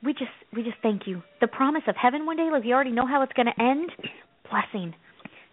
We 0.04 0.13
just 0.13 0.32
we 0.56 0.63
just 0.63 0.78
thank 0.82 1.04
you. 1.06 1.21
The 1.41 1.47
promise 1.47 1.84
of 1.88 1.95
heaven 2.02 2.26
one 2.26 2.38
day, 2.38 2.50
like 2.52 2.63
you 2.65 2.74
already 2.74 2.91
know 2.91 3.08
how 3.08 3.24
it's 3.24 3.34
gonna 3.34 3.54
end, 3.60 3.91
blessing. 4.50 4.93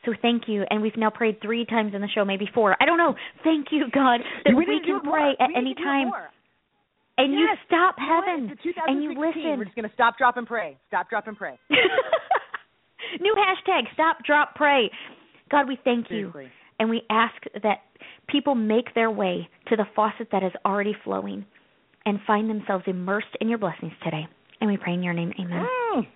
So 0.05 0.13
thank 0.23 0.45
you, 0.47 0.65
and 0.71 0.81
we've 0.81 0.97
now 0.97 1.11
prayed 1.11 1.41
three 1.43 1.67
times 1.67 1.93
in 1.95 2.01
the 2.01 2.09
show, 2.15 2.25
maybe 2.25 2.49
four. 2.55 2.77
I 2.81 2.87
don't 2.87 2.99
know. 2.99 3.15
Thank 3.45 3.67
you, 3.73 3.87
God, 3.93 4.21
that 4.45 4.55
we 4.55 4.65
we, 4.65 4.81
to 4.81 4.87
can 4.87 5.01
pray 5.01 5.33
at 5.39 5.51
any 5.55 5.71
need 5.71 5.77
to 5.77 5.83
do 5.83 5.83
it 5.83 5.85
time, 5.85 6.13
and 7.19 7.33
you 7.35 7.41
Yes. 7.41 7.59
stop 7.67 7.97
You 7.99 8.07
what? 8.07 8.25
heaven, 8.25 8.59
and 8.87 9.03
you 9.03 9.11
listen 9.11 9.59
We're 9.59 9.65
just 9.65 9.77
gonna 9.77 9.93
stop, 9.93 10.17
drop, 10.17 10.37
and 10.37 10.47
pray. 10.47 10.79
Stop, 10.87 11.11
drop, 11.11 11.27
and 11.27 11.37
pray. 11.37 11.59
New 13.21 13.35
hashtag: 13.35 13.93
Stop, 13.95 14.19
Drop, 14.25 14.55
Pray. 14.55 14.91
God, 15.51 15.67
we 15.67 15.79
thank 15.85 16.11
you, 16.11 16.31
Seriously. 16.31 16.53
and 16.79 16.91
we 16.91 17.03
ask 17.11 17.35
that 17.63 17.79
people 18.29 18.55
make 18.55 18.95
their 18.95 19.11
way 19.11 19.49
to 19.69 19.77
the 19.77 19.85
faucet 19.97 20.29
that 20.33 20.43
is 20.43 20.53
already 20.65 20.95
flowing, 21.05 21.45
and 22.05 22.19
find 22.27 22.49
themselves 22.51 22.85
immersed 22.87 23.35
in 23.41 23.49
your 23.49 23.59
blessings 23.59 23.93
today. 24.05 24.27
And 24.61 24.71
we 24.71 24.77
pray 24.77 24.95
in 24.95 25.03
your 25.03 25.15
name, 25.15 25.33
Amen. 25.41 25.67
Mm. 25.95 26.07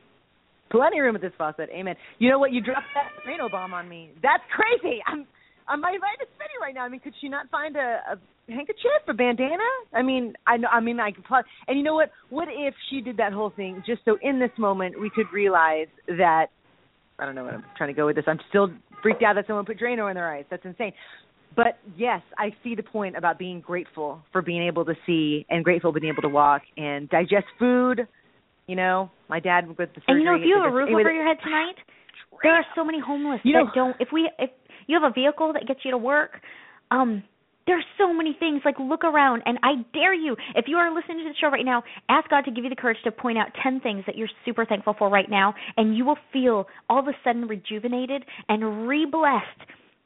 Plenty 0.70 0.98
of 0.98 1.04
room 1.04 1.14
at 1.16 1.20
this 1.20 1.32
faucet. 1.36 1.68
Amen. 1.72 1.94
You 2.18 2.30
know 2.30 2.38
what? 2.38 2.50
You 2.52 2.62
dropped 2.62 2.86
that 2.94 3.10
Drano 3.26 3.50
bomb 3.50 3.74
on 3.74 3.88
me. 3.88 4.10
That's 4.22 4.42
crazy. 4.56 5.00
I'm, 5.06 5.26
I'm 5.68 5.80
my 5.82 5.90
mind 5.90 6.18
is 6.22 6.28
spinning 6.34 6.56
right 6.62 6.74
now. 6.74 6.84
I 6.84 6.88
mean, 6.88 7.00
could 7.00 7.12
she 7.20 7.28
not 7.28 7.50
find 7.50 7.76
a, 7.76 8.00
a 8.12 8.18
handkerchief, 8.48 9.04
a 9.06 9.12
bandana? 9.12 9.62
I 9.92 10.00
mean, 10.02 10.32
I 10.46 10.56
know. 10.56 10.68
I 10.72 10.80
mean, 10.80 10.98
I 10.98 11.12
could. 11.12 11.24
Probably, 11.24 11.48
and 11.68 11.76
you 11.76 11.84
know 11.84 11.94
what? 11.94 12.10
What 12.30 12.48
if 12.50 12.74
she 12.88 13.02
did 13.02 13.18
that 13.18 13.34
whole 13.34 13.50
thing 13.54 13.82
just 13.86 14.00
so 14.06 14.16
in 14.22 14.40
this 14.40 14.50
moment 14.58 14.98
we 14.98 15.10
could 15.10 15.26
realize 15.32 15.88
that? 16.08 16.46
I 17.22 17.26
don't 17.26 17.34
know 17.34 17.44
what 17.44 17.54
I'm 17.54 17.64
trying 17.76 17.88
to 17.88 17.94
go 17.94 18.06
with 18.06 18.16
this. 18.16 18.24
I'm 18.26 18.40
still 18.48 18.68
freaked 19.02 19.22
out 19.22 19.34
that 19.34 19.46
someone 19.46 19.64
put 19.64 19.78
Drano 19.78 20.10
in 20.10 20.14
their 20.14 20.30
eyes. 20.32 20.44
That's 20.50 20.64
insane. 20.64 20.92
But 21.54 21.78
yes, 21.96 22.20
I 22.38 22.50
see 22.64 22.74
the 22.74 22.82
point 22.82 23.16
about 23.16 23.38
being 23.38 23.60
grateful 23.60 24.20
for 24.32 24.42
being 24.42 24.62
able 24.62 24.84
to 24.86 24.94
see 25.06 25.46
and 25.50 25.62
grateful 25.64 25.92
being 25.92 26.10
able 26.12 26.22
to 26.22 26.28
walk 26.28 26.62
and 26.76 27.08
digest 27.10 27.46
food. 27.58 28.06
You 28.66 28.76
know, 28.76 29.10
my 29.28 29.38
dad 29.38 29.68
would 29.68 29.78
with 29.78 29.90
the 29.94 30.00
surgery. 30.06 30.06
And 30.08 30.18
you 30.20 30.24
know, 30.24 30.34
if 30.36 30.42
you 30.46 30.56
have 30.62 30.72
a 30.72 30.74
roof 30.74 30.88
over 30.90 31.12
your 31.12 31.26
head 31.26 31.36
tonight, 31.42 31.74
there 32.42 32.54
are 32.54 32.64
so 32.74 32.84
many 32.84 32.98
homeless 33.00 33.40
You 33.44 33.54
that 33.54 33.64
know- 33.64 33.70
don't. 33.74 33.96
If 34.00 34.08
we, 34.12 34.30
if 34.38 34.50
you 34.86 34.98
have 35.00 35.08
a 35.10 35.12
vehicle 35.12 35.52
that 35.52 35.66
gets 35.66 35.80
you 35.84 35.90
to 35.90 35.98
work, 35.98 36.40
um, 36.90 37.22
there's 37.66 37.84
so 37.98 38.12
many 38.12 38.36
things. 38.38 38.62
Like 38.64 38.76
look 38.78 39.04
around, 39.04 39.42
and 39.46 39.58
I 39.62 39.74
dare 39.92 40.14
you, 40.14 40.36
if 40.54 40.66
you 40.68 40.76
are 40.76 40.94
listening 40.94 41.18
to 41.18 41.24
the 41.24 41.34
show 41.40 41.48
right 41.48 41.64
now, 41.64 41.82
ask 42.08 42.28
God 42.28 42.42
to 42.42 42.50
give 42.50 42.64
you 42.64 42.70
the 42.70 42.76
courage 42.76 42.98
to 43.04 43.12
point 43.12 43.38
out 43.38 43.48
ten 43.62 43.80
things 43.80 44.04
that 44.06 44.16
you're 44.16 44.30
super 44.44 44.64
thankful 44.64 44.94
for 44.98 45.08
right 45.08 45.30
now, 45.30 45.54
and 45.76 45.96
you 45.96 46.04
will 46.04 46.18
feel 46.32 46.66
all 46.88 47.00
of 47.00 47.08
a 47.08 47.12
sudden 47.24 47.46
rejuvenated 47.46 48.24
and 48.48 48.88
re-blessed 48.88 49.44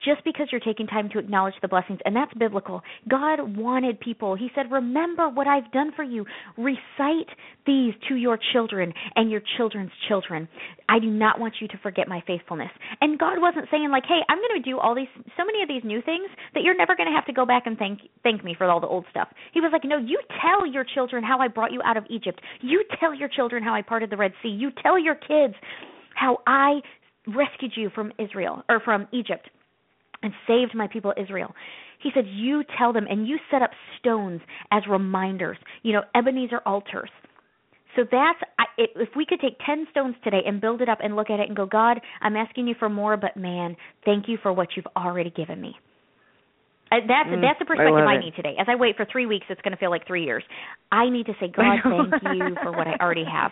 just 0.07 0.25
because 0.25 0.47
you're 0.53 0.61
taking 0.61 0.87
time 0.87 1.09
to 1.11 1.19
acknowledge 1.19 1.55
the 1.61 1.69
blessings 1.69 1.99
and 2.05 2.14
that's 2.14 2.33
biblical. 2.35 2.81
God 3.09 3.57
wanted 3.57 3.99
people. 3.99 4.37
He 4.37 4.49
said 4.55 4.71
remember 4.71 5.29
what 5.29 5.47
i've 5.49 5.71
done 5.73 5.90
for 5.95 6.05
you. 6.05 6.25
Recite 6.57 7.29
these 7.66 7.92
to 8.09 8.14
your 8.14 8.38
children 8.53 8.95
and 9.16 9.31
your 9.31 9.42
children's 9.57 9.90
children. 10.09 10.49
I 10.88 11.01
do 11.01 11.09
not 11.09 11.40
want 11.40 11.55
you 11.61 11.66
to 11.69 11.79
forget 11.83 12.07
my 12.07 12.23
faithfulness. 12.27 12.71
And 13.01 13.19
god 13.19 13.38
wasn't 13.40 13.66
saying 13.71 13.90
like 13.90 14.05
hey 14.07 14.21
i'm 14.29 14.38
going 14.38 14.62
to 14.62 14.71
do 14.71 14.79
all 14.79 14.95
these 14.95 15.09
so 15.37 15.45
many 15.45 15.62
of 15.62 15.69
these 15.69 15.83
new 15.85 16.01
things 16.01 16.31
that 16.55 16.62
you're 16.62 16.77
never 16.77 16.95
going 16.95 17.09
to 17.09 17.14
have 17.14 17.27
to 17.27 17.33
go 17.33 17.45
back 17.45 17.64
and 17.66 17.77
thank 17.77 18.01
thank 18.23 18.45
me 18.45 18.55
for 18.57 18.64
all 18.71 18.81
the 18.81 18.87
old 18.87 19.05
stuff. 19.11 19.29
He 19.53 19.61
was 19.61 19.71
like 19.73 19.83
no 19.85 19.99
you 19.99 20.21
tell 20.40 20.66
your 20.66 20.85
children 20.85 21.25
how 21.25 21.40
i 21.40 21.49
brought 21.49 21.73
you 21.73 21.83
out 21.85 21.97
of 21.97 22.05
egypt. 22.09 22.40
You 22.61 22.85
tell 23.01 23.12
your 23.14 23.29
children 23.29 23.62
how 23.62 23.75
i 23.75 23.83
parted 23.83 24.11
the 24.11 24.16
red 24.16 24.33
sea. 24.42 24.51
You 24.51 24.71
tell 24.83 24.99
your 24.99 25.16
kids 25.16 25.55
how 26.14 26.38
i 26.47 26.81
rescued 27.27 27.73
you 27.75 27.90
from 27.90 28.12
israel 28.19 28.62
or 28.69 28.79
from 28.79 29.09
egypt 29.12 29.51
and 30.27 30.35
saved 30.47 30.75
my 30.75 30.89
people 30.89 31.15
Israel. 31.17 31.55
He 32.03 32.11
said, 32.15 32.25
You 32.27 32.65
tell 32.79 32.93
them, 32.93 33.07
and 33.09 33.27
you 33.27 33.39
set 33.51 33.62
up 33.62 33.71
stones 33.99 34.41
as 34.73 34.83
reminders, 34.91 35.57
you 35.83 35.93
know, 35.93 36.03
Ebenezer 36.15 36.61
altars. 36.67 37.11
So 37.95 38.03
that's, 38.03 38.39
I, 38.59 38.65
if 38.77 39.09
we 39.17 39.25
could 39.25 39.41
take 39.41 39.57
10 39.65 39.87
stones 39.91 40.17
today 40.23 40.41
and 40.45 40.61
build 40.61 40.83
it 40.83 40.89
up 40.89 40.99
and 41.03 41.17
look 41.17 41.31
at 41.31 41.41
it 41.41 41.49
and 41.49 41.57
go, 41.57 41.65
God, 41.65 41.99
I'm 42.21 42.37
asking 42.37 42.67
you 42.69 42.75
for 42.79 42.91
more, 42.91 43.17
but 43.17 43.37
man, 43.37 43.77
thank 44.05 44.29
you 44.29 44.37
for 44.43 44.53
what 44.53 44.69
you've 44.77 44.87
already 44.95 45.31
given 45.31 45.61
me. 45.61 45.75
That's 46.91 47.29
Mm, 47.29 47.43
that's 47.43 47.59
the 47.59 47.65
perspective 47.65 48.07
I, 48.07 48.15
it. 48.15 48.21
need 48.21 48.35
today. 48.37 48.55
As 48.61 48.67
I 48.69 48.77
wait 48.77 48.97
for 48.97 49.07
three 49.11 49.27
weeks, 49.27 49.47
it's 49.49 49.61
going 49.62 49.73
to 49.73 49.79
feel 49.79 49.91
like 49.91 50.07
three 50.07 50.25
years. 50.25 50.45
I 50.93 51.09
need 51.09 51.27
to 51.27 51.33
say, 51.41 51.49
God, 51.57 51.79
thank 51.83 52.23
you 52.23 52.55
for 52.62 52.71
what 52.71 52.87
I 52.87 52.95
already 53.01 53.25
have. 53.25 53.51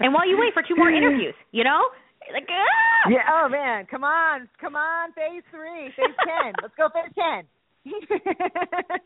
And 0.00 0.14
while 0.14 0.26
you 0.28 0.38
wait 0.38 0.54
for 0.54 0.62
two 0.62 0.76
more 0.76 0.90
interviews, 1.00 1.34
you 1.52 1.64
know, 1.64 1.82
like 2.32 2.48
ah! 2.48 3.10
Yeah. 3.10 3.26
Oh 3.30 3.48
man, 3.48 3.86
come 3.90 4.04
on, 4.04 4.48
come 4.60 4.76
on, 4.76 5.12
phase 5.12 5.42
three, 5.50 5.90
phase 5.96 6.16
ten. 6.26 6.52
Let's 6.62 6.74
go 6.76 6.88
phase 6.88 7.12
ten. 7.14 7.44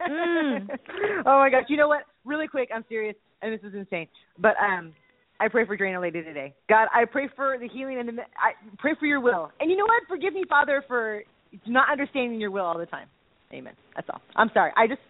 Mm. 0.08 0.68
Oh 1.26 1.38
my 1.40 1.50
gosh! 1.50 1.64
You 1.68 1.76
know 1.76 1.88
what? 1.88 2.02
Really 2.24 2.46
quick, 2.46 2.70
I'm 2.74 2.84
serious, 2.88 3.16
and 3.42 3.52
this 3.52 3.60
is 3.66 3.74
insane. 3.74 4.06
But 4.38 4.54
um, 4.62 4.92
I 5.40 5.48
pray 5.48 5.66
for 5.66 5.76
Drano 5.76 6.00
Lady 6.00 6.22
today. 6.22 6.54
God, 6.68 6.86
I 6.94 7.04
pray 7.04 7.28
for 7.34 7.56
the 7.58 7.68
healing 7.68 7.98
and 7.98 8.08
the. 8.08 8.22
I 8.22 8.52
pray 8.78 8.92
for 8.98 9.06
Your 9.06 9.20
will. 9.20 9.50
And 9.60 9.70
you 9.70 9.76
know 9.76 9.84
what? 9.84 10.02
Forgive 10.08 10.32
me, 10.32 10.44
Father, 10.48 10.84
for 10.86 11.22
not 11.66 11.90
understanding 11.90 12.40
your 12.40 12.50
will 12.50 12.64
all 12.64 12.78
the 12.78 12.86
time. 12.86 13.08
Amen. 13.52 13.74
That's 13.96 14.08
all. 14.12 14.20
I'm 14.36 14.50
sorry. 14.54 14.72
I 14.76 14.86
just 14.86 15.00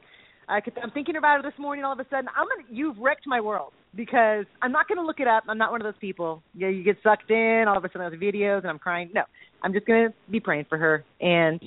I 0.49 0.61
could, 0.61 0.75
I'm 0.83 0.91
thinking 0.91 1.17
about 1.17 1.41
it 1.41 1.43
this 1.43 1.59
morning. 1.59 1.85
All 1.85 1.93
of 1.93 2.01
a 2.01 2.05
sudden, 2.05 2.29
I'm 2.37 2.47
gonna. 2.49 2.69
You've 2.71 2.97
wrecked 2.99 3.27
my 3.27 3.41
world 3.41 3.73
because 3.95 4.45
I'm 4.63 4.73
not 4.73 4.89
gonna 4.89 5.03
look 5.03 5.21
it 5.21 5.29
up. 5.29 5.45
I'm 5.49 5.59
not 5.59 5.71
one 5.71 5.81
of 5.81 5.85
those 5.85 6.01
people. 6.01 6.43
Yeah, 6.55 6.69
you 6.69 6.83
get 6.83 6.97
sucked 7.03 7.31
in. 7.31 7.65
All 7.69 7.77
of 7.77 7.85
a 7.85 7.89
sudden, 7.89 8.11
there's 8.11 8.21
videos 8.21 8.59
and 8.59 8.69
I'm 8.69 8.79
crying. 8.79 9.11
No, 9.15 9.23
I'm 9.63 9.73
just 9.73 9.87
gonna 9.87 10.09
be 10.31 10.41
praying 10.41 10.67
for 10.69 10.79
her 10.79 11.05
and 11.21 11.61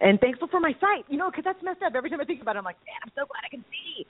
and 0.00 0.20
thankful 0.20 0.48
for 0.48 0.60
my 0.60 0.72
sight. 0.80 1.04
You 1.08 1.18
know, 1.18 1.30
because 1.30 1.44
that's 1.44 1.62
messed 1.62 1.82
up. 1.82 1.92
Every 1.96 2.10
time 2.10 2.20
I 2.20 2.24
think 2.24 2.42
about 2.42 2.56
it, 2.56 2.58
I'm 2.58 2.64
like, 2.64 2.76
man, 2.86 3.00
I'm 3.04 3.12
so 3.14 3.26
glad 3.26 3.44
I 3.44 3.50
can 3.50 3.64
see. 3.70 4.06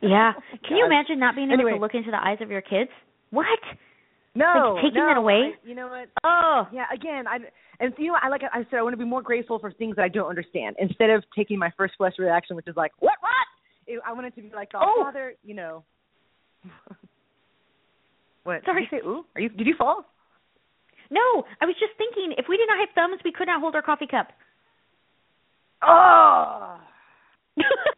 yeah. 0.08 0.32
Can 0.66 0.76
you 0.76 0.86
imagine 0.86 1.18
not 1.18 1.34
being 1.34 1.48
able 1.48 1.60
anyway. 1.60 1.72
to 1.72 1.80
look 1.80 1.94
into 1.94 2.10
the 2.10 2.16
eyes 2.16 2.38
of 2.40 2.50
your 2.50 2.62
kids? 2.62 2.90
What? 3.30 3.46
No, 4.34 4.74
like 4.76 4.84
taking 4.84 5.00
no, 5.00 5.06
that 5.06 5.16
away. 5.16 5.50
I, 5.56 5.68
you 5.68 5.74
know 5.74 5.88
what? 5.88 6.08
Oh, 6.22 6.68
yeah. 6.72 6.84
Again, 6.94 7.26
I 7.26 7.38
and 7.80 7.92
you 7.98 8.08
know 8.08 8.18
I 8.22 8.28
like 8.28 8.42
I 8.44 8.62
said 8.70 8.78
I 8.78 8.82
want 8.82 8.92
to 8.92 8.98
be 8.98 9.04
more 9.04 9.22
grateful 9.22 9.58
for 9.58 9.72
things 9.72 9.96
that 9.96 10.02
I 10.02 10.08
don't 10.08 10.28
understand 10.28 10.76
instead 10.78 11.10
of 11.10 11.24
taking 11.36 11.58
my 11.58 11.70
first 11.76 11.94
flesh 11.96 12.14
reaction, 12.18 12.54
which 12.54 12.68
is 12.68 12.76
like 12.76 12.92
what 13.00 13.14
what. 13.20 13.47
It, 13.88 14.00
I 14.06 14.12
want 14.12 14.26
it 14.26 14.34
to 14.36 14.42
be 14.42 14.50
like, 14.54 14.70
oh, 14.74 14.80
Oh. 14.82 15.02
Father, 15.04 15.34
you 15.42 15.54
know. 15.54 15.82
what? 18.44 18.62
Sorry. 18.64 18.82
Did 18.82 18.92
you 18.92 18.98
say 19.00 19.06
ooh? 19.06 19.24
Are 19.34 19.40
you? 19.40 19.48
Did 19.48 19.66
you 19.66 19.74
fall? 19.76 20.04
no. 21.10 21.44
I 21.60 21.66
was 21.66 21.74
just 21.80 21.92
thinking, 21.96 22.34
if 22.36 22.46
we 22.48 22.56
did 22.58 22.68
not 22.68 22.78
have 22.78 22.90
thumbs, 22.94 23.20
we 23.24 23.32
could 23.32 23.46
not 23.48 23.60
hold 23.60 23.74
our 23.74 23.82
coffee 23.82 24.06
cup. 24.06 24.28
Oh. 25.82 26.78